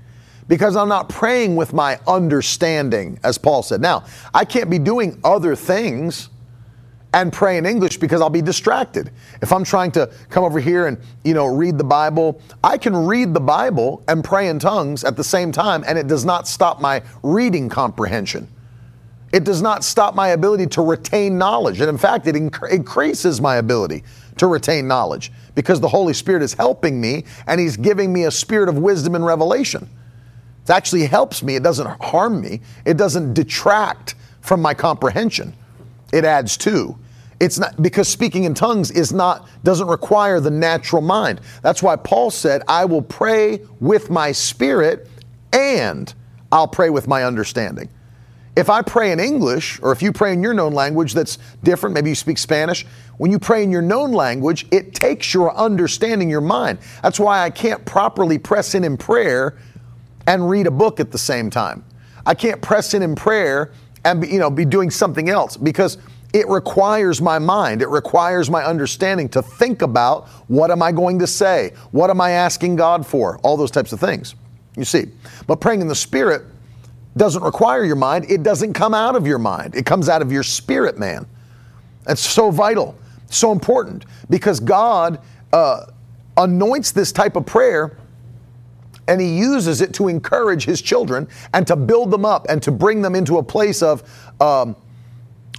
Because 0.47 0.75
I'm 0.75 0.87
not 0.87 1.09
praying 1.09 1.55
with 1.55 1.73
my 1.73 1.99
understanding, 2.07 3.19
as 3.23 3.37
Paul 3.37 3.63
said. 3.63 3.81
Now, 3.81 4.05
I 4.33 4.45
can't 4.45 4.69
be 4.69 4.79
doing 4.79 5.19
other 5.23 5.55
things 5.55 6.29
and 7.13 7.33
pray 7.33 7.57
in 7.57 7.65
English 7.65 7.97
because 7.97 8.21
I'll 8.21 8.29
be 8.29 8.41
distracted. 8.41 9.11
If 9.41 9.51
I'm 9.51 9.63
trying 9.63 9.91
to 9.93 10.11
come 10.29 10.43
over 10.43 10.59
here 10.59 10.87
and, 10.87 10.97
you 11.23 11.33
know, 11.33 11.47
read 11.47 11.77
the 11.77 11.83
Bible, 11.83 12.39
I 12.63 12.77
can 12.77 12.95
read 12.95 13.33
the 13.33 13.39
Bible 13.39 14.03
and 14.07 14.23
pray 14.23 14.47
in 14.47 14.59
tongues 14.59 15.03
at 15.03 15.17
the 15.17 15.23
same 15.23 15.51
time, 15.51 15.83
and 15.87 15.97
it 15.97 16.07
does 16.07 16.23
not 16.23 16.47
stop 16.47 16.79
my 16.79 17.01
reading 17.23 17.67
comprehension. 17.67 18.47
It 19.33 19.43
does 19.43 19.61
not 19.61 19.83
stop 19.83 20.15
my 20.15 20.29
ability 20.29 20.67
to 20.67 20.81
retain 20.81 21.37
knowledge. 21.37 21.81
And 21.81 21.89
in 21.89 21.97
fact, 21.97 22.27
it 22.27 22.35
inc- 22.35 22.71
increases 22.71 23.41
my 23.41 23.57
ability 23.57 24.03
to 24.39 24.47
retain 24.47 24.87
knowledge 24.87 25.31
because 25.55 25.79
the 25.79 25.87
Holy 25.87 26.13
Spirit 26.13 26.41
is 26.41 26.53
helping 26.53 26.99
me 26.99 27.25
and 27.47 27.59
He's 27.59 27.77
giving 27.77 28.11
me 28.13 28.23
a 28.25 28.31
spirit 28.31 28.69
of 28.69 28.77
wisdom 28.77 29.15
and 29.15 29.25
revelation. 29.25 29.89
It 30.63 30.69
actually 30.69 31.05
helps 31.05 31.43
me. 31.43 31.55
It 31.55 31.63
doesn't 31.63 31.87
harm 32.01 32.41
me. 32.41 32.61
It 32.85 32.97
doesn't 32.97 33.33
detract 33.33 34.15
from 34.41 34.61
my 34.61 34.73
comprehension. 34.73 35.53
It 36.11 36.25
adds 36.25 36.57
to. 36.57 36.97
It's 37.39 37.59
not 37.59 37.81
because 37.81 38.07
speaking 38.07 38.45
in 38.45 38.53
tongues 38.53 38.89
is 38.89 39.13
not 39.13 39.47
doesn't 39.63 39.87
require 39.87 40.39
the 40.39 40.49
natural 40.49 41.01
mind. 41.01 41.39
That's 41.61 41.83
why 41.83 41.95
Paul 41.95 42.31
said, 42.31 42.63
"I 42.67 42.85
will 42.85 43.01
pray 43.01 43.61
with 43.79 44.09
my 44.09 44.31
spirit 44.31 45.07
and 45.53 46.11
I'll 46.51 46.67
pray 46.67 46.89
with 46.89 47.07
my 47.07 47.23
understanding." 47.23 47.89
If 48.55 48.71
I 48.71 48.81
pray 48.81 49.11
in 49.11 49.19
English, 49.19 49.79
or 49.83 49.91
if 49.91 50.01
you 50.01 50.11
pray 50.11 50.33
in 50.33 50.41
your 50.41 50.55
known 50.55 50.73
language 50.73 51.13
that's 51.13 51.37
different, 51.63 51.93
maybe 51.93 52.09
you 52.09 52.15
speak 52.15 52.39
Spanish, 52.39 52.87
when 53.17 53.31
you 53.31 53.39
pray 53.39 53.63
in 53.63 53.71
your 53.71 53.81
known 53.81 54.11
language, 54.11 54.67
it 54.71 54.93
takes 54.93 55.33
your 55.33 55.55
understanding, 55.55 56.29
your 56.29 56.41
mind. 56.41 56.79
That's 57.01 57.19
why 57.19 57.43
I 57.43 57.49
can't 57.49 57.83
properly 57.85 58.37
press 58.37 58.75
in 58.75 58.83
in 58.83 58.97
prayer 58.97 59.57
and 60.27 60.49
read 60.49 60.67
a 60.67 60.71
book 60.71 60.99
at 60.99 61.11
the 61.11 61.17
same 61.17 61.49
time. 61.49 61.83
I 62.25 62.35
can't 62.35 62.61
press 62.61 62.93
in 62.93 63.01
in 63.01 63.15
prayer 63.15 63.71
and 64.05 64.21
be, 64.21 64.27
you 64.27 64.39
know 64.39 64.49
be 64.49 64.65
doing 64.65 64.91
something 64.91 65.29
else 65.29 65.57
because 65.57 65.97
it 66.33 66.47
requires 66.49 67.21
my 67.21 67.39
mind, 67.39 67.81
it 67.81 67.87
requires 67.87 68.49
my 68.49 68.63
understanding 68.63 69.29
to 69.29 69.41
think 69.41 69.81
about 69.81 70.27
what 70.47 70.69
am 70.71 70.81
I 70.83 70.91
going 70.91 71.19
to 71.19 71.27
say? 71.27 71.73
What 71.91 72.09
am 72.09 72.21
I 72.21 72.31
asking 72.31 72.75
God 72.75 73.07
for? 73.07 73.39
All 73.39 73.57
those 73.57 73.71
types 73.71 73.93
of 73.93 73.99
things. 73.99 74.35
You 74.75 74.85
see. 74.85 75.05
But 75.47 75.61
praying 75.61 75.81
in 75.81 75.87
the 75.87 75.95
spirit 75.95 76.43
doesn't 77.15 77.41
require 77.41 77.83
your 77.83 77.95
mind, 77.95 78.29
it 78.29 78.43
doesn't 78.43 78.73
come 78.73 78.93
out 78.93 79.15
of 79.15 79.25
your 79.25 79.39
mind. 79.39 79.75
It 79.75 79.85
comes 79.85 80.07
out 80.07 80.21
of 80.21 80.31
your 80.31 80.43
spirit, 80.43 80.99
man. 80.99 81.25
That's 82.03 82.21
so 82.21 82.51
vital, 82.51 82.95
so 83.29 83.51
important 83.51 84.05
because 84.29 84.59
God 84.59 85.19
uh, 85.53 85.85
anoints 86.37 86.91
this 86.91 87.11
type 87.11 87.35
of 87.35 87.45
prayer 87.45 87.97
and 89.07 89.21
He 89.21 89.37
uses 89.37 89.81
it 89.81 89.93
to 89.95 90.07
encourage 90.07 90.65
His 90.65 90.81
children 90.81 91.27
and 91.53 91.65
to 91.67 91.75
build 91.75 92.11
them 92.11 92.25
up 92.25 92.45
and 92.49 92.61
to 92.63 92.71
bring 92.71 93.01
them 93.01 93.15
into 93.15 93.37
a 93.37 93.43
place 93.43 93.81
of 93.81 94.03
um, 94.41 94.75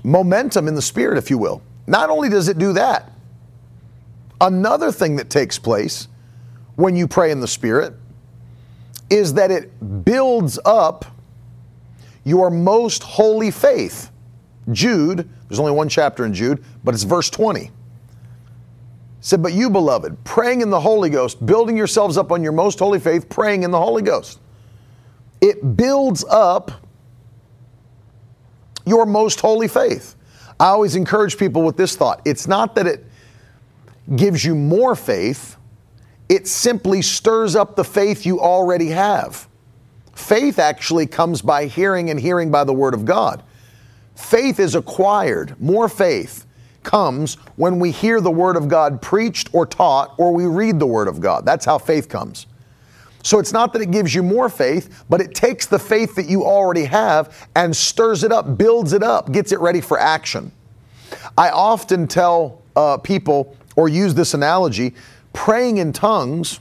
momentum 0.05 0.69
in 0.69 0.75
the 0.75 0.83
spirit, 0.83 1.19
if 1.19 1.31
you 1.31 1.39
will. 1.39 1.63
Not 1.87 2.11
only 2.11 2.29
does 2.29 2.49
it 2.49 2.59
do 2.59 2.73
that, 2.75 3.11
another 4.41 4.93
thing 4.93 5.17
that 5.17 5.31
takes 5.31 5.59
place 5.59 6.09
when 6.77 6.95
you 6.95 7.09
pray 7.09 7.31
in 7.31 7.41
the 7.41 7.49
spirit 7.49 7.95
is 9.11 9.35
that 9.35 9.51
it 9.51 10.05
builds 10.05 10.59
up 10.65 11.07
your 12.25 12.51
most 12.51 13.03
holy 13.03 13.51
faith. 13.51 14.11
Jude, 14.73 15.29
there's 15.49 15.59
only 15.59 15.73
one 15.73 15.89
chapter 15.89 16.25
in 16.25 16.35
Jude, 16.35 16.63
but 16.85 16.95
it's 16.95 17.05
verse 17.05 17.31
20. 17.31 17.71
said, 19.21 19.43
But 19.43 19.53
you, 19.53 19.71
beloved, 19.71 20.23
praying 20.25 20.61
in 20.61 20.71
the 20.71 20.81
Holy 20.81 21.11
Ghost, 21.11 21.45
building 21.45 21.77
yourselves 21.77 22.17
up 22.17 22.31
on 22.31 22.43
your 22.43 22.53
most 22.53 22.79
holy 22.79 23.01
faith, 23.01 23.29
praying 23.29 23.63
in 23.63 23.71
the 23.71 23.79
Holy 23.79 24.03
Ghost. 24.03 24.41
It 25.41 25.77
builds 25.77 26.25
up 26.29 26.73
your 28.85 29.07
most 29.07 29.41
holy 29.41 29.69
faith. 29.69 30.17
I 30.59 30.69
always 30.69 30.97
encourage 30.97 31.39
people 31.39 31.63
with 31.63 31.77
this 31.77 31.95
thought 31.95 32.21
it's 32.25 32.49
not 32.49 32.75
that 32.75 32.87
it 32.87 33.05
gives 34.17 34.45
you 34.45 34.55
more 34.55 34.97
faith, 34.97 35.57
it 36.29 36.49
simply 36.49 37.03
stirs 37.03 37.55
up 37.55 37.77
the 37.77 37.85
faith 37.85 38.27
you 38.27 38.41
already 38.41 38.89
have. 38.89 39.47
Faith 40.15 40.59
actually 40.59 41.07
comes 41.07 41.43
by 41.43 41.67
hearing 41.67 42.11
and 42.11 42.19
hearing 42.19 42.51
by 42.51 42.65
the 42.65 42.73
Word 42.73 42.95
of 42.95 43.05
God. 43.05 43.43
Faith 44.19 44.59
is 44.59 44.75
acquired. 44.75 45.59
More 45.61 45.89
faith 45.89 46.45
comes 46.83 47.37
when 47.55 47.79
we 47.79 47.93
hear 47.93 48.21
the 48.21 48.31
Word 48.31 48.57
of 48.57 48.69
God 48.69 49.01
preached 49.01 49.49
or 49.55 49.65
taught 49.65 50.13
or 50.19 50.33
we 50.35 50.45
read 50.45 50.81
the 50.81 50.87
Word 50.87 51.07
of 51.07 51.21
God. 51.21 51.47
That's 51.47 51.65
how 51.65 51.79
faith 51.79 52.09
comes. 52.09 52.47
So 53.23 53.39
it's 53.39 53.53
not 53.53 53.73
that 53.73 53.81
it 53.81 53.93
gives 53.93 54.15
you 54.15 54.25
more 54.25 54.49
faith, 54.49 55.05
but 55.09 55.21
it 55.21 55.37
takes 55.37 55.67
the 55.67 55.79
faith 55.79 56.17
that 56.17 56.29
you 56.29 56.45
already 56.45 56.85
have 56.85 57.49
and 57.55 57.75
stirs 57.75 58.25
it 58.25 58.33
up, 58.33 58.59
builds 58.59 58.93
it 58.93 59.05
up, 59.05 59.31
gets 59.33 59.53
it 59.53 59.61
ready 59.61 59.81
for 59.81 59.99
action. 59.99 60.51
I 61.39 61.51
often 61.51 62.09
tell 62.09 62.61
uh, 62.75 62.99
people 62.99 63.57
or 63.77 63.89
use 63.89 64.15
this 64.15 64.35
analogy 64.35 64.95
praying 65.33 65.79
in 65.79 65.93
tongues 65.93 66.59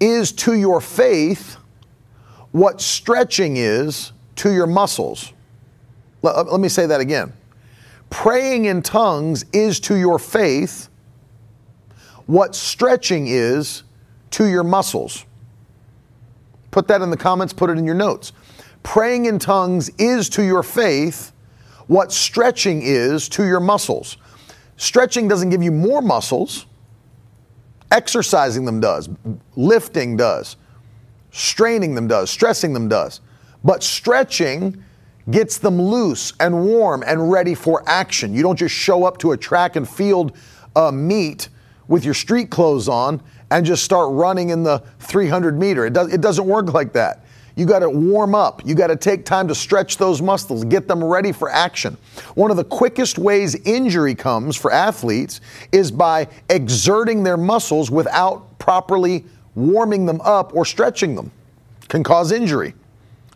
is 0.00 0.32
to 0.32 0.54
your 0.54 0.80
faith 0.80 1.56
what 2.52 2.80
stretching 2.80 3.58
is 3.58 4.12
to 4.36 4.50
your 4.50 4.66
muscles. 4.66 5.34
Let, 6.22 6.36
uh, 6.36 6.44
let, 6.44 6.60
me 6.60 6.68
say 6.68 6.86
that 6.86 7.00
again. 7.00 7.32
Praying 8.10 8.64
in 8.64 8.82
tongues 8.82 9.44
is 9.52 9.80
to 9.80 9.96
your 9.96 10.18
faith 10.18 10.88
what 12.26 12.54
stretching 12.54 13.26
is 13.26 13.84
to 14.32 14.46
your 14.46 14.64
muscles. 14.64 15.24
Put 16.70 16.88
that 16.88 17.00
in 17.00 17.10
the 17.10 17.16
comments, 17.16 17.52
put 17.52 17.70
it 17.70 17.78
in 17.78 17.84
your 17.84 17.94
notes. 17.94 18.32
Praying 18.82 19.26
in 19.26 19.38
tongues 19.38 19.90
is 19.98 20.28
to 20.30 20.42
your 20.42 20.62
faith 20.62 21.32
what 21.86 22.12
stretching 22.12 22.82
is 22.82 23.28
to 23.30 23.44
your 23.44 23.60
muscles. 23.60 24.18
Stretching 24.76 25.26
doesn't 25.26 25.50
give 25.50 25.62
you 25.62 25.72
more 25.72 26.02
muscles, 26.02 26.66
exercising 27.90 28.64
them 28.64 28.80
does, 28.80 29.08
lifting 29.56 30.16
does, 30.16 30.56
straining 31.30 31.94
them 31.94 32.06
does, 32.06 32.30
stressing 32.30 32.72
them 32.72 32.88
does. 32.88 33.20
But 33.64 33.82
stretching 33.82 34.84
gets 35.30 35.58
them 35.58 35.80
loose 35.80 36.32
and 36.40 36.66
warm 36.66 37.02
and 37.06 37.30
ready 37.30 37.54
for 37.54 37.82
action. 37.86 38.34
You 38.34 38.42
don't 38.42 38.58
just 38.58 38.74
show 38.74 39.04
up 39.04 39.18
to 39.18 39.32
a 39.32 39.36
track 39.36 39.76
and 39.76 39.88
field 39.88 40.36
uh, 40.74 40.90
meet 40.90 41.48
with 41.86 42.04
your 42.04 42.14
street 42.14 42.50
clothes 42.50 42.88
on 42.88 43.22
and 43.50 43.64
just 43.64 43.82
start 43.82 44.12
running 44.12 44.50
in 44.50 44.62
the 44.62 44.82
300 45.00 45.58
meter. 45.58 45.86
It, 45.86 45.92
does, 45.92 46.12
it 46.12 46.20
doesn't 46.20 46.46
work 46.46 46.72
like 46.72 46.92
that. 46.92 47.24
You 47.56 47.66
got 47.66 47.80
to 47.80 47.90
warm 47.90 48.36
up. 48.36 48.64
You 48.64 48.76
got 48.76 48.86
to 48.86 48.96
take 48.96 49.24
time 49.24 49.48
to 49.48 49.54
stretch 49.54 49.96
those 49.96 50.22
muscles, 50.22 50.64
get 50.64 50.86
them 50.86 51.02
ready 51.02 51.32
for 51.32 51.50
action. 51.50 51.96
One 52.36 52.52
of 52.52 52.56
the 52.56 52.64
quickest 52.64 53.18
ways 53.18 53.56
injury 53.56 54.14
comes 54.14 54.54
for 54.54 54.70
athletes 54.70 55.40
is 55.72 55.90
by 55.90 56.28
exerting 56.50 57.24
their 57.24 57.36
muscles 57.36 57.90
without 57.90 58.58
properly 58.60 59.24
warming 59.56 60.06
them 60.06 60.20
up 60.20 60.54
or 60.54 60.64
stretching 60.64 61.16
them. 61.16 61.32
Can 61.88 62.04
cause 62.04 62.30
injury. 62.30 62.74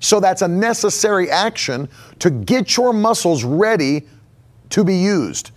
So 0.03 0.19
that's 0.19 0.43
a 0.43 0.49
necessary 0.49 1.31
action 1.31 1.89
to 2.19 2.29
get 2.29 2.77
your 2.77 2.93
muscles 2.93 3.45
ready 3.45 4.03
to 4.71 4.83
be 4.83 4.97
used. 4.97 5.53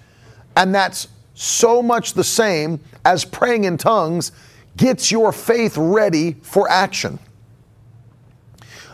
And 0.56 0.74
that's 0.74 1.08
so 1.34 1.82
much 1.82 2.14
the 2.14 2.24
same 2.24 2.80
as 3.04 3.26
praying 3.26 3.64
in 3.64 3.78
tongues 3.78 4.32
gets 4.78 5.12
your 5.12 5.32
faith 5.32 5.76
ready 5.78 6.34
for 6.44 6.70
action. 6.70 7.18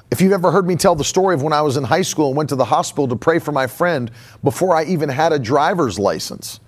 If 0.10 0.22
you've 0.22 0.32
ever 0.32 0.52
heard 0.52 0.66
me 0.66 0.78
tell 0.78 0.96
the 0.96 1.04
story 1.04 1.36
of 1.36 1.44
when 1.44 1.54
I 1.54 1.62
was 1.62 1.76
in 1.76 1.84
high 1.84 2.02
school 2.02 2.30
and 2.30 2.38
went 2.38 2.50
to 2.50 2.56
the 2.56 2.66
hospital 2.66 3.08
to 3.10 3.16
pray 3.18 3.38
for 3.38 3.52
my 3.52 3.68
friend 3.68 4.10
before 4.44 4.74
I 4.74 4.86
even 4.86 5.10
had 5.10 5.34
a 5.34 5.40
driver's 5.40 6.00
license, 6.00 6.62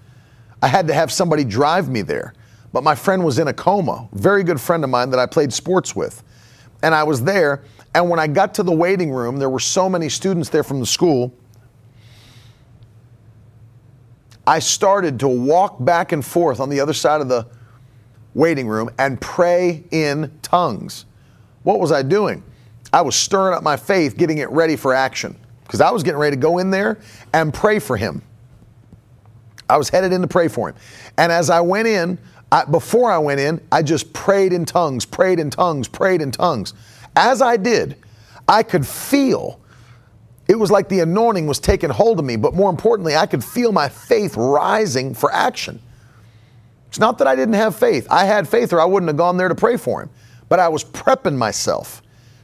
I 0.62 0.68
had 0.68 0.88
to 0.88 0.94
have 0.94 1.10
somebody 1.10 1.46
drive 1.46 1.88
me 1.88 2.02
there. 2.02 2.34
But 2.74 2.84
my 2.84 2.96
friend 2.96 3.24
was 3.24 3.40
in 3.40 3.48
a 3.48 3.54
coma, 3.54 4.10
very 4.12 4.44
good 4.44 4.60
friend 4.60 4.84
of 4.84 4.90
mine 4.90 5.10
that 5.12 5.20
I 5.20 5.26
played 5.26 5.54
sports 5.54 5.96
with. 5.96 6.22
And 6.82 6.94
I 6.94 7.04
was 7.04 7.24
there, 7.24 7.64
and 7.96 8.10
when 8.10 8.20
I 8.20 8.28
got 8.28 8.54
to 8.56 8.64
the 8.64 8.72
waiting 8.72 9.12
room, 9.12 9.38
there 9.38 9.50
were 9.50 9.60
so 9.60 9.88
many 9.88 10.10
students 10.10 10.50
there 10.50 10.64
from 10.64 10.80
the 10.80 10.86
school. 10.86 11.34
I 14.46 14.60
started 14.60 15.20
to 15.22 15.28
walk 15.28 15.78
back 15.84 16.12
and 16.12 16.26
forth 16.26 16.60
on 16.60 16.70
the 16.70 16.80
other 16.80 16.94
side 16.94 17.22
of 17.22 17.30
the 17.30 17.48
waiting 18.34 18.68
room 18.68 18.90
and 18.98 19.22
pray 19.22 19.84
in 19.92 20.32
tongues. 20.42 21.06
What 21.64 21.80
was 21.80 21.92
I 21.92 22.02
doing? 22.02 22.44
I 22.92 23.02
was 23.02 23.16
stirring 23.16 23.56
up 23.56 23.64
my 23.64 23.78
faith, 23.78 24.18
getting 24.18 24.40
it 24.40 24.50
ready 24.50 24.76
for 24.76 24.94
action 24.94 25.36
because 25.64 25.82
I 25.82 25.92
was 25.92 26.04
getting 26.04 26.20
ready 26.20 26.36
to 26.36 26.42
go 26.42 26.58
in 26.58 26.72
there 26.72 27.00
and 27.34 27.54
pray 27.54 27.80
for 27.80 27.96
him. 27.96 28.22
I 29.70 29.78
was 29.78 29.90
headed 29.90 30.12
in 30.12 30.22
to 30.22 30.28
pray 30.28 30.48
for 30.48 30.70
him. 30.70 30.76
And 31.18 31.32
as 31.32 31.50
I 31.50 31.62
went 31.62 31.88
in, 31.88 32.18
I, 32.52 32.66
before 32.66 33.12
I 33.12 33.18
went 33.18 33.40
in, 33.40 33.62
I 33.72 33.82
just 33.82 34.14
prayed 34.14 34.54
in 34.54 34.66
tongues, 34.66 35.06
prayed 35.06 35.40
in 35.40 35.50
tongues, 35.50 35.88
prayed 35.88 36.22
in 36.22 36.32
tongues. 36.32 36.74
As 37.16 37.42
I 37.42 37.58
did, 37.58 37.98
I 38.48 38.64
could 38.64 38.86
feel 38.86 39.60
it 40.48 40.60
was 40.60 40.72
like 40.72 40.90
the 40.90 41.00
anointing 41.00 41.48
was 41.48 41.60
taking 41.60 41.90
hold 41.90 42.20
of 42.20 42.26
me, 42.26 42.36
but 42.36 42.54
more 42.54 42.70
importantly, 42.70 43.16
I 43.16 43.26
could 43.26 43.44
feel 43.44 43.72
my 43.72 43.88
faith 43.88 44.36
rising 44.36 45.14
for 45.14 45.32
action. 45.32 45.82
It's 46.90 47.00
not 47.00 47.18
that 47.20 47.28
I 47.28 47.36
didn't 47.36 47.56
have 47.56 47.76
faith. 47.76 48.08
I 48.10 48.26
had 48.26 48.48
faith 48.48 48.74
or 48.74 48.82
I 48.82 48.86
wouldn't 48.86 49.08
have 49.10 49.18
gone 49.18 49.38
there 49.38 49.48
to 49.48 49.56
pray 49.56 49.78
for 49.78 50.02
him. 50.02 50.10
But 50.50 50.60
I 50.60 50.68
was 50.68 50.84
prepping 50.84 51.36
myself 51.36 52.04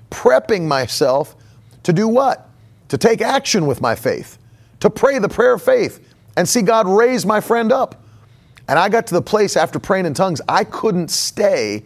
prepping 0.09 0.65
myself 0.67 1.35
to 1.83 1.93
do 1.93 2.07
what? 2.07 2.49
To 2.89 2.97
take 2.97 3.21
action 3.21 3.67
with 3.67 3.81
my 3.81 3.95
faith, 3.95 4.37
to 4.79 4.89
pray 4.89 5.19
the 5.19 5.29
prayer 5.29 5.53
of 5.53 5.63
faith 5.63 6.05
and 6.35 6.47
see 6.47 6.61
God 6.61 6.87
raise 6.87 7.25
my 7.25 7.41
friend 7.41 7.71
up. 7.71 8.03
And 8.67 8.77
I 8.77 8.89
got 8.89 9.07
to 9.07 9.13
the 9.13 9.21
place 9.21 9.57
after 9.57 9.79
praying 9.79 10.05
in 10.05 10.13
tongues, 10.13 10.41
I 10.47 10.63
couldn't 10.63 11.09
stay, 11.09 11.83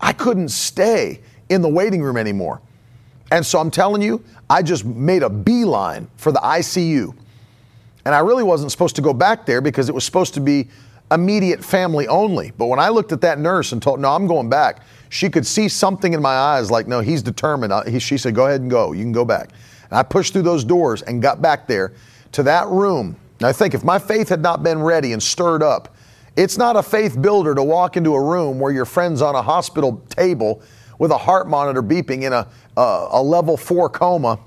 I 0.00 0.12
couldn't 0.12 0.48
stay 0.48 1.20
in 1.52 1.62
the 1.62 1.68
waiting 1.68 2.02
room 2.02 2.16
anymore. 2.16 2.60
And 3.30 3.44
so 3.44 3.58
I'm 3.58 3.70
telling 3.70 4.02
you, 4.02 4.22
I 4.50 4.62
just 4.62 4.84
made 4.84 5.22
a 5.22 5.30
beeline 5.30 6.08
for 6.16 6.32
the 6.32 6.40
ICU. 6.40 7.14
And 8.04 8.14
I 8.14 8.18
really 8.18 8.42
wasn't 8.42 8.72
supposed 8.72 8.96
to 8.96 9.02
go 9.02 9.14
back 9.14 9.46
there 9.46 9.60
because 9.60 9.88
it 9.88 9.94
was 9.94 10.04
supposed 10.04 10.34
to 10.34 10.40
be 10.40 10.68
immediate 11.10 11.64
family 11.64 12.08
only. 12.08 12.52
But 12.56 12.66
when 12.66 12.78
I 12.78 12.88
looked 12.88 13.12
at 13.12 13.20
that 13.20 13.38
nurse 13.38 13.72
and 13.72 13.82
told, 13.82 14.00
no, 14.00 14.10
I'm 14.10 14.26
going 14.26 14.48
back, 14.48 14.82
she 15.08 15.30
could 15.30 15.46
see 15.46 15.68
something 15.68 16.12
in 16.12 16.20
my 16.20 16.34
eyes 16.34 16.70
like, 16.70 16.86
no, 16.86 17.00
he's 17.00 17.22
determined. 17.22 17.72
He, 17.88 17.98
she 17.98 18.18
said, 18.18 18.34
go 18.34 18.46
ahead 18.46 18.60
and 18.60 18.70
go. 18.70 18.92
You 18.92 19.02
can 19.02 19.12
go 19.12 19.24
back. 19.24 19.50
And 19.90 19.98
I 19.98 20.02
pushed 20.02 20.32
through 20.32 20.42
those 20.42 20.64
doors 20.64 21.02
and 21.02 21.22
got 21.22 21.42
back 21.42 21.66
there 21.66 21.92
to 22.32 22.42
that 22.44 22.66
room. 22.68 23.16
Now, 23.40 23.48
I 23.48 23.52
think 23.52 23.74
if 23.74 23.84
my 23.84 23.98
faith 23.98 24.28
had 24.28 24.40
not 24.40 24.62
been 24.62 24.82
ready 24.82 25.12
and 25.12 25.22
stirred 25.22 25.62
up, 25.62 25.94
it's 26.34 26.56
not 26.56 26.76
a 26.76 26.82
faith 26.82 27.20
builder 27.20 27.54
to 27.54 27.62
walk 27.62 27.96
into 27.96 28.14
a 28.14 28.22
room 28.22 28.58
where 28.58 28.72
your 28.72 28.86
friend's 28.86 29.20
on 29.20 29.34
a 29.34 29.42
hospital 29.42 30.02
table 30.08 30.62
with 31.02 31.10
a 31.10 31.18
heart 31.18 31.48
monitor 31.48 31.82
beeping 31.82 32.22
in 32.22 32.32
a, 32.32 32.46
a, 32.76 33.20
level 33.20 33.56
four 33.56 33.90
coma, 33.90 34.38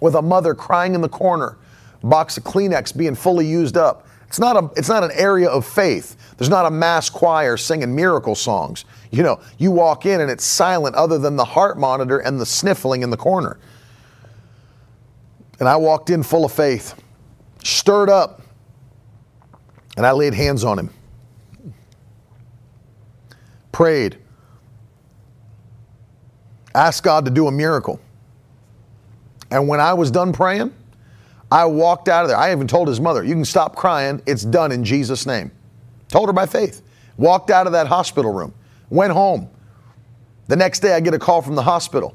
with 0.00 0.16
a 0.16 0.20
mother 0.20 0.52
crying 0.52 0.96
in 0.96 1.00
the 1.00 1.08
corner, 1.08 1.56
box 2.02 2.36
of 2.36 2.42
Kleenex 2.42 2.96
being 2.96 3.14
fully 3.14 3.46
used 3.46 3.76
up. 3.76 4.04
It's 4.26 4.40
not, 4.40 4.56
a, 4.56 4.68
it's 4.76 4.88
not 4.88 5.04
an 5.04 5.12
area 5.12 5.48
of 5.48 5.64
faith. 5.64 6.34
There's 6.36 6.50
not 6.50 6.66
a 6.66 6.72
mass 6.72 7.08
choir 7.08 7.56
singing 7.56 7.94
miracle 7.94 8.34
songs. 8.34 8.84
You 9.12 9.22
know, 9.22 9.40
you 9.56 9.70
walk 9.70 10.06
in 10.06 10.20
and 10.20 10.28
it's 10.28 10.42
silent 10.42 10.96
other 10.96 11.18
than 11.18 11.36
the 11.36 11.44
heart 11.44 11.78
monitor 11.78 12.18
and 12.18 12.40
the 12.40 12.46
sniffling 12.46 13.04
in 13.04 13.10
the 13.10 13.16
corner. 13.16 13.60
And 15.60 15.68
I 15.68 15.76
walked 15.76 16.10
in 16.10 16.24
full 16.24 16.44
of 16.44 16.50
faith, 16.50 17.00
stirred 17.62 18.10
up, 18.10 18.42
and 19.96 20.04
I 20.04 20.10
laid 20.10 20.34
hands 20.34 20.64
on 20.64 20.80
him. 20.80 20.90
Prayed. 23.70 24.18
Asked 26.74 27.02
God 27.02 27.24
to 27.24 27.30
do 27.30 27.46
a 27.46 27.52
miracle. 27.52 28.00
And 29.50 29.68
when 29.68 29.80
I 29.80 29.94
was 29.94 30.10
done 30.10 30.32
praying, 30.32 30.72
I 31.50 31.64
walked 31.66 32.08
out 32.08 32.24
of 32.24 32.28
there. 32.28 32.36
I 32.36 32.50
even 32.52 32.66
told 32.66 32.88
his 32.88 33.00
mother, 33.00 33.22
You 33.22 33.34
can 33.34 33.44
stop 33.44 33.76
crying. 33.76 34.20
It's 34.26 34.44
done 34.44 34.72
in 34.72 34.84
Jesus' 34.84 35.26
name. 35.26 35.52
Told 36.08 36.28
her 36.28 36.32
by 36.32 36.46
faith. 36.46 36.82
Walked 37.16 37.50
out 37.50 37.66
of 37.66 37.72
that 37.72 37.86
hospital 37.86 38.32
room. 38.32 38.52
Went 38.90 39.12
home. 39.12 39.48
The 40.48 40.56
next 40.56 40.80
day, 40.80 40.94
I 40.94 41.00
get 41.00 41.14
a 41.14 41.18
call 41.18 41.42
from 41.42 41.54
the 41.54 41.62
hospital 41.62 42.14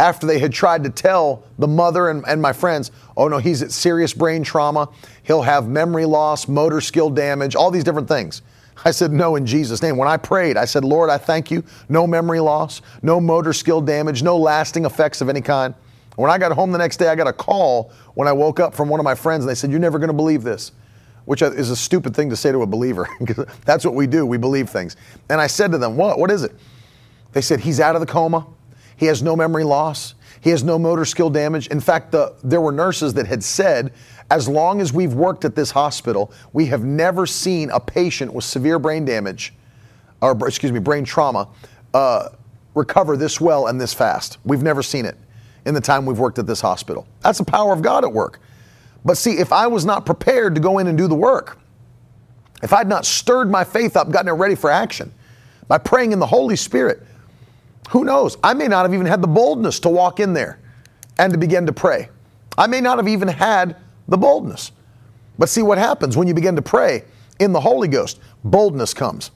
after 0.00 0.26
they 0.26 0.38
had 0.38 0.52
tried 0.52 0.84
to 0.84 0.90
tell 0.90 1.44
the 1.58 1.68
mother 1.68 2.08
and, 2.08 2.24
and, 2.26 2.42
my 2.42 2.52
friends, 2.52 2.90
oh 3.16 3.28
no, 3.28 3.38
he's 3.38 3.62
at 3.62 3.70
serious 3.70 4.12
brain 4.12 4.42
trauma. 4.42 4.88
He'll 5.22 5.42
have 5.42 5.68
memory 5.68 6.04
loss, 6.04 6.48
motor 6.48 6.80
skill 6.80 7.10
damage, 7.10 7.54
all 7.54 7.70
these 7.70 7.84
different 7.84 8.08
things. 8.08 8.42
I 8.84 8.90
said, 8.90 9.12
no, 9.12 9.36
in 9.36 9.46
Jesus' 9.46 9.82
name. 9.82 9.96
When 9.96 10.08
I 10.08 10.16
prayed, 10.16 10.56
I 10.56 10.66
said, 10.66 10.84
Lord, 10.84 11.08
I 11.08 11.16
thank 11.16 11.50
you. 11.50 11.64
No 11.88 12.06
memory 12.06 12.40
loss, 12.40 12.82
no 13.02 13.20
motor 13.20 13.52
skill 13.52 13.80
damage, 13.80 14.22
no 14.22 14.36
lasting 14.36 14.84
effects 14.84 15.20
of 15.20 15.28
any 15.28 15.40
kind. 15.40 15.74
When 16.16 16.30
I 16.30 16.38
got 16.38 16.52
home 16.52 16.70
the 16.70 16.78
next 16.78 16.98
day, 16.98 17.08
I 17.08 17.14
got 17.14 17.26
a 17.26 17.32
call 17.32 17.90
when 18.14 18.28
I 18.28 18.32
woke 18.32 18.60
up 18.60 18.74
from 18.74 18.88
one 18.88 19.00
of 19.00 19.04
my 19.04 19.14
friends, 19.14 19.44
and 19.44 19.50
they 19.50 19.54
said, 19.54 19.70
You're 19.70 19.80
never 19.80 19.98
going 19.98 20.08
to 20.08 20.14
believe 20.14 20.42
this 20.42 20.72
which 21.24 21.42
is 21.42 21.70
a 21.70 21.76
stupid 21.76 22.14
thing 22.14 22.30
to 22.30 22.36
say 22.36 22.52
to 22.52 22.62
a 22.62 22.66
believer 22.66 23.08
because 23.24 23.46
that's 23.64 23.84
what 23.84 23.94
we 23.94 24.06
do. 24.06 24.26
We 24.26 24.38
believe 24.38 24.68
things. 24.68 24.96
And 25.28 25.40
I 25.40 25.46
said 25.46 25.72
to 25.72 25.78
them, 25.78 25.96
What? 25.96 26.18
What 26.18 26.30
is 26.30 26.42
it? 26.42 26.52
They 27.32 27.40
said, 27.40 27.60
He's 27.60 27.80
out 27.80 27.94
of 27.94 28.00
the 28.00 28.06
coma. 28.06 28.46
He 28.96 29.06
has 29.06 29.22
no 29.22 29.34
memory 29.34 29.64
loss. 29.64 30.14
He 30.40 30.50
has 30.50 30.62
no 30.62 30.78
motor 30.78 31.04
skill 31.04 31.30
damage. 31.30 31.68
In 31.68 31.80
fact, 31.80 32.12
the, 32.12 32.34
there 32.44 32.60
were 32.60 32.70
nurses 32.70 33.14
that 33.14 33.26
had 33.26 33.42
said, 33.42 33.92
as 34.30 34.48
long 34.48 34.80
as 34.80 34.92
we've 34.92 35.14
worked 35.14 35.44
at 35.44 35.54
this 35.54 35.70
hospital, 35.70 36.32
we 36.52 36.66
have 36.66 36.84
never 36.84 37.26
seen 37.26 37.70
a 37.70 37.80
patient 37.80 38.32
with 38.32 38.44
severe 38.44 38.78
brain 38.78 39.04
damage, 39.04 39.54
or 40.20 40.36
excuse 40.46 40.72
me, 40.72 40.80
brain 40.80 41.04
trauma, 41.04 41.48
uh, 41.92 42.30
recover 42.74 43.16
this 43.16 43.40
well 43.40 43.66
and 43.66 43.80
this 43.80 43.94
fast. 43.94 44.38
We've 44.44 44.62
never 44.62 44.82
seen 44.82 45.04
it 45.04 45.16
in 45.64 45.74
the 45.74 45.80
time 45.80 46.06
we've 46.06 46.18
worked 46.18 46.38
at 46.38 46.46
this 46.46 46.60
hospital. 46.60 47.06
That's 47.20 47.38
the 47.38 47.44
power 47.44 47.72
of 47.72 47.82
God 47.82 48.04
at 48.04 48.12
work. 48.12 48.40
But 49.04 49.16
see, 49.16 49.38
if 49.38 49.52
I 49.52 49.66
was 49.66 49.84
not 49.84 50.06
prepared 50.06 50.54
to 50.54 50.60
go 50.60 50.78
in 50.78 50.86
and 50.86 50.96
do 50.96 51.06
the 51.06 51.14
work, 51.14 51.58
if 52.62 52.72
I'd 52.72 52.88
not 52.88 53.04
stirred 53.04 53.50
my 53.50 53.62
faith 53.62 53.96
up, 53.96 54.10
gotten 54.10 54.28
it 54.28 54.32
ready 54.32 54.54
for 54.54 54.70
action 54.70 55.12
by 55.68 55.78
praying 55.78 56.12
in 56.12 56.18
the 56.18 56.26
Holy 56.26 56.56
Spirit, 56.56 57.02
who 57.90 58.04
knows? 58.04 58.38
I 58.42 58.54
may 58.54 58.66
not 58.66 58.82
have 58.82 58.94
even 58.94 59.06
had 59.06 59.20
the 59.20 59.28
boldness 59.28 59.80
to 59.80 59.90
walk 59.90 60.20
in 60.20 60.32
there 60.32 60.58
and 61.18 61.32
to 61.32 61.38
begin 61.38 61.66
to 61.66 61.72
pray. 61.72 62.08
I 62.56 62.66
may 62.66 62.80
not 62.80 62.98
have 62.98 63.08
even 63.08 63.28
had 63.28 63.76
the 64.08 64.16
boldness. 64.16 64.72
But 65.38 65.48
see 65.48 65.62
what 65.62 65.78
happens 65.78 66.16
when 66.16 66.28
you 66.28 66.34
begin 66.34 66.56
to 66.56 66.62
pray 66.62 67.04
in 67.38 67.52
the 67.52 67.60
Holy 67.60 67.88
Ghost? 67.88 68.20
Boldness 68.44 68.94
comes. 68.94 69.30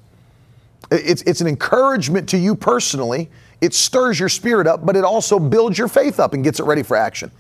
It's, 0.91 1.23
it's 1.23 1.41
an 1.41 1.47
encouragement 1.47 2.29
to 2.31 2.39
you 2.39 2.55
personally. 2.55 3.31
It 3.61 3.75
stirs 3.75 4.19
your 4.19 4.29
spirit 4.29 4.67
up, 4.67 4.87
but 4.87 4.97
it 4.97 5.05
also 5.05 5.39
builds 5.39 5.79
your 5.79 5.89
faith 5.89 6.21
up 6.21 6.35
and 6.35 6.45
gets 6.45 6.61
it 6.61 6.65
ready 6.65 6.83
for 6.83 6.97
action. 6.97 7.31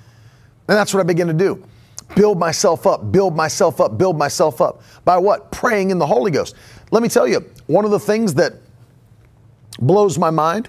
And 0.68 0.76
that's 0.76 0.92
what 0.92 1.00
I 1.00 1.04
begin 1.04 1.28
to 1.28 1.32
do. 1.32 1.64
Build 2.14 2.38
myself 2.38 2.86
up, 2.86 3.12
build 3.12 3.36
myself 3.36 3.80
up, 3.80 3.98
build 3.98 4.18
myself 4.18 4.60
up. 4.60 4.82
By 5.04 5.18
what? 5.18 5.52
Praying 5.52 5.90
in 5.90 5.98
the 5.98 6.06
Holy 6.06 6.30
Ghost. 6.30 6.56
Let 6.90 7.02
me 7.02 7.08
tell 7.08 7.28
you, 7.28 7.44
one 7.66 7.84
of 7.84 7.90
the 7.90 7.98
things 7.98 8.34
that 8.34 8.54
blows 9.78 10.18
my 10.18 10.30
mind 10.30 10.68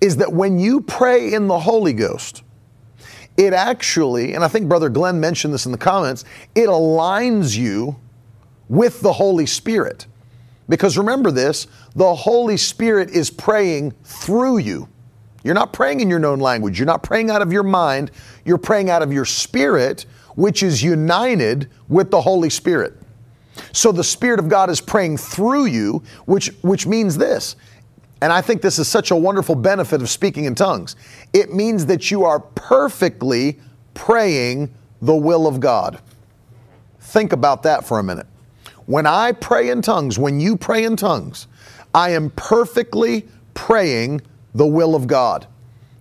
is 0.00 0.16
that 0.16 0.32
when 0.32 0.58
you 0.58 0.80
pray 0.80 1.32
in 1.32 1.46
the 1.46 1.58
Holy 1.58 1.92
Ghost, 1.92 2.42
it 3.36 3.52
actually, 3.52 4.34
and 4.34 4.44
I 4.44 4.48
think 4.48 4.68
Brother 4.68 4.88
Glenn 4.88 5.20
mentioned 5.20 5.54
this 5.54 5.66
in 5.66 5.72
the 5.72 5.78
comments, 5.78 6.24
it 6.54 6.68
aligns 6.68 7.56
you 7.56 7.96
with 8.68 9.00
the 9.00 9.12
Holy 9.12 9.46
Spirit. 9.46 10.06
Because 10.68 10.96
remember 10.96 11.30
this 11.30 11.66
the 11.94 12.14
Holy 12.14 12.56
Spirit 12.56 13.10
is 13.10 13.30
praying 13.30 13.92
through 14.04 14.58
you. 14.58 14.88
You're 15.42 15.54
not 15.54 15.72
praying 15.72 16.00
in 16.00 16.08
your 16.08 16.18
known 16.18 16.38
language. 16.38 16.78
You're 16.78 16.86
not 16.86 17.02
praying 17.02 17.30
out 17.30 17.42
of 17.42 17.52
your 17.52 17.62
mind. 17.62 18.10
You're 18.44 18.58
praying 18.58 18.90
out 18.90 19.02
of 19.02 19.12
your 19.12 19.24
spirit, 19.24 20.06
which 20.36 20.62
is 20.62 20.82
united 20.82 21.70
with 21.88 22.10
the 22.10 22.20
Holy 22.20 22.50
Spirit. 22.50 22.94
So 23.72 23.90
the 23.90 24.04
Spirit 24.04 24.38
of 24.38 24.48
God 24.48 24.70
is 24.70 24.80
praying 24.80 25.16
through 25.16 25.66
you, 25.66 26.02
which, 26.26 26.48
which 26.62 26.86
means 26.86 27.16
this. 27.16 27.56
And 28.22 28.32
I 28.32 28.42
think 28.42 28.60
this 28.60 28.78
is 28.78 28.86
such 28.86 29.10
a 29.10 29.16
wonderful 29.16 29.54
benefit 29.54 30.02
of 30.02 30.10
speaking 30.10 30.44
in 30.44 30.54
tongues. 30.54 30.96
It 31.32 31.54
means 31.54 31.86
that 31.86 32.10
you 32.10 32.24
are 32.24 32.40
perfectly 32.40 33.58
praying 33.94 34.74
the 35.00 35.14
will 35.14 35.46
of 35.46 35.60
God. 35.60 36.00
Think 37.00 37.32
about 37.32 37.62
that 37.62 37.84
for 37.84 37.98
a 37.98 38.02
minute. 38.02 38.26
When 38.86 39.06
I 39.06 39.32
pray 39.32 39.70
in 39.70 39.82
tongues, 39.82 40.18
when 40.18 40.40
you 40.40 40.56
pray 40.56 40.84
in 40.84 40.96
tongues, 40.96 41.46
I 41.94 42.10
am 42.10 42.30
perfectly 42.30 43.26
praying 43.54 44.20
the 44.54 44.66
will 44.66 44.94
of 44.94 45.06
God. 45.06 45.46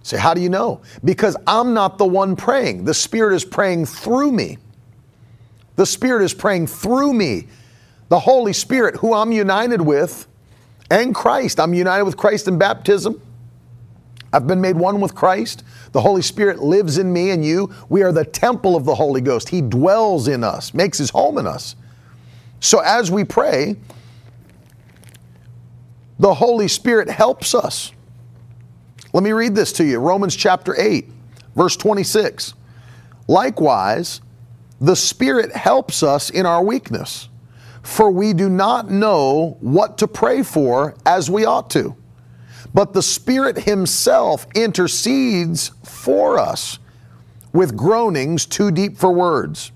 Say, 0.04 0.18
how 0.18 0.34
do 0.34 0.42
you 0.42 0.50
know? 0.50 0.82
Because 1.04 1.38
I'm 1.46 1.74
not 1.74 1.98
the 1.98 2.06
one 2.06 2.36
praying. 2.36 2.86
The 2.86 2.94
Spirit 2.94 3.36
is 3.36 3.46
praying 3.46 3.86
through 3.86 4.32
me. 4.32 4.58
The 5.76 5.86
Spirit 5.86 6.24
is 6.24 6.34
praying 6.34 6.68
through 6.68 7.14
me. 7.14 7.48
The 8.10 8.20
Holy 8.20 8.54
Spirit, 8.54 8.96
who 8.98 9.14
I'm 9.14 9.32
united 9.32 9.82
with, 9.82 10.28
and 10.90 11.14
Christ. 11.14 11.60
I'm 11.60 11.74
united 11.74 12.04
with 12.04 12.18
Christ 12.18 12.48
in 12.48 12.58
baptism. 12.58 13.22
I've 14.32 14.48
been 14.48 14.62
made 14.62 14.76
one 14.76 15.02
with 15.02 15.16
Christ. 15.16 15.64
The 15.92 16.02
Holy 16.02 16.22
Spirit 16.22 16.60
lives 16.60 16.98
in 16.98 17.12
me 17.12 17.32
and 17.32 17.44
you. 17.44 17.74
We 17.90 18.04
are 18.04 18.12
the 18.12 18.26
temple 18.26 18.76
of 18.76 18.86
the 18.86 18.96
Holy 18.96 19.22
Ghost. 19.22 19.50
He 19.50 19.62
dwells 19.62 20.28
in 20.28 20.44
us, 20.44 20.74
makes 20.74 20.98
his 20.98 21.10
home 21.10 21.38
in 21.38 21.48
us. 21.48 21.76
So 22.60 22.80
as 22.80 23.10
we 23.10 23.24
pray, 23.24 23.78
the 26.20 26.34
Holy 26.34 26.68
Spirit 26.68 27.10
helps 27.10 27.56
us. 27.56 27.92
Let 29.14 29.24
me 29.24 29.32
read 29.32 29.56
this 29.56 29.72
to 29.74 29.86
you 29.86 30.00
Romans 30.00 30.36
chapter 30.36 30.80
8, 30.80 31.08
verse 31.56 31.76
26. 31.76 32.54
Likewise, 33.28 34.22
the 34.82 34.96
Spirit 34.96 35.56
helps 35.56 36.04
us 36.04 36.30
in 36.30 36.46
our 36.46 36.64
weakness, 36.64 37.29
for 37.84 38.12
we 38.12 38.34
do 38.34 38.50
not 38.50 38.90
know 38.90 39.58
what 39.62 39.98
to 40.00 40.08
pray 40.08 40.44
for 40.44 40.96
as 41.06 41.30
we 41.30 41.46
ought 41.46 41.70
to. 41.72 41.96
But 42.74 42.94
the 42.94 43.02
Spirit 43.02 43.60
Himself 43.60 44.46
intercedes 44.54 45.72
for 45.84 46.38
us 46.38 46.80
with 47.52 47.76
groanings 47.76 48.46
too 48.46 48.72
deep 48.72 48.98
for 48.98 49.12
words. 49.12 49.72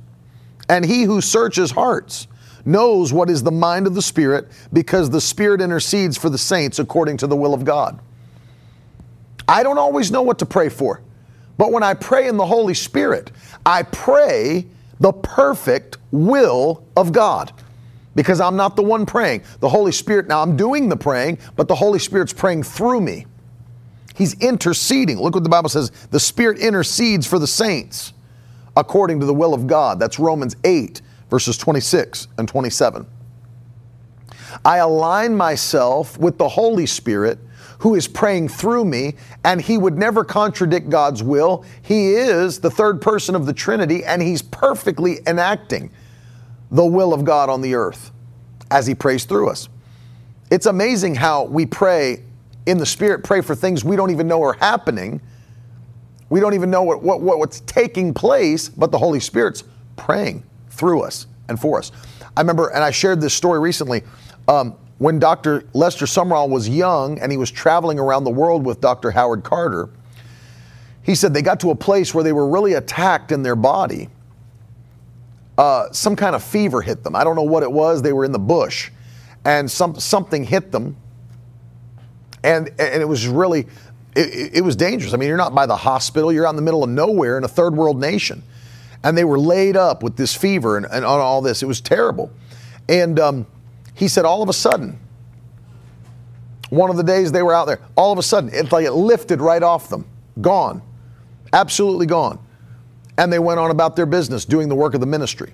And 0.70 0.86
He 0.86 1.04
who 1.04 1.22
searches 1.22 1.72
hearts, 1.72 2.28
knows 2.66 3.12
what 3.12 3.30
is 3.30 3.44
the 3.44 3.52
mind 3.52 3.88
of 3.88 3.96
the 3.96 4.02
Spirit 4.02 4.48
because 4.72 5.10
the 5.10 5.22
Spirit 5.22 5.62
intercedes 5.62 6.18
for 6.18 6.30
the 6.30 6.38
saints 6.38 6.80
according 6.80 7.18
to 7.18 7.28
the 7.28 7.36
will 7.36 7.54
of 7.54 7.66
God. 7.66 8.00
I 9.48 9.64
don't 9.64 9.78
always 9.78 10.12
know 10.12 10.22
what 10.22 10.40
to 10.40 10.46
pray 10.46 10.70
for, 10.70 11.02
but 11.58 11.72
when 11.72 11.84
I 11.84 11.94
pray 11.94 12.28
in 12.28 12.38
the 12.38 12.46
Holy 12.46 12.74
Spirit, 12.74 13.32
I 13.66 13.84
pray 13.84 14.68
the 15.00 15.12
perfect 15.12 15.98
will 16.12 16.86
of 16.96 17.12
God 17.12 17.52
because 18.16 18.40
I'm 18.40 18.56
not 18.56 18.76
the 18.76 18.84
one 18.84 19.06
praying. 19.06 19.44
The 19.60 19.70
Holy 19.70 19.92
Spirit, 19.92 20.28
now 20.28 20.42
I'm 20.42 20.56
doing 20.56 20.90
the 20.90 20.98
praying, 20.98 21.40
but 21.56 21.68
the 21.68 21.76
Holy 21.76 22.00
Spirit's 22.00 22.34
praying 22.34 22.64
through 22.64 23.02
me. 23.02 23.26
He's 24.16 24.40
interceding. 24.40 25.20
Look 25.20 25.34
what 25.34 25.44
the 25.44 25.50
Bible 25.50 25.70
says 25.70 25.92
the 26.12 26.20
Spirit 26.20 26.60
intercedes 26.60 27.26
for 27.26 27.40
the 27.40 27.48
saints 27.48 28.14
according 28.78 29.20
to 29.20 29.26
the 29.26 29.34
will 29.34 29.54
of 29.54 29.68
God. 29.68 30.00
That's 30.00 30.20
Romans 30.20 30.56
8, 30.64 31.02
verses 31.30 31.58
26 31.58 32.28
and 32.38 32.48
27. 32.48 33.06
I 34.64 34.78
align 34.78 35.36
myself 35.36 36.18
with 36.18 36.38
the 36.38 36.48
Holy 36.48 36.86
Spirit 36.86 37.40
who 37.80 37.96
is 37.96 38.08
praying 38.08 38.48
through 38.48 38.86
me, 38.86 39.14
and 39.44 39.60
he 39.62 39.78
would 39.78 39.98
never 39.98 40.24
contradict 40.24 40.90
God's 40.90 41.22
will. 41.22 41.66
He 41.82 42.14
is 42.14 42.60
the 42.60 42.72
third 42.72 43.02
person 43.02 43.36
of 43.36 43.46
the 43.46 43.52
Trinity, 43.52 44.06
and 44.06 44.22
he's 44.22 44.42
perfectly 44.42 45.20
enacting 45.28 45.92
the 46.72 46.86
will 46.86 47.14
of 47.14 47.24
God 47.24 47.50
on 47.50 47.62
the 47.62 47.76
earth 47.76 48.12
as 48.72 48.88
he 48.88 48.96
prays 48.96 49.26
through 49.26 49.50
us. 49.50 49.70
It's 50.50 50.66
amazing 50.66 51.16
how 51.16 51.46
we 51.46 51.66
pray 51.66 52.24
in 52.66 52.78
the 52.78 52.86
Spirit, 52.86 53.24
pray 53.24 53.42
for 53.42 53.56
things 53.56 53.84
we 53.84 53.96
don't 53.96 54.12
even 54.12 54.28
know 54.28 54.42
are 54.44 54.54
happening. 54.54 55.22
We 56.30 56.40
don't 56.40 56.54
even 56.54 56.72
know 56.72 56.84
what, 56.84 57.02
what, 57.02 57.22
what's 57.22 57.60
taking 57.62 58.14
place, 58.14 58.70
but 58.70 58.92
the 58.92 58.98
Holy 58.98 59.20
Spirit's 59.20 59.64
praying 59.96 60.44
through 60.70 61.02
us 61.02 61.28
and 61.50 61.60
for 61.60 61.78
us. 61.78 61.92
I 62.36 62.42
remember, 62.42 62.70
and 62.70 62.84
I 62.84 62.92
shared 62.92 63.22
this 63.22 63.34
story 63.34 63.60
recently. 63.60 64.04
Um, 64.48 64.76
when 64.98 65.20
Dr. 65.20 65.66
Lester 65.74 66.06
Sumrall 66.06 66.50
was 66.50 66.70
young 66.70 67.20
and 67.20 67.32
he 67.32 67.38
was 67.38 67.52
traveling 67.52 68.00
around 68.00 68.24
the 68.24 68.32
world 68.32 68.66
with 68.66 68.80
Dr. 68.80 69.12
Howard 69.12 69.44
Carter, 69.44 69.90
he 71.04 71.16
said 71.16 71.34
they 71.34 71.42
got 71.42 71.60
to 71.60 71.72
a 71.72 71.76
place 71.76 72.14
where 72.14 72.24
they 72.24 72.32
were 72.32 72.48
really 72.48 72.74
attacked 72.74 73.32
in 73.32 73.44
their 73.44 73.56
body. 73.56 74.10
Uh, 75.58 75.92
some 75.92 76.16
kind 76.16 76.36
of 76.36 76.44
fever 76.44 76.82
hit 76.82 77.04
them. 77.04 77.16
I 77.16 77.24
don't 77.24 77.36
know 77.36 77.44
what 77.44 77.64
it 77.64 77.72
was. 77.72 78.02
They 78.02 78.14
were 78.14 78.26
in 78.26 78.32
the 78.32 78.40
bush, 78.40 78.90
and 79.46 79.70
some 79.70 80.00
something 80.00 80.44
hit 80.44 80.72
them, 80.72 80.98
and 82.44 82.70
and 82.80 83.02
it 83.02 83.08
was 83.08 83.28
really, 83.28 83.68
it, 84.16 84.56
it 84.56 84.62
was 84.62 84.76
dangerous. 84.76 85.14
I 85.14 85.18
mean, 85.18 85.28
you're 85.28 85.38
not 85.38 85.54
by 85.54 85.66
the 85.66 85.78
hospital. 85.78 86.32
You're 86.34 86.48
out 86.48 86.52
in 86.52 86.56
the 86.56 86.64
middle 86.64 86.84
of 86.84 86.90
nowhere 86.90 87.38
in 87.38 87.44
a 87.44 87.48
third 87.48 87.76
world 87.76 88.00
nation 88.00 88.44
and 89.04 89.18
they 89.18 89.26
were 89.26 89.40
laid 89.40 89.76
up 89.76 90.02
with 90.02 90.16
this 90.16 90.34
fever 90.34 90.78
and, 90.78 90.86
and 90.86 91.06
on 91.06 91.20
all 91.20 91.42
this. 91.42 91.62
It 91.62 91.66
was 91.66 91.82
terrible. 91.82 92.32
And 92.88 93.20
um, 93.20 93.46
he 93.94 94.08
said, 94.08 94.26
all 94.26 94.42
of 94.42 94.50
a 94.50 94.54
sudden, 94.54 95.00
one 96.70 96.90
of 96.90 96.98
the 96.98 97.04
days 97.04 97.32
they 97.32 97.44
were 97.44 97.54
out 97.54 97.66
there, 97.66 97.80
all 97.96 98.12
of 98.12 98.18
a 98.18 98.24
sudden, 98.24 98.50
it's 98.54 98.72
like 98.72 98.86
it 98.86 98.94
lifted 98.94 99.42
right 99.42 99.62
off 99.62 99.90
them, 99.90 100.06
gone, 100.42 100.82
absolutely 101.52 102.06
gone. 102.06 102.40
And 103.18 103.32
they 103.32 103.40
went 103.40 103.60
on 103.60 103.72
about 103.72 103.96
their 103.96 104.06
business, 104.06 104.46
doing 104.46 104.70
the 104.70 104.76
work 104.76 104.94
of 104.94 105.00
the 105.00 105.06
ministry. 105.06 105.54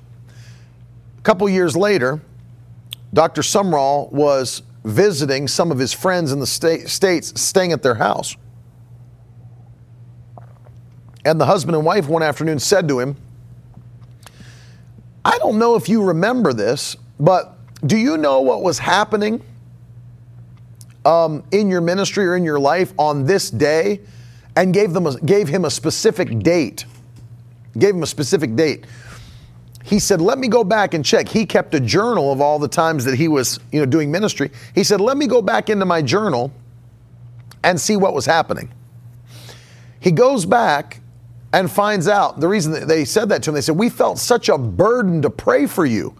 A 1.17 1.21
couple 1.21 1.47
years 1.49 1.75
later, 1.75 2.21
Dr. 3.13 3.41
Sumrall 3.41 4.11
was 4.11 4.61
visiting 4.83 5.47
some 5.47 5.71
of 5.71 5.77
his 5.77 5.91
friends 5.91 6.31
in 6.31 6.39
the 6.39 6.47
state, 6.47 6.87
States, 6.87 7.39
staying 7.39 7.73
at 7.73 7.83
their 7.83 7.95
house. 7.95 8.35
And 11.25 11.39
the 11.39 11.45
husband 11.45 11.75
and 11.75 11.85
wife 11.85 12.07
one 12.07 12.23
afternoon 12.23 12.59
said 12.59 12.87
to 12.87 12.99
him, 12.99 13.17
I 15.25 15.37
don't 15.37 15.59
know 15.59 15.75
if 15.75 15.89
you 15.89 16.03
remember 16.03 16.53
this, 16.53 16.95
but 17.19 17.57
do 17.85 17.97
you 17.97 18.17
know 18.17 18.41
what 18.41 18.63
was 18.63 18.79
happening 18.79 19.43
um, 21.05 21.43
in 21.51 21.69
your 21.69 21.81
ministry 21.81 22.25
or 22.25 22.35
in 22.35 22.43
your 22.43 22.59
life 22.59 22.93
on 22.97 23.25
this 23.25 23.49
day? 23.49 23.99
And 24.55 24.73
gave 24.73 24.93
them 24.93 25.05
a, 25.05 25.17
gave 25.19 25.47
him 25.47 25.65
a 25.65 25.69
specific 25.69 26.39
date. 26.39 26.85
Gave 27.77 27.95
him 27.95 28.03
a 28.03 28.07
specific 28.07 28.55
date. 28.55 28.85
He 29.83 29.99
said, 29.99 30.21
"Let 30.21 30.37
me 30.37 30.47
go 30.47 30.63
back 30.63 30.93
and 30.93 31.03
check." 31.03 31.27
He 31.29 31.45
kept 31.45 31.73
a 31.75 31.79
journal 31.79 32.31
of 32.31 32.41
all 32.41 32.59
the 32.59 32.67
times 32.67 33.05
that 33.05 33.15
he 33.15 33.27
was, 33.27 33.59
you 33.71 33.79
know, 33.79 33.85
doing 33.85 34.11
ministry. 34.11 34.51
He 34.75 34.83
said, 34.83 35.01
"Let 35.01 35.17
me 35.17 35.27
go 35.27 35.41
back 35.41 35.69
into 35.69 35.85
my 35.85 36.01
journal 36.01 36.51
and 37.63 37.79
see 37.79 37.95
what 37.95 38.13
was 38.13 38.25
happening." 38.25 38.69
He 39.99 40.11
goes 40.11 40.45
back 40.45 41.01
and 41.51 41.69
finds 41.69 42.07
out 42.07 42.39
the 42.39 42.47
reason 42.47 42.87
they 42.87 43.05
said 43.05 43.29
that 43.29 43.43
to 43.43 43.49
him, 43.49 43.55
they 43.55 43.61
said, 43.61 43.77
We 43.77 43.89
felt 43.89 44.19
such 44.19 44.49
a 44.49 44.57
burden 44.57 45.21
to 45.23 45.29
pray 45.29 45.65
for 45.65 45.85
you 45.85 46.15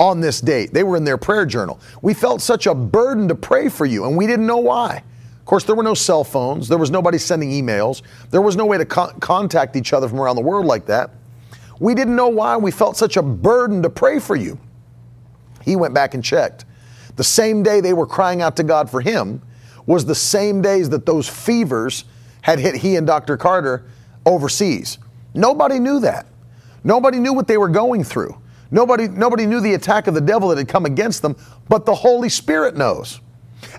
on 0.00 0.20
this 0.20 0.40
date. 0.40 0.74
They 0.74 0.82
were 0.82 0.96
in 0.96 1.04
their 1.04 1.18
prayer 1.18 1.46
journal. 1.46 1.80
We 2.02 2.14
felt 2.14 2.42
such 2.42 2.66
a 2.66 2.74
burden 2.74 3.28
to 3.28 3.34
pray 3.34 3.68
for 3.68 3.86
you, 3.86 4.04
and 4.04 4.16
we 4.16 4.26
didn't 4.26 4.46
know 4.46 4.58
why. 4.58 5.04
Of 5.42 5.46
course, 5.46 5.64
there 5.64 5.74
were 5.74 5.82
no 5.82 5.94
cell 5.94 6.22
phones, 6.22 6.68
there 6.68 6.78
was 6.78 6.92
nobody 6.92 7.18
sending 7.18 7.50
emails, 7.50 8.02
there 8.30 8.40
was 8.40 8.54
no 8.54 8.64
way 8.64 8.78
to 8.78 8.84
con- 8.84 9.18
contact 9.18 9.74
each 9.74 9.92
other 9.92 10.08
from 10.08 10.20
around 10.20 10.36
the 10.36 10.42
world 10.42 10.66
like 10.66 10.86
that. 10.86 11.10
We 11.80 11.96
didn't 11.96 12.14
know 12.14 12.28
why 12.28 12.56
we 12.56 12.70
felt 12.70 12.96
such 12.96 13.16
a 13.16 13.22
burden 13.22 13.82
to 13.82 13.90
pray 13.90 14.20
for 14.20 14.36
you. 14.36 14.56
He 15.64 15.74
went 15.74 15.94
back 15.94 16.14
and 16.14 16.22
checked. 16.22 16.64
The 17.16 17.24
same 17.24 17.64
day 17.64 17.80
they 17.80 17.92
were 17.92 18.06
crying 18.06 18.40
out 18.40 18.54
to 18.56 18.62
God 18.62 18.88
for 18.88 19.00
him 19.00 19.42
was 19.84 20.04
the 20.04 20.14
same 20.14 20.62
days 20.62 20.88
that 20.90 21.06
those 21.06 21.28
fevers 21.28 22.04
had 22.42 22.60
hit 22.60 22.76
he 22.76 22.94
and 22.94 23.04
Dr. 23.04 23.36
Carter 23.36 23.84
overseas. 24.24 24.98
Nobody 25.34 25.80
knew 25.80 25.98
that. 26.00 26.26
Nobody 26.84 27.18
knew 27.18 27.32
what 27.32 27.48
they 27.48 27.58
were 27.58 27.68
going 27.68 28.04
through. 28.04 28.40
Nobody, 28.70 29.08
nobody 29.08 29.44
knew 29.44 29.60
the 29.60 29.74
attack 29.74 30.06
of 30.06 30.14
the 30.14 30.20
devil 30.20 30.48
that 30.50 30.58
had 30.58 30.68
come 30.68 30.86
against 30.86 31.20
them, 31.20 31.36
but 31.68 31.84
the 31.84 31.94
Holy 31.94 32.28
Spirit 32.28 32.76
knows. 32.76 33.20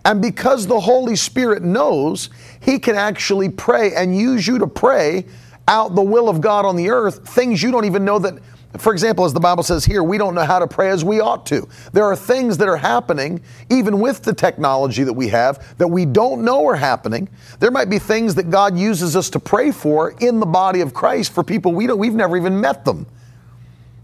And 0.06 0.22
because 0.22 0.68
the 0.68 0.80
Holy 0.80 1.16
Spirit 1.16 1.64
knows, 1.64 2.30
He 2.60 2.80
can 2.80 2.96
actually 2.96 3.50
pray 3.50 3.94
and 3.96 4.18
use 4.18 4.48
you 4.48 4.60
to 4.60 4.68
pray 4.68 5.26
out 5.68 5.96
the 5.96 6.02
will 6.02 6.30
of 6.30 6.42
God 6.42 6.66
on 6.66 6.76
the 6.76 6.90
earth, 6.90 7.28
things 7.28 7.62
you 7.62 7.72
don't 7.72 7.86
even 7.86 8.04
know 8.04 8.20
that. 8.20 8.40
For 8.80 8.92
example, 8.92 9.24
as 9.24 9.34
the 9.34 9.40
Bible 9.40 9.62
says 9.62 9.86
here, 9.86 10.02
we 10.02 10.18
don't 10.18 10.34
know 10.34 10.46
how 10.46 10.58
to 10.58 10.68
pray 10.68 10.90
as 10.90 11.06
we 11.06 11.20
ought 11.20 11.46
to. 11.48 11.68
There 11.92 12.06
are 12.06 12.16
things 12.16 12.58
that 12.58 12.68
are 12.68 12.78
happening, 12.78 13.42
even 13.70 14.00
with 14.00 14.24
the 14.24 14.34
technology 14.34 15.04
that 15.04 15.14
we 15.14 15.28
have, 15.28 15.78
that 15.78 15.88
we 15.88 16.06
don't 16.06 16.44
know 16.44 16.68
are 16.68 16.76
happening. 16.76 17.30
There 17.60 17.70
might 17.70 17.90
be 17.90 18.00
things 18.00 18.34
that 18.36 18.50
God 18.50 18.76
uses 18.76 19.16
us 19.16 19.30
to 19.30 19.40
pray 19.40 19.72
for 19.72 20.16
in 20.20 20.40
the 20.40 20.48
body 20.48 20.82
of 20.82 20.92
Christ 20.92 21.34
for 21.34 21.44
people 21.44 21.72
we 21.72 21.86
don't, 21.86 22.00
we've 22.00 22.16
never 22.16 22.36
even 22.36 22.60
met 22.60 22.84
them. 22.84 23.06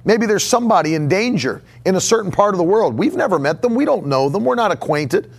Maybe 0.06 0.28
there's 0.28 0.46
somebody 0.46 0.94
in 0.94 1.08
danger 1.08 1.64
in 1.86 1.96
a 1.96 2.02
certain 2.02 2.32
part 2.32 2.54
of 2.54 2.60
the 2.60 2.64
world. 2.64 2.96
We've 2.96 3.16
never 3.16 3.40
met 3.40 3.64
them, 3.64 3.74
we 3.74 3.86
don't 3.86 4.06
know 4.06 4.30
them, 4.30 4.46
we're 4.46 4.56
not 4.56 4.72
acquainted. 4.72 5.32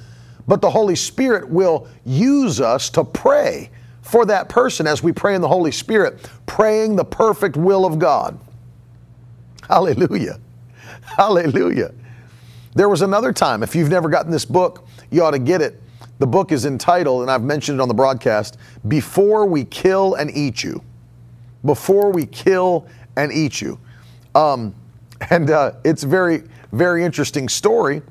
But 0.51 0.61
the 0.61 0.71
Holy 0.71 0.97
Spirit 0.97 1.49
will 1.49 1.87
use 2.05 2.61
us 2.61 2.91
to 2.91 3.05
pray 3.05 3.71
for 4.03 4.27
that 4.27 4.49
person 4.49 4.85
as 4.85 5.01
we 5.01 5.13
pray 5.13 5.37
in 5.37 5.41
the 5.41 5.47
Holy 5.47 5.71
Spirit, 5.71 6.29
praying 6.47 6.97
the 6.97 7.05
perfect 7.05 7.57
will 7.57 7.87
of 7.87 8.01
God. 8.01 8.37
Hallelujah. 9.69 10.41
Hallelujah. 11.03 11.95
There 12.75 12.89
was 12.89 13.03
another 13.03 13.33
time, 13.33 13.63
if 13.63 13.77
you've 13.77 13.91
never 13.91 14.09
gotten 14.09 14.33
this 14.33 14.45
book, 14.45 14.89
you 15.13 15.23
ought 15.23 15.31
to 15.31 15.39
get 15.39 15.63
it. 15.63 15.81
The 16.19 16.27
book 16.27 16.51
is 16.51 16.67
entitled, 16.67 17.23
and 17.23 17.31
I've 17.31 17.45
mentioned 17.45 17.79
it 17.79 17.83
on 17.83 17.87
the 17.87 17.95
broadcast, 17.95 18.59
Before 18.89 19.47
We 19.47 19.67
Kill 19.67 20.15
and 20.15 20.37
Eat 20.37 20.65
You. 20.65 20.83
Before 21.65 22.11
We 22.11 22.27
Kill 22.27 22.89
and 23.17 23.31
Eat 23.33 23.61
You. 23.61 23.79
Um, 24.35 24.75
and 25.31 25.49
uh, 25.49 25.75
it's 25.85 26.03
a 26.03 26.09
very, 26.09 26.43
very 26.73 27.05
interesting 27.05 27.49
story 27.49 28.03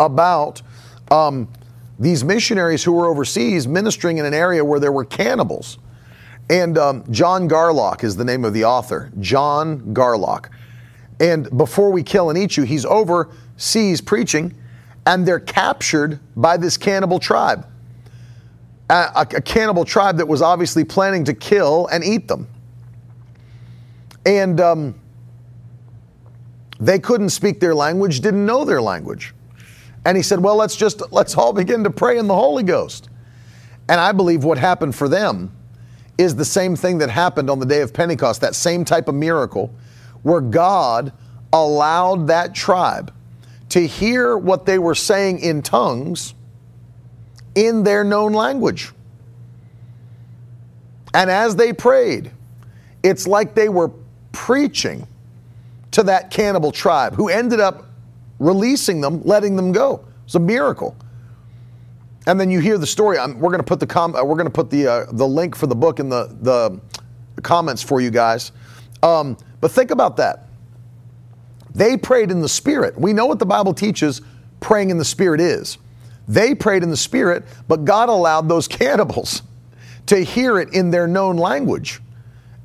about 0.00 0.62
um, 1.10 1.48
these 1.98 2.24
missionaries 2.24 2.82
who 2.82 2.92
were 2.92 3.06
overseas 3.06 3.68
ministering 3.68 4.18
in 4.18 4.24
an 4.24 4.34
area 4.34 4.64
where 4.64 4.80
there 4.80 4.90
were 4.90 5.04
cannibals. 5.04 5.78
And 6.48 6.78
um, 6.78 7.04
John 7.12 7.48
Garlock 7.48 8.02
is 8.02 8.16
the 8.16 8.24
name 8.24 8.44
of 8.44 8.54
the 8.54 8.64
author, 8.64 9.12
John 9.20 9.94
Garlock. 9.94 10.48
And 11.20 11.56
before 11.56 11.92
we 11.92 12.02
kill 12.02 12.30
and 12.30 12.38
eat 12.38 12.56
you, 12.56 12.64
he's 12.64 12.86
overseas 12.86 14.00
preaching, 14.00 14.54
and 15.06 15.26
they're 15.28 15.38
captured 15.38 16.18
by 16.34 16.56
this 16.56 16.76
cannibal 16.76 17.20
tribe. 17.20 17.66
A, 18.88 19.26
a, 19.36 19.40
cannibal 19.40 19.84
tribe 19.84 20.16
that 20.16 20.26
was 20.26 20.42
obviously 20.42 20.82
planning 20.82 21.24
to 21.26 21.34
kill 21.34 21.86
and 21.88 22.02
eat 22.02 22.26
them. 22.26 22.48
And 24.26 24.60
um, 24.60 25.00
they 26.80 26.98
couldn't 26.98 27.30
speak 27.30 27.60
their 27.60 27.74
language, 27.74 28.20
didn't 28.20 28.44
know 28.44 28.64
their 28.64 28.82
language. 28.82 29.34
And 30.04 30.16
he 30.16 30.22
said, 30.22 30.40
Well, 30.40 30.56
let's 30.56 30.76
just, 30.76 31.02
let's 31.12 31.36
all 31.36 31.52
begin 31.52 31.84
to 31.84 31.90
pray 31.90 32.18
in 32.18 32.26
the 32.26 32.34
Holy 32.34 32.62
Ghost. 32.62 33.08
And 33.88 34.00
I 34.00 34.12
believe 34.12 34.44
what 34.44 34.58
happened 34.58 34.94
for 34.94 35.08
them 35.08 35.52
is 36.16 36.36
the 36.36 36.44
same 36.44 36.76
thing 36.76 36.98
that 36.98 37.10
happened 37.10 37.50
on 37.50 37.58
the 37.58 37.66
day 37.66 37.80
of 37.80 37.92
Pentecost, 37.92 38.40
that 38.40 38.54
same 38.54 38.84
type 38.84 39.08
of 39.08 39.14
miracle, 39.14 39.74
where 40.22 40.40
God 40.40 41.12
allowed 41.52 42.28
that 42.28 42.54
tribe 42.54 43.12
to 43.70 43.86
hear 43.86 44.36
what 44.36 44.66
they 44.66 44.78
were 44.78 44.94
saying 44.94 45.38
in 45.40 45.62
tongues 45.62 46.34
in 47.54 47.82
their 47.82 48.04
known 48.04 48.32
language. 48.32 48.92
And 51.14 51.30
as 51.30 51.56
they 51.56 51.72
prayed, 51.72 52.30
it's 53.02 53.26
like 53.26 53.54
they 53.54 53.68
were 53.68 53.90
preaching 54.32 55.06
to 55.92 56.02
that 56.04 56.30
cannibal 56.30 56.70
tribe 56.70 57.14
who 57.14 57.28
ended 57.28 57.60
up 57.60 57.86
releasing 58.40 59.00
them, 59.00 59.22
letting 59.22 59.54
them 59.54 59.70
go. 59.70 60.04
It's 60.24 60.34
a 60.34 60.40
miracle. 60.40 60.96
And 62.26 62.40
then 62.40 62.50
you 62.50 62.58
hear 62.58 62.76
the 62.76 62.86
story. 62.86 63.18
I'm, 63.18 63.38
we're 63.38 63.50
going 63.50 63.60
to 63.60 63.64
put 63.64 63.78
the 63.78 63.86
com- 63.86 64.16
uh, 64.16 64.24
we're 64.24 64.34
going 64.34 64.46
to 64.46 64.50
put 64.52 64.70
the 64.70 64.86
uh, 64.86 65.06
the 65.12 65.26
link 65.26 65.54
for 65.54 65.68
the 65.68 65.76
book 65.76 66.00
in 66.00 66.08
the 66.08 66.36
the 66.42 66.80
comments 67.42 67.82
for 67.82 68.00
you 68.00 68.10
guys. 68.10 68.52
Um, 69.02 69.36
but 69.60 69.70
think 69.70 69.90
about 69.90 70.16
that. 70.16 70.48
They 71.74 71.96
prayed 71.96 72.30
in 72.30 72.40
the 72.40 72.48
spirit. 72.48 72.98
We 72.98 73.12
know 73.12 73.26
what 73.26 73.38
the 73.38 73.46
Bible 73.46 73.72
teaches 73.72 74.20
praying 74.58 74.90
in 74.90 74.98
the 74.98 75.04
spirit 75.04 75.40
is. 75.40 75.78
They 76.28 76.54
prayed 76.54 76.82
in 76.82 76.90
the 76.90 76.96
spirit, 76.96 77.44
but 77.68 77.84
God 77.84 78.08
allowed 78.08 78.48
those 78.48 78.68
cannibals 78.68 79.42
to 80.06 80.22
hear 80.22 80.58
it 80.58 80.72
in 80.74 80.90
their 80.90 81.06
known 81.06 81.36
language 81.36 82.00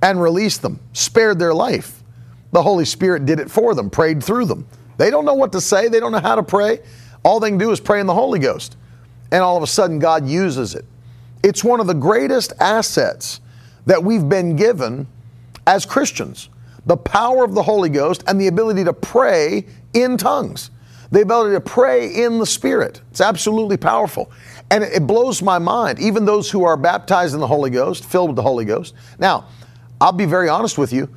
and 0.01 0.21
release 0.21 0.57
them, 0.57 0.79
spared 0.93 1.39
their 1.39 1.53
life. 1.53 2.03
The 2.51 2.61
Holy 2.61 2.85
Spirit 2.85 3.25
did 3.25 3.39
it 3.39 3.49
for 3.49 3.75
them, 3.75 3.89
prayed 3.89 4.23
through 4.23 4.45
them. 4.45 4.67
They 4.97 5.09
don't 5.09 5.25
know 5.25 5.33
what 5.33 5.51
to 5.53 5.61
say, 5.61 5.87
they 5.87 5.99
don't 5.99 6.11
know 6.11 6.19
how 6.19 6.35
to 6.35 6.43
pray. 6.43 6.79
All 7.23 7.39
they 7.39 7.49
can 7.49 7.57
do 7.57 7.71
is 7.71 7.79
pray 7.79 7.99
in 7.99 8.07
the 8.07 8.13
Holy 8.13 8.39
Ghost. 8.39 8.77
And 9.31 9.43
all 9.43 9.57
of 9.57 9.63
a 9.63 9.67
sudden, 9.67 9.99
God 9.99 10.27
uses 10.27 10.75
it. 10.75 10.85
It's 11.43 11.63
one 11.63 11.79
of 11.79 11.87
the 11.87 11.93
greatest 11.93 12.53
assets 12.59 13.41
that 13.85 14.03
we've 14.03 14.27
been 14.27 14.55
given 14.55 15.07
as 15.67 15.85
Christians 15.85 16.49
the 16.85 16.97
power 16.97 17.43
of 17.43 17.55
the 17.55 17.63
Holy 17.63 17.89
Ghost 17.89 18.23
and 18.27 18.39
the 18.39 18.47
ability 18.47 18.83
to 18.83 18.93
pray 18.93 19.65
in 19.93 20.17
tongues, 20.17 20.69
the 21.11 21.21
ability 21.21 21.55
to 21.55 21.61
pray 21.61 22.13
in 22.13 22.37
the 22.37 22.45
Spirit. 22.45 23.01
It's 23.09 23.21
absolutely 23.21 23.77
powerful. 23.77 24.31
And 24.69 24.83
it 24.83 25.05
blows 25.07 25.41
my 25.41 25.57
mind, 25.57 25.99
even 25.99 26.25
those 26.25 26.49
who 26.49 26.63
are 26.63 26.77
baptized 26.77 27.33
in 27.33 27.39
the 27.39 27.47
Holy 27.47 27.69
Ghost, 27.69 28.05
filled 28.05 28.29
with 28.29 28.35
the 28.35 28.43
Holy 28.43 28.65
Ghost. 28.65 28.93
Now, 29.19 29.47
I'll 29.99 30.11
be 30.11 30.25
very 30.25 30.49
honest 30.49 30.77
with 30.77 30.93
you. 30.93 31.09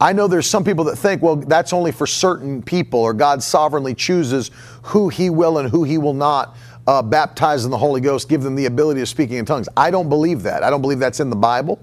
I 0.00 0.14
know 0.14 0.26
there's 0.26 0.46
some 0.46 0.64
people 0.64 0.84
that 0.84 0.96
think, 0.96 1.20
well, 1.20 1.36
that's 1.36 1.74
only 1.74 1.92
for 1.92 2.06
certain 2.06 2.62
people, 2.62 3.00
or 3.00 3.12
God 3.12 3.42
sovereignly 3.42 3.94
chooses 3.94 4.50
who 4.82 5.10
He 5.10 5.28
will 5.28 5.58
and 5.58 5.68
who 5.68 5.84
He 5.84 5.98
will 5.98 6.14
not 6.14 6.56
uh, 6.86 7.02
baptize 7.02 7.66
in 7.66 7.70
the 7.70 7.76
Holy 7.76 8.00
Ghost, 8.00 8.28
give 8.28 8.42
them 8.42 8.54
the 8.54 8.64
ability 8.64 9.02
of 9.02 9.08
speaking 9.08 9.36
in 9.36 9.44
tongues. 9.44 9.68
I 9.76 9.90
don't 9.90 10.08
believe 10.08 10.42
that. 10.44 10.62
I 10.62 10.70
don't 10.70 10.80
believe 10.80 10.98
that's 10.98 11.20
in 11.20 11.28
the 11.28 11.36
Bible 11.36 11.78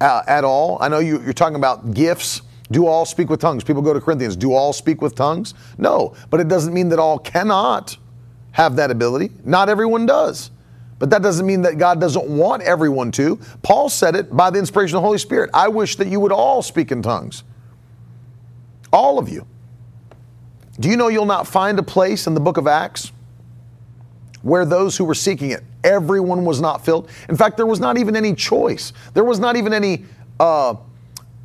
uh, 0.00 0.22
at 0.26 0.42
all. 0.42 0.76
I 0.80 0.88
know 0.88 0.98
you, 0.98 1.22
you're 1.22 1.32
talking 1.32 1.56
about 1.56 1.94
gifts. 1.94 2.42
Do 2.72 2.86
all 2.86 3.04
speak 3.04 3.30
with 3.30 3.40
tongues? 3.40 3.62
People 3.62 3.82
go 3.82 3.94
to 3.94 4.00
Corinthians. 4.00 4.34
Do 4.34 4.52
all 4.52 4.72
speak 4.72 5.00
with 5.00 5.14
tongues? 5.14 5.54
No, 5.78 6.14
but 6.30 6.40
it 6.40 6.48
doesn't 6.48 6.74
mean 6.74 6.88
that 6.88 6.98
all 6.98 7.18
cannot 7.18 7.96
have 8.50 8.76
that 8.76 8.90
ability. 8.90 9.30
Not 9.44 9.68
everyone 9.68 10.06
does. 10.06 10.50
But 10.98 11.10
that 11.10 11.22
doesn't 11.22 11.46
mean 11.46 11.62
that 11.62 11.78
God 11.78 12.00
doesn't 12.00 12.28
want 12.28 12.62
everyone 12.62 13.10
to. 13.12 13.36
Paul 13.62 13.88
said 13.88 14.14
it 14.14 14.36
by 14.36 14.50
the 14.50 14.58
inspiration 14.58 14.96
of 14.96 15.02
the 15.02 15.06
Holy 15.06 15.18
Spirit. 15.18 15.50
I 15.52 15.68
wish 15.68 15.96
that 15.96 16.08
you 16.08 16.20
would 16.20 16.32
all 16.32 16.62
speak 16.62 16.92
in 16.92 17.02
tongues. 17.02 17.42
All 18.92 19.18
of 19.18 19.28
you. 19.28 19.46
Do 20.78 20.88
you 20.88 20.96
know 20.96 21.08
you'll 21.08 21.26
not 21.26 21.46
find 21.46 21.78
a 21.78 21.82
place 21.82 22.26
in 22.26 22.34
the 22.34 22.40
book 22.40 22.56
of 22.56 22.66
Acts 22.66 23.12
where 24.42 24.64
those 24.64 24.96
who 24.96 25.04
were 25.04 25.14
seeking 25.14 25.50
it, 25.50 25.62
everyone 25.84 26.44
was 26.44 26.60
not 26.60 26.84
filled? 26.84 27.08
In 27.28 27.36
fact, 27.36 27.56
there 27.56 27.66
was 27.66 27.80
not 27.80 27.98
even 27.98 28.16
any 28.16 28.34
choice. 28.34 28.92
There 29.14 29.24
was 29.24 29.38
not 29.38 29.56
even 29.56 29.72
any 29.72 30.04
uh, 30.40 30.74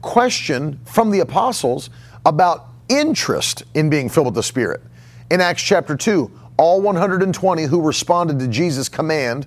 question 0.02 0.80
from 0.86 1.12
the 1.12 1.20
apostles 1.20 1.90
about 2.26 2.68
interest 2.90 3.64
in 3.74 3.90
being 3.90 4.10
filled 4.10 4.28
with 4.28 4.36
the 4.36 4.44
Spirit. 4.44 4.82
In 5.30 5.42
Acts 5.42 5.62
chapter 5.62 5.96
2, 5.96 6.32
all 6.58 6.82
120 6.82 7.64
who 7.64 7.82
responded 7.82 8.40
to 8.40 8.48
Jesus' 8.48 8.90
command 8.90 9.46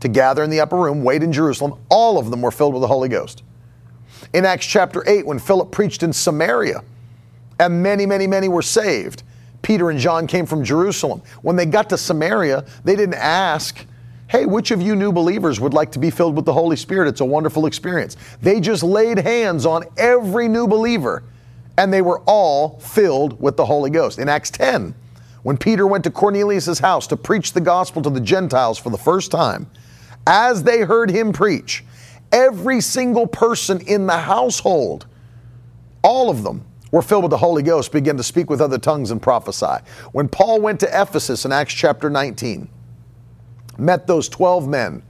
to 0.00 0.08
gather 0.08 0.42
in 0.42 0.50
the 0.50 0.60
upper 0.60 0.76
room, 0.76 1.02
wait 1.02 1.22
in 1.22 1.32
Jerusalem, 1.32 1.78
all 1.88 2.18
of 2.18 2.30
them 2.30 2.42
were 2.42 2.50
filled 2.50 2.74
with 2.74 2.82
the 2.82 2.86
Holy 2.86 3.08
Ghost. 3.08 3.42
In 4.32 4.44
Acts 4.44 4.66
chapter 4.66 5.02
8, 5.08 5.26
when 5.26 5.38
Philip 5.38 5.70
preached 5.70 6.02
in 6.02 6.12
Samaria, 6.12 6.82
and 7.60 7.82
many, 7.82 8.06
many, 8.06 8.26
many 8.26 8.48
were 8.48 8.62
saved. 8.62 9.22
Peter 9.60 9.90
and 9.90 9.98
John 9.98 10.26
came 10.26 10.46
from 10.46 10.64
Jerusalem. 10.64 11.20
When 11.42 11.56
they 11.56 11.66
got 11.66 11.90
to 11.90 11.98
Samaria, 11.98 12.64
they 12.84 12.96
didn't 12.96 13.16
ask, 13.16 13.86
Hey, 14.28 14.46
which 14.46 14.70
of 14.70 14.80
you 14.80 14.96
new 14.96 15.12
believers 15.12 15.60
would 15.60 15.74
like 15.74 15.92
to 15.92 15.98
be 15.98 16.08
filled 16.08 16.36
with 16.36 16.46
the 16.46 16.52
Holy 16.52 16.76
Spirit? 16.76 17.08
It's 17.08 17.20
a 17.20 17.24
wonderful 17.24 17.66
experience. 17.66 18.16
They 18.40 18.60
just 18.60 18.82
laid 18.82 19.18
hands 19.18 19.66
on 19.66 19.84
every 19.98 20.48
new 20.48 20.66
believer, 20.66 21.24
and 21.76 21.92
they 21.92 22.00
were 22.00 22.20
all 22.26 22.78
filled 22.78 23.38
with 23.40 23.56
the 23.56 23.66
Holy 23.66 23.90
Ghost. 23.90 24.18
In 24.18 24.28
Acts 24.28 24.50
10, 24.52 24.94
when 25.42 25.58
Peter 25.58 25.86
went 25.86 26.04
to 26.04 26.10
Cornelius' 26.10 26.78
house 26.78 27.06
to 27.08 27.16
preach 27.16 27.52
the 27.52 27.60
gospel 27.60 28.00
to 28.02 28.10
the 28.10 28.20
Gentiles 28.20 28.78
for 28.78 28.88
the 28.88 28.98
first 28.98 29.30
time, 29.30 29.66
as 30.26 30.62
they 30.62 30.80
heard 30.82 31.10
him 31.10 31.32
preach, 31.32 31.84
every 32.32 32.80
single 32.80 33.26
person 33.26 33.80
in 33.82 34.06
the 34.06 34.16
household, 34.16 35.06
all 36.02 36.30
of 36.30 36.42
them, 36.44 36.64
were 36.90 37.02
filled 37.02 37.24
with 37.24 37.30
the 37.30 37.38
Holy 37.38 37.62
Ghost, 37.62 37.92
began 37.92 38.16
to 38.16 38.22
speak 38.22 38.50
with 38.50 38.60
other 38.60 38.78
tongues 38.78 39.10
and 39.10 39.22
prophesy. 39.22 39.84
When 40.12 40.28
Paul 40.28 40.60
went 40.60 40.80
to 40.80 40.88
Ephesus 40.88 41.44
in 41.44 41.52
Acts 41.52 41.74
chapter 41.74 42.10
19, 42.10 42.68
met 43.78 44.06
those 44.06 44.28
12 44.28 44.68
men 44.68 45.02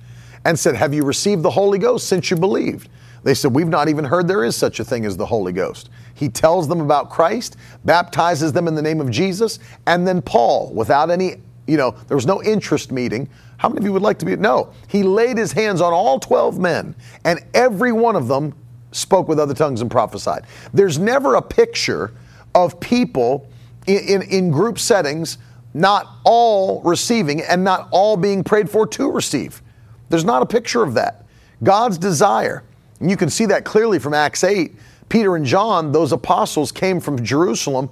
and 0.45 0.59
said, 0.59 0.75
Have 0.77 0.95
you 0.95 1.05
received 1.05 1.43
the 1.43 1.51
Holy 1.51 1.79
Ghost 1.79 2.07
since 2.07 2.31
you 2.31 2.37
believed? 2.37 2.89
They 3.23 3.35
said, 3.35 3.55
We've 3.55 3.69
not 3.69 3.89
even 3.89 4.05
heard 4.05 4.29
there 4.29 4.45
is 4.45 4.57
such 4.57 4.81
a 4.81 4.85
thing 4.85 5.05
as 5.05 5.17
the 5.17 5.27
Holy 5.27 5.53
Ghost. 5.53 5.91
He 6.15 6.29
tells 6.29 6.69
them 6.69 6.81
about 6.81 7.11
Christ, 7.11 7.57
baptizes 7.85 8.53
them 8.53 8.69
in 8.69 8.75
the 8.75 8.83
name 8.83 9.01
of 9.01 9.11
Jesus, 9.11 9.59
and 9.87 10.07
then 10.07 10.21
Paul, 10.23 10.73
without 10.75 11.11
any, 11.11 11.37
you 11.67 11.77
know, 11.77 11.93
there 12.09 12.17
was 12.17 12.27
no 12.27 12.43
interest 12.43 12.93
meeting. 12.93 13.29
How 13.59 13.69
many 13.69 13.79
of 13.79 13.85
you 13.85 13.93
would 13.93 14.03
like 14.03 14.19
to 14.19 14.27
be? 14.27 14.37
No. 14.37 14.73
He 14.89 15.03
laid 15.03 15.37
his 15.37 15.53
hands 15.53 15.81
on 15.81 15.93
all 15.93 16.19
12 16.19 16.59
men, 16.59 16.95
and 17.25 17.41
every 17.55 17.93
one 17.93 18.17
of 18.17 18.29
them 18.29 18.55
spoke 18.93 19.29
with 19.29 19.39
other 19.39 19.55
tongues 19.55 19.81
and 19.81 19.91
prophesied. 19.91 20.45
There's 20.73 20.99
never 20.99 21.37
a 21.37 21.43
picture 21.43 22.13
of 22.55 22.81
people 22.81 23.49
in, 23.87 23.99
in, 23.99 24.23
in 24.23 24.51
group 24.51 24.79
settings 24.79 25.39
not 25.73 26.09
all 26.25 26.83
receiving 26.83 27.43
and 27.43 27.63
not 27.63 27.89
all 27.93 28.17
being 28.17 28.43
prayed 28.43 28.69
for 28.69 28.87
to 28.89 29.11
receive. 29.11 29.63
There's 30.09 30.25
not 30.25 30.43
a 30.43 30.47
picture 30.47 30.83
of 30.83 30.95
that. 30.95 31.25
God's 31.63 31.99
desire, 31.99 32.65
and 32.99 33.09
you 33.09 33.17
can 33.17 33.31
see 33.31 33.47
that 33.47 33.65
clearly 33.65 33.99
from 33.99 34.15
Acts 34.15 34.43
8. 34.43 34.75
Peter 35.09 35.37
and 35.37 35.45
John, 35.45 35.93
those 35.93 36.13
apostles, 36.13 36.73
came 36.73 37.01
from 37.01 37.23
Jerusalem 37.25 37.91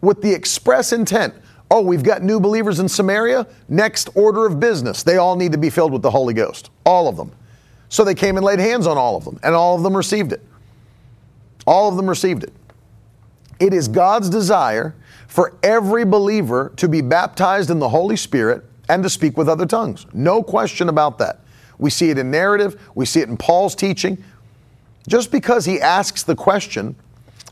with 0.00 0.22
the 0.22 0.32
express 0.32 0.92
intent 0.92 1.34
oh, 1.70 1.82
we've 1.82 2.02
got 2.02 2.22
new 2.22 2.40
believers 2.40 2.80
in 2.80 2.88
Samaria. 2.88 3.46
Next 3.68 4.08
order 4.14 4.46
of 4.46 4.58
business, 4.58 5.02
they 5.02 5.18
all 5.18 5.36
need 5.36 5.52
to 5.52 5.58
be 5.58 5.70
filled 5.70 5.92
with 5.92 6.02
the 6.02 6.10
Holy 6.10 6.34
Ghost. 6.34 6.70
All 6.86 7.08
of 7.08 7.16
them. 7.16 7.30
So 7.88 8.04
they 8.04 8.14
came 8.14 8.36
and 8.36 8.44
laid 8.44 8.58
hands 8.58 8.86
on 8.86 8.98
all 8.98 9.16
of 9.16 9.24
them, 9.24 9.38
and 9.42 9.54
all 9.54 9.76
of 9.76 9.82
them 9.82 9.96
received 9.96 10.32
it. 10.32 10.42
All 11.66 11.88
of 11.88 11.96
them 11.96 12.08
received 12.08 12.44
it. 12.44 12.52
It 13.60 13.74
is 13.74 13.88
God's 13.88 14.28
desire 14.30 14.94
for 15.26 15.56
every 15.62 16.04
believer 16.04 16.72
to 16.76 16.88
be 16.88 17.00
baptized 17.00 17.70
in 17.70 17.78
the 17.78 17.88
Holy 17.88 18.16
Spirit 18.16 18.64
and 18.88 19.02
to 19.02 19.10
speak 19.10 19.36
with 19.36 19.48
other 19.48 19.66
tongues. 19.66 20.06
No 20.12 20.42
question 20.42 20.88
about 20.88 21.18
that. 21.18 21.40
We 21.78 21.90
see 21.90 22.10
it 22.10 22.18
in 22.18 22.30
narrative, 22.30 22.90
we 22.94 23.06
see 23.06 23.20
it 23.20 23.28
in 23.28 23.36
Paul's 23.36 23.74
teaching. 23.74 24.22
Just 25.06 25.30
because 25.30 25.64
he 25.64 25.80
asks 25.80 26.22
the 26.22 26.34
question, 26.34 26.96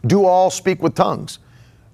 do 0.06 0.24
all 0.24 0.50
speak 0.50 0.82
with 0.82 0.94
tongues? 0.94 1.38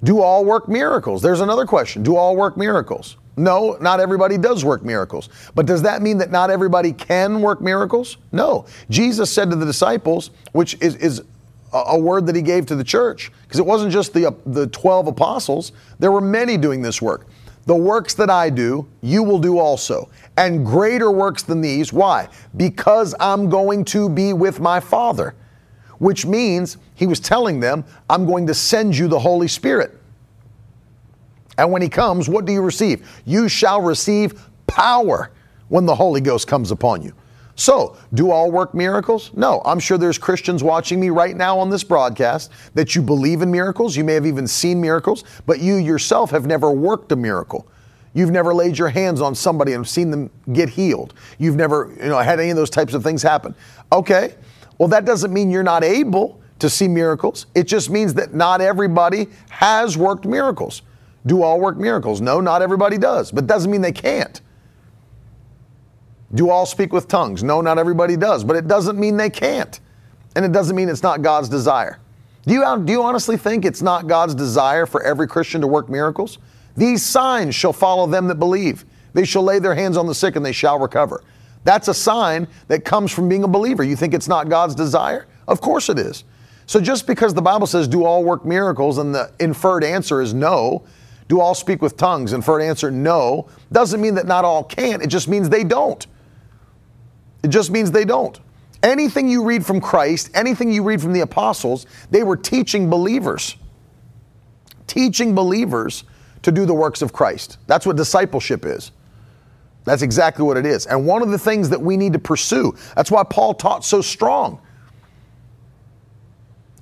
Do 0.02 0.20
all 0.20 0.44
work 0.44 0.68
miracles? 0.68 1.22
There's 1.22 1.40
another 1.40 1.66
question. 1.66 2.02
Do 2.02 2.16
all 2.16 2.36
work 2.36 2.56
miracles? 2.56 3.16
No, 3.36 3.76
not 3.80 4.00
everybody 4.00 4.36
does 4.36 4.64
work 4.64 4.84
miracles. 4.84 5.28
But 5.54 5.66
does 5.66 5.82
that 5.82 6.02
mean 6.02 6.18
that 6.18 6.30
not 6.30 6.50
everybody 6.50 6.92
can 6.92 7.40
work 7.40 7.60
miracles? 7.60 8.18
No. 8.30 8.66
Jesus 8.90 9.30
said 9.30 9.50
to 9.50 9.56
the 9.56 9.64
disciples, 9.64 10.30
which 10.52 10.76
is, 10.80 10.96
is 10.96 11.22
a 11.72 11.98
word 11.98 12.26
that 12.26 12.36
he 12.36 12.42
gave 12.42 12.66
to 12.66 12.76
the 12.76 12.84
church, 12.84 13.32
because 13.44 13.58
it 13.58 13.64
wasn't 13.64 13.92
just 13.92 14.12
the, 14.12 14.26
uh, 14.26 14.32
the 14.44 14.66
12 14.66 15.06
apostles, 15.06 15.72
there 15.98 16.12
were 16.12 16.20
many 16.20 16.58
doing 16.58 16.82
this 16.82 17.00
work. 17.00 17.26
The 17.64 17.76
works 17.76 18.12
that 18.14 18.28
I 18.28 18.50
do, 18.50 18.86
you 19.00 19.22
will 19.22 19.38
do 19.38 19.58
also, 19.58 20.10
and 20.36 20.66
greater 20.66 21.10
works 21.10 21.42
than 21.42 21.60
these. 21.60 21.92
Why? 21.92 22.28
Because 22.56 23.14
I'm 23.20 23.48
going 23.48 23.84
to 23.86 24.08
be 24.08 24.32
with 24.32 24.60
my 24.60 24.80
Father 24.80 25.34
which 26.02 26.26
means 26.26 26.78
he 26.96 27.06
was 27.06 27.20
telling 27.20 27.60
them, 27.60 27.84
I'm 28.10 28.26
going 28.26 28.44
to 28.48 28.54
send 28.54 28.98
you 28.98 29.06
the 29.06 29.20
Holy 29.20 29.46
Spirit. 29.46 30.01
And 31.58 31.70
when 31.70 31.82
he 31.82 31.88
comes, 31.88 32.28
what 32.28 32.44
do 32.44 32.52
you 32.52 32.62
receive? 32.62 33.08
You 33.24 33.48
shall 33.48 33.80
receive 33.80 34.48
power 34.66 35.30
when 35.68 35.86
the 35.86 35.94
Holy 35.94 36.20
Ghost 36.20 36.46
comes 36.48 36.70
upon 36.70 37.02
you. 37.02 37.12
So, 37.54 37.96
do 38.14 38.30
all 38.30 38.50
work 38.50 38.74
miracles? 38.74 39.30
No. 39.34 39.60
I'm 39.64 39.78
sure 39.78 39.98
there's 39.98 40.16
Christians 40.16 40.62
watching 40.62 40.98
me 40.98 41.10
right 41.10 41.36
now 41.36 41.58
on 41.58 41.68
this 41.68 41.84
broadcast 41.84 42.50
that 42.74 42.94
you 42.94 43.02
believe 43.02 43.42
in 43.42 43.50
miracles. 43.50 43.94
You 43.94 44.04
may 44.04 44.14
have 44.14 44.26
even 44.26 44.46
seen 44.46 44.80
miracles, 44.80 45.24
but 45.44 45.60
you 45.60 45.76
yourself 45.76 46.30
have 46.30 46.46
never 46.46 46.70
worked 46.70 47.12
a 47.12 47.16
miracle. 47.16 47.66
You've 48.14 48.30
never 48.30 48.54
laid 48.54 48.78
your 48.78 48.88
hands 48.88 49.20
on 49.20 49.34
somebody 49.34 49.72
and 49.74 49.86
seen 49.86 50.10
them 50.10 50.30
get 50.52 50.68
healed. 50.68 51.14
You've 51.38 51.56
never, 51.56 51.94
you 51.98 52.08
know, 52.08 52.18
had 52.18 52.40
any 52.40 52.50
of 52.50 52.56
those 52.56 52.70
types 52.70 52.94
of 52.94 53.02
things 53.02 53.22
happen. 53.22 53.54
Okay, 53.90 54.34
well, 54.78 54.88
that 54.88 55.04
doesn't 55.04 55.32
mean 55.32 55.50
you're 55.50 55.62
not 55.62 55.84
able 55.84 56.40
to 56.58 56.68
see 56.68 56.88
miracles. 56.88 57.46
It 57.54 57.64
just 57.64 57.90
means 57.90 58.14
that 58.14 58.34
not 58.34 58.60
everybody 58.60 59.28
has 59.50 59.96
worked 59.96 60.24
miracles. 60.24 60.82
Do 61.26 61.42
all 61.42 61.60
work 61.60 61.76
miracles? 61.76 62.20
No, 62.20 62.40
not 62.40 62.62
everybody 62.62 62.98
does, 62.98 63.30
but 63.30 63.46
doesn't 63.46 63.70
mean 63.70 63.80
they 63.80 63.92
can't. 63.92 64.40
Do 66.34 66.50
all 66.50 66.66
speak 66.66 66.92
with 66.92 67.08
tongues? 67.08 67.42
No, 67.42 67.60
not 67.60 67.78
everybody 67.78 68.16
does, 68.16 68.42
but 68.42 68.56
it 68.56 68.66
doesn't 68.66 68.98
mean 68.98 69.16
they 69.16 69.30
can't. 69.30 69.78
And 70.34 70.44
it 70.44 70.52
doesn't 70.52 70.74
mean 70.74 70.88
it's 70.88 71.02
not 71.02 71.22
God's 71.22 71.48
desire. 71.48 71.98
Do 72.46 72.54
you, 72.54 72.82
do 72.84 72.92
you 72.92 73.02
honestly 73.02 73.36
think 73.36 73.64
it's 73.64 73.82
not 73.82 74.06
God's 74.08 74.34
desire 74.34 74.86
for 74.86 75.02
every 75.02 75.28
Christian 75.28 75.60
to 75.60 75.66
work 75.66 75.88
miracles? 75.88 76.38
These 76.76 77.04
signs 77.04 77.54
shall 77.54 77.72
follow 77.72 78.06
them 78.06 78.28
that 78.28 78.36
believe. 78.36 78.84
They 79.12 79.24
shall 79.24 79.42
lay 79.42 79.58
their 79.58 79.74
hands 79.74 79.96
on 79.96 80.06
the 80.06 80.14
sick 80.14 80.36
and 80.36 80.44
they 80.44 80.52
shall 80.52 80.78
recover. 80.78 81.22
That's 81.64 81.88
a 81.88 81.94
sign 81.94 82.48
that 82.68 82.84
comes 82.84 83.12
from 83.12 83.28
being 83.28 83.44
a 83.44 83.48
believer. 83.48 83.84
You 83.84 83.94
think 83.94 84.14
it's 84.14 84.26
not 84.26 84.48
God's 84.48 84.74
desire? 84.74 85.26
Of 85.46 85.60
course 85.60 85.88
it 85.88 85.98
is. 85.98 86.24
So 86.66 86.80
just 86.80 87.06
because 87.06 87.34
the 87.34 87.42
Bible 87.42 87.66
says, 87.66 87.86
do 87.86 88.04
all 88.04 88.24
work 88.24 88.44
miracles, 88.44 88.98
and 88.98 89.14
the 89.14 89.32
inferred 89.38 89.84
answer 89.84 90.22
is 90.22 90.32
no, 90.32 90.84
do 91.28 91.40
all 91.40 91.54
speak 91.54 91.80
with 91.80 91.96
tongues, 91.96 92.32
And 92.32 92.44
for 92.44 92.58
an 92.58 92.66
answer 92.66 92.90
no, 92.90 93.48
doesn't 93.70 94.00
mean 94.00 94.14
that 94.16 94.26
not 94.26 94.44
all 94.44 94.64
can't. 94.64 95.02
It 95.02 95.08
just 95.08 95.28
means 95.28 95.48
they 95.48 95.64
don't. 95.64 96.06
It 97.42 97.48
just 97.48 97.70
means 97.70 97.90
they 97.90 98.04
don't. 98.04 98.38
Anything 98.82 99.28
you 99.28 99.44
read 99.44 99.64
from 99.64 99.80
Christ, 99.80 100.30
anything 100.34 100.72
you 100.72 100.82
read 100.82 101.00
from 101.00 101.12
the 101.12 101.20
apostles, 101.20 101.86
they 102.10 102.22
were 102.22 102.36
teaching 102.36 102.90
believers. 102.90 103.56
Teaching 104.86 105.34
believers 105.34 106.04
to 106.42 106.50
do 106.50 106.66
the 106.66 106.74
works 106.74 107.02
of 107.02 107.12
Christ. 107.12 107.58
That's 107.66 107.86
what 107.86 107.96
discipleship 107.96 108.66
is. 108.66 108.90
That's 109.84 110.02
exactly 110.02 110.44
what 110.44 110.56
it 110.56 110.66
is. 110.66 110.86
And 110.86 111.06
one 111.06 111.22
of 111.22 111.30
the 111.30 111.38
things 111.38 111.68
that 111.70 111.80
we 111.80 111.96
need 111.96 112.12
to 112.12 112.18
pursue, 112.18 112.76
that's 112.94 113.10
why 113.10 113.24
Paul 113.24 113.54
taught 113.54 113.84
so 113.84 114.00
strong. 114.00 114.60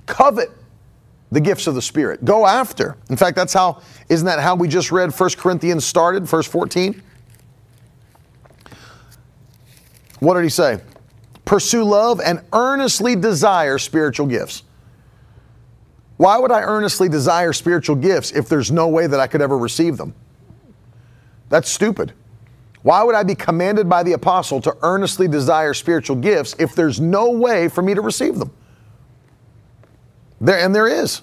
Covet 0.05 0.49
the 1.31 1.39
gifts 1.39 1.67
of 1.67 1.75
the 1.75 1.81
Spirit. 1.81 2.23
Go 2.25 2.45
after. 2.45 2.97
In 3.09 3.15
fact, 3.15 3.35
that's 3.35 3.53
how, 3.53 3.81
isn't 4.09 4.25
that 4.25 4.39
how 4.39 4.55
we 4.55 4.67
just 4.67 4.91
read 4.91 5.11
1 5.11 5.29
Corinthians 5.37 5.85
started, 5.85 6.25
verse 6.25 6.47
14? 6.47 7.01
What 10.19 10.35
did 10.35 10.43
he 10.43 10.49
say? 10.49 10.81
Pursue 11.45 11.83
love 11.83 12.21
and 12.21 12.41
earnestly 12.53 13.15
desire 13.15 13.77
spiritual 13.77 14.27
gifts. 14.27 14.63
Why 16.17 16.37
would 16.37 16.51
I 16.51 16.61
earnestly 16.61 17.09
desire 17.09 17.51
spiritual 17.51 17.95
gifts 17.95 18.31
if 18.31 18.47
there's 18.47 18.71
no 18.71 18.87
way 18.87 19.07
that 19.07 19.19
I 19.19 19.25
could 19.25 19.41
ever 19.41 19.57
receive 19.57 19.97
them? 19.97 20.13
That's 21.49 21.69
stupid. 21.69 22.13
Why 22.83 23.03
would 23.03 23.15
I 23.15 23.23
be 23.23 23.35
commanded 23.35 23.89
by 23.89 24.03
the 24.03 24.13
apostle 24.13 24.61
to 24.61 24.75
earnestly 24.81 25.27
desire 25.27 25.73
spiritual 25.73 26.17
gifts 26.17 26.55
if 26.59 26.75
there's 26.75 26.99
no 26.99 27.31
way 27.31 27.67
for 27.67 27.81
me 27.81 27.93
to 27.93 28.01
receive 28.01 28.37
them? 28.37 28.51
There, 30.41 30.59
and 30.59 30.75
there 30.75 30.87
is. 30.87 31.21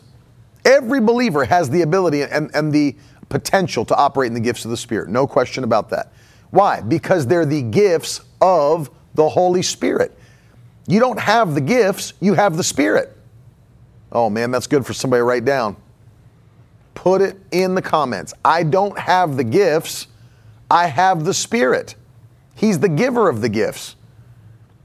Every 0.64 1.00
believer 1.00 1.44
has 1.44 1.68
the 1.68 1.82
ability 1.82 2.22
and, 2.22 2.50
and 2.54 2.72
the 2.72 2.96
potential 3.28 3.84
to 3.84 3.96
operate 3.96 4.28
in 4.28 4.34
the 4.34 4.40
gifts 4.40 4.64
of 4.64 4.70
the 4.70 4.76
Spirit. 4.76 5.08
No 5.08 5.26
question 5.26 5.64
about 5.64 5.90
that. 5.90 6.12
Why? 6.50 6.80
Because 6.80 7.26
they're 7.26 7.44
the 7.44 7.62
gifts 7.62 8.22
of 8.40 8.90
the 9.14 9.28
Holy 9.28 9.62
Spirit. 9.62 10.16
You 10.86 11.00
don't 11.00 11.18
have 11.18 11.54
the 11.54 11.60
gifts, 11.60 12.14
you 12.20 12.34
have 12.34 12.56
the 12.56 12.64
Spirit. 12.64 13.14
Oh 14.10 14.30
man, 14.30 14.50
that's 14.50 14.66
good 14.66 14.86
for 14.86 14.94
somebody 14.94 15.20
to 15.20 15.24
write 15.24 15.44
down. 15.44 15.76
Put 16.94 17.20
it 17.20 17.38
in 17.52 17.74
the 17.74 17.82
comments. 17.82 18.32
I 18.44 18.62
don't 18.62 18.98
have 18.98 19.36
the 19.36 19.44
gifts, 19.44 20.06
I 20.70 20.86
have 20.86 21.24
the 21.24 21.34
Spirit. 21.34 21.94
He's 22.54 22.78
the 22.78 22.88
giver 22.88 23.28
of 23.28 23.40
the 23.40 23.48
gifts. 23.48 23.96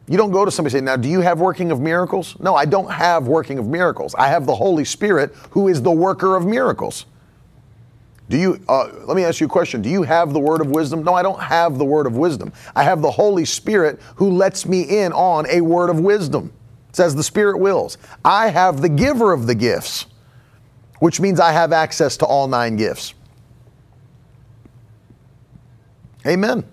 You 0.07 0.17
don't 0.17 0.31
go 0.31 0.43
to 0.43 0.51
somebody 0.51 0.77
and 0.77 0.85
say, 0.85 0.91
Now, 0.91 0.97
do 0.97 1.07
you 1.07 1.21
have 1.21 1.39
working 1.39 1.71
of 1.71 1.79
miracles? 1.79 2.37
No, 2.39 2.55
I 2.55 2.65
don't 2.65 2.91
have 2.91 3.27
working 3.27 3.57
of 3.57 3.67
miracles. 3.67 4.13
I 4.15 4.27
have 4.27 4.45
the 4.45 4.55
Holy 4.55 4.83
Spirit 4.83 5.33
who 5.51 5.69
is 5.69 5.81
the 5.81 5.91
worker 5.91 6.35
of 6.35 6.45
miracles. 6.45 7.05
Do 8.29 8.37
you, 8.37 8.59
uh, 8.67 8.89
let 9.05 9.15
me 9.15 9.23
ask 9.23 9.39
you 9.39 9.47
a 9.47 9.49
question. 9.49 9.81
Do 9.81 9.89
you 9.89 10.03
have 10.03 10.33
the 10.33 10.39
word 10.39 10.61
of 10.61 10.69
wisdom? 10.69 11.03
No, 11.03 11.13
I 11.13 11.23
don't 11.23 11.41
have 11.41 11.77
the 11.77 11.85
word 11.85 12.07
of 12.07 12.17
wisdom. 12.17 12.51
I 12.75 12.83
have 12.83 13.01
the 13.01 13.11
Holy 13.11 13.45
Spirit 13.45 14.01
who 14.15 14.31
lets 14.31 14.65
me 14.65 14.81
in 14.81 15.13
on 15.13 15.45
a 15.49 15.61
word 15.61 15.89
of 15.89 15.99
wisdom. 15.99 16.51
It 16.89 16.95
says 16.95 17.15
the 17.15 17.23
Spirit 17.23 17.59
wills. 17.59 17.97
I 18.23 18.49
have 18.49 18.81
the 18.81 18.89
giver 18.89 19.33
of 19.33 19.45
the 19.45 19.55
gifts, 19.55 20.05
which 20.99 21.19
means 21.19 21.39
I 21.39 21.51
have 21.51 21.71
access 21.71 22.17
to 22.17 22.25
all 22.25 22.47
nine 22.47 22.75
gifts. 22.75 23.13
Amen. 26.25 26.63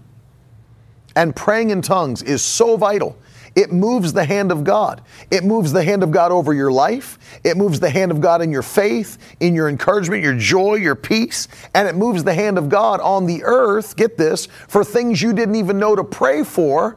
And 1.20 1.36
praying 1.36 1.68
in 1.68 1.82
tongues 1.82 2.22
is 2.22 2.40
so 2.40 2.78
vital. 2.78 3.14
It 3.54 3.70
moves 3.70 4.14
the 4.14 4.24
hand 4.24 4.50
of 4.50 4.64
God. 4.64 5.02
It 5.30 5.44
moves 5.44 5.70
the 5.70 5.84
hand 5.84 6.02
of 6.02 6.10
God 6.10 6.32
over 6.32 6.54
your 6.54 6.72
life. 6.72 7.18
It 7.44 7.58
moves 7.58 7.78
the 7.78 7.90
hand 7.90 8.10
of 8.10 8.22
God 8.22 8.40
in 8.40 8.50
your 8.50 8.62
faith, 8.62 9.18
in 9.38 9.54
your 9.54 9.68
encouragement, 9.68 10.22
your 10.22 10.34
joy, 10.34 10.76
your 10.76 10.94
peace. 10.94 11.46
And 11.74 11.86
it 11.86 11.94
moves 11.94 12.24
the 12.24 12.32
hand 12.32 12.56
of 12.56 12.70
God 12.70 13.00
on 13.02 13.26
the 13.26 13.42
earth, 13.44 13.96
get 13.96 14.16
this, 14.16 14.46
for 14.46 14.82
things 14.82 15.20
you 15.20 15.34
didn't 15.34 15.56
even 15.56 15.78
know 15.78 15.94
to 15.94 16.04
pray 16.04 16.42
for, 16.42 16.96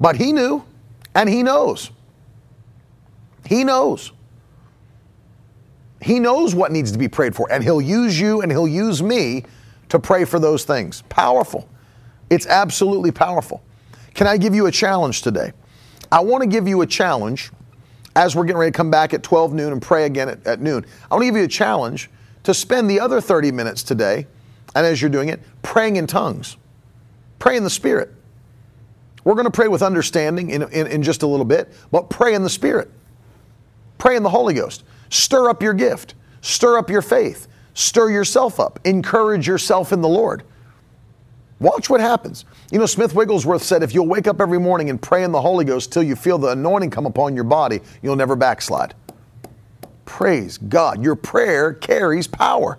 but 0.00 0.16
He 0.16 0.32
knew 0.32 0.64
and 1.14 1.28
He 1.28 1.42
knows. 1.42 1.90
He 3.44 3.62
knows. 3.62 4.10
He 6.00 6.18
knows 6.18 6.54
what 6.54 6.72
needs 6.72 6.92
to 6.92 6.98
be 6.98 7.08
prayed 7.08 7.34
for, 7.34 7.52
and 7.52 7.62
He'll 7.62 7.82
use 7.82 8.18
you 8.18 8.40
and 8.40 8.50
He'll 8.50 8.66
use 8.66 9.02
me 9.02 9.44
to 9.90 9.98
pray 9.98 10.24
for 10.24 10.38
those 10.38 10.64
things. 10.64 11.02
Powerful. 11.10 11.68
It's 12.30 12.46
absolutely 12.46 13.10
powerful. 13.10 13.62
Can 14.14 14.26
I 14.26 14.36
give 14.36 14.54
you 14.54 14.66
a 14.66 14.70
challenge 14.70 15.22
today? 15.22 15.52
I 16.10 16.20
want 16.20 16.42
to 16.42 16.48
give 16.48 16.66
you 16.66 16.80
a 16.82 16.86
challenge 16.86 17.50
as 18.16 18.34
we're 18.34 18.44
getting 18.44 18.58
ready 18.58 18.72
to 18.72 18.76
come 18.76 18.90
back 18.90 19.14
at 19.14 19.22
12 19.22 19.52
noon 19.52 19.72
and 19.72 19.82
pray 19.82 20.06
again 20.06 20.28
at, 20.28 20.46
at 20.46 20.60
noon. 20.60 20.84
I 21.10 21.14
want 21.14 21.22
to 21.22 21.26
give 21.26 21.36
you 21.36 21.44
a 21.44 21.48
challenge 21.48 22.10
to 22.44 22.54
spend 22.54 22.90
the 22.90 23.00
other 23.00 23.20
30 23.20 23.52
minutes 23.52 23.82
today, 23.82 24.26
and 24.74 24.86
as 24.86 25.00
you're 25.00 25.10
doing 25.10 25.28
it, 25.28 25.40
praying 25.62 25.96
in 25.96 26.06
tongues. 26.06 26.56
Pray 27.38 27.56
in 27.56 27.64
the 27.64 27.70
Spirit. 27.70 28.12
We're 29.24 29.34
going 29.34 29.44
to 29.44 29.50
pray 29.50 29.68
with 29.68 29.82
understanding 29.82 30.50
in, 30.50 30.62
in, 30.62 30.86
in 30.86 31.02
just 31.02 31.22
a 31.22 31.26
little 31.26 31.44
bit, 31.44 31.72
but 31.90 32.10
pray 32.10 32.34
in 32.34 32.42
the 32.42 32.50
Spirit. 32.50 32.90
Pray 33.98 34.16
in 34.16 34.22
the 34.22 34.30
Holy 34.30 34.54
Ghost. 34.54 34.84
Stir 35.10 35.48
up 35.50 35.62
your 35.62 35.74
gift. 35.74 36.14
Stir 36.40 36.78
up 36.78 36.88
your 36.88 37.02
faith. 37.02 37.48
Stir 37.74 38.10
yourself 38.10 38.60
up, 38.60 38.80
encourage 38.84 39.46
yourself 39.46 39.92
in 39.92 40.00
the 40.00 40.08
Lord. 40.08 40.42
Watch 41.60 41.90
what 41.90 42.00
happens. 42.00 42.46
You 42.72 42.78
know, 42.78 42.86
Smith 42.86 43.14
Wigglesworth 43.14 43.62
said 43.62 43.82
if 43.82 43.94
you'll 43.94 44.08
wake 44.08 44.26
up 44.26 44.40
every 44.40 44.58
morning 44.58 44.88
and 44.88 45.00
pray 45.00 45.24
in 45.24 45.30
the 45.30 45.40
Holy 45.40 45.64
Ghost 45.64 45.92
till 45.92 46.02
you 46.02 46.16
feel 46.16 46.38
the 46.38 46.48
anointing 46.48 46.90
come 46.90 47.04
upon 47.04 47.34
your 47.34 47.44
body, 47.44 47.80
you'll 48.02 48.16
never 48.16 48.34
backslide. 48.34 48.94
Praise 50.06 50.56
God. 50.56 51.04
Your 51.04 51.14
prayer 51.14 51.74
carries 51.74 52.26
power. 52.26 52.78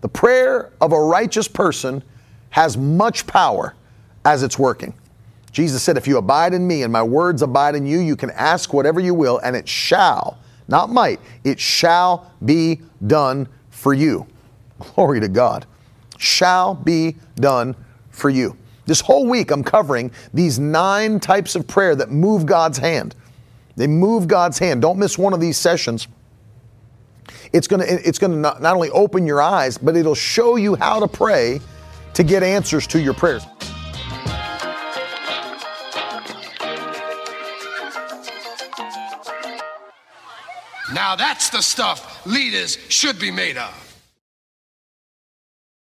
The 0.00 0.08
prayer 0.08 0.72
of 0.80 0.92
a 0.92 1.00
righteous 1.00 1.46
person 1.46 2.02
has 2.50 2.76
much 2.76 3.26
power 3.26 3.74
as 4.24 4.42
it's 4.42 4.58
working. 4.58 4.92
Jesus 5.52 5.82
said, 5.82 5.96
If 5.96 6.08
you 6.08 6.18
abide 6.18 6.52
in 6.52 6.66
me 6.66 6.82
and 6.82 6.92
my 6.92 7.02
words 7.02 7.42
abide 7.42 7.76
in 7.76 7.86
you, 7.86 8.00
you 8.00 8.16
can 8.16 8.30
ask 8.30 8.74
whatever 8.74 8.98
you 9.00 9.14
will, 9.14 9.38
and 9.38 9.54
it 9.54 9.68
shall, 9.68 10.38
not 10.68 10.90
might, 10.90 11.20
it 11.44 11.60
shall 11.60 12.32
be 12.44 12.80
done 13.06 13.48
for 13.70 13.94
you. 13.94 14.26
Glory 14.78 15.20
to 15.20 15.28
God. 15.28 15.64
Shall 16.18 16.74
be 16.74 17.16
done 17.36 17.76
for 18.16 18.30
you. 18.30 18.56
This 18.86 19.00
whole 19.00 19.26
week, 19.26 19.50
I'm 19.50 19.62
covering 19.62 20.10
these 20.32 20.58
nine 20.58 21.20
types 21.20 21.54
of 21.54 21.66
prayer 21.66 21.94
that 21.96 22.10
move 22.10 22.46
God's 22.46 22.78
hand. 22.78 23.14
They 23.76 23.86
move 23.86 24.26
God's 24.26 24.58
hand. 24.58 24.80
Don't 24.80 24.98
miss 24.98 25.18
one 25.18 25.34
of 25.34 25.40
these 25.40 25.58
sessions. 25.58 26.08
It's 27.52 27.68
going 27.68 27.80
to 27.80 28.08
it's 28.08 28.18
going 28.18 28.32
to 28.32 28.38
not, 28.38 28.62
not 28.62 28.74
only 28.74 28.90
open 28.90 29.26
your 29.26 29.42
eyes, 29.42 29.76
but 29.76 29.96
it'll 29.96 30.14
show 30.14 30.56
you 30.56 30.76
how 30.76 31.00
to 31.00 31.08
pray 31.08 31.60
to 32.14 32.22
get 32.22 32.42
answers 32.42 32.86
to 32.88 33.00
your 33.00 33.14
prayers. 33.14 33.44
Now 40.94 41.16
that's 41.16 41.50
the 41.50 41.60
stuff 41.60 42.24
leaders 42.24 42.78
should 42.88 43.18
be 43.18 43.30
made 43.30 43.56
of. 43.56 43.85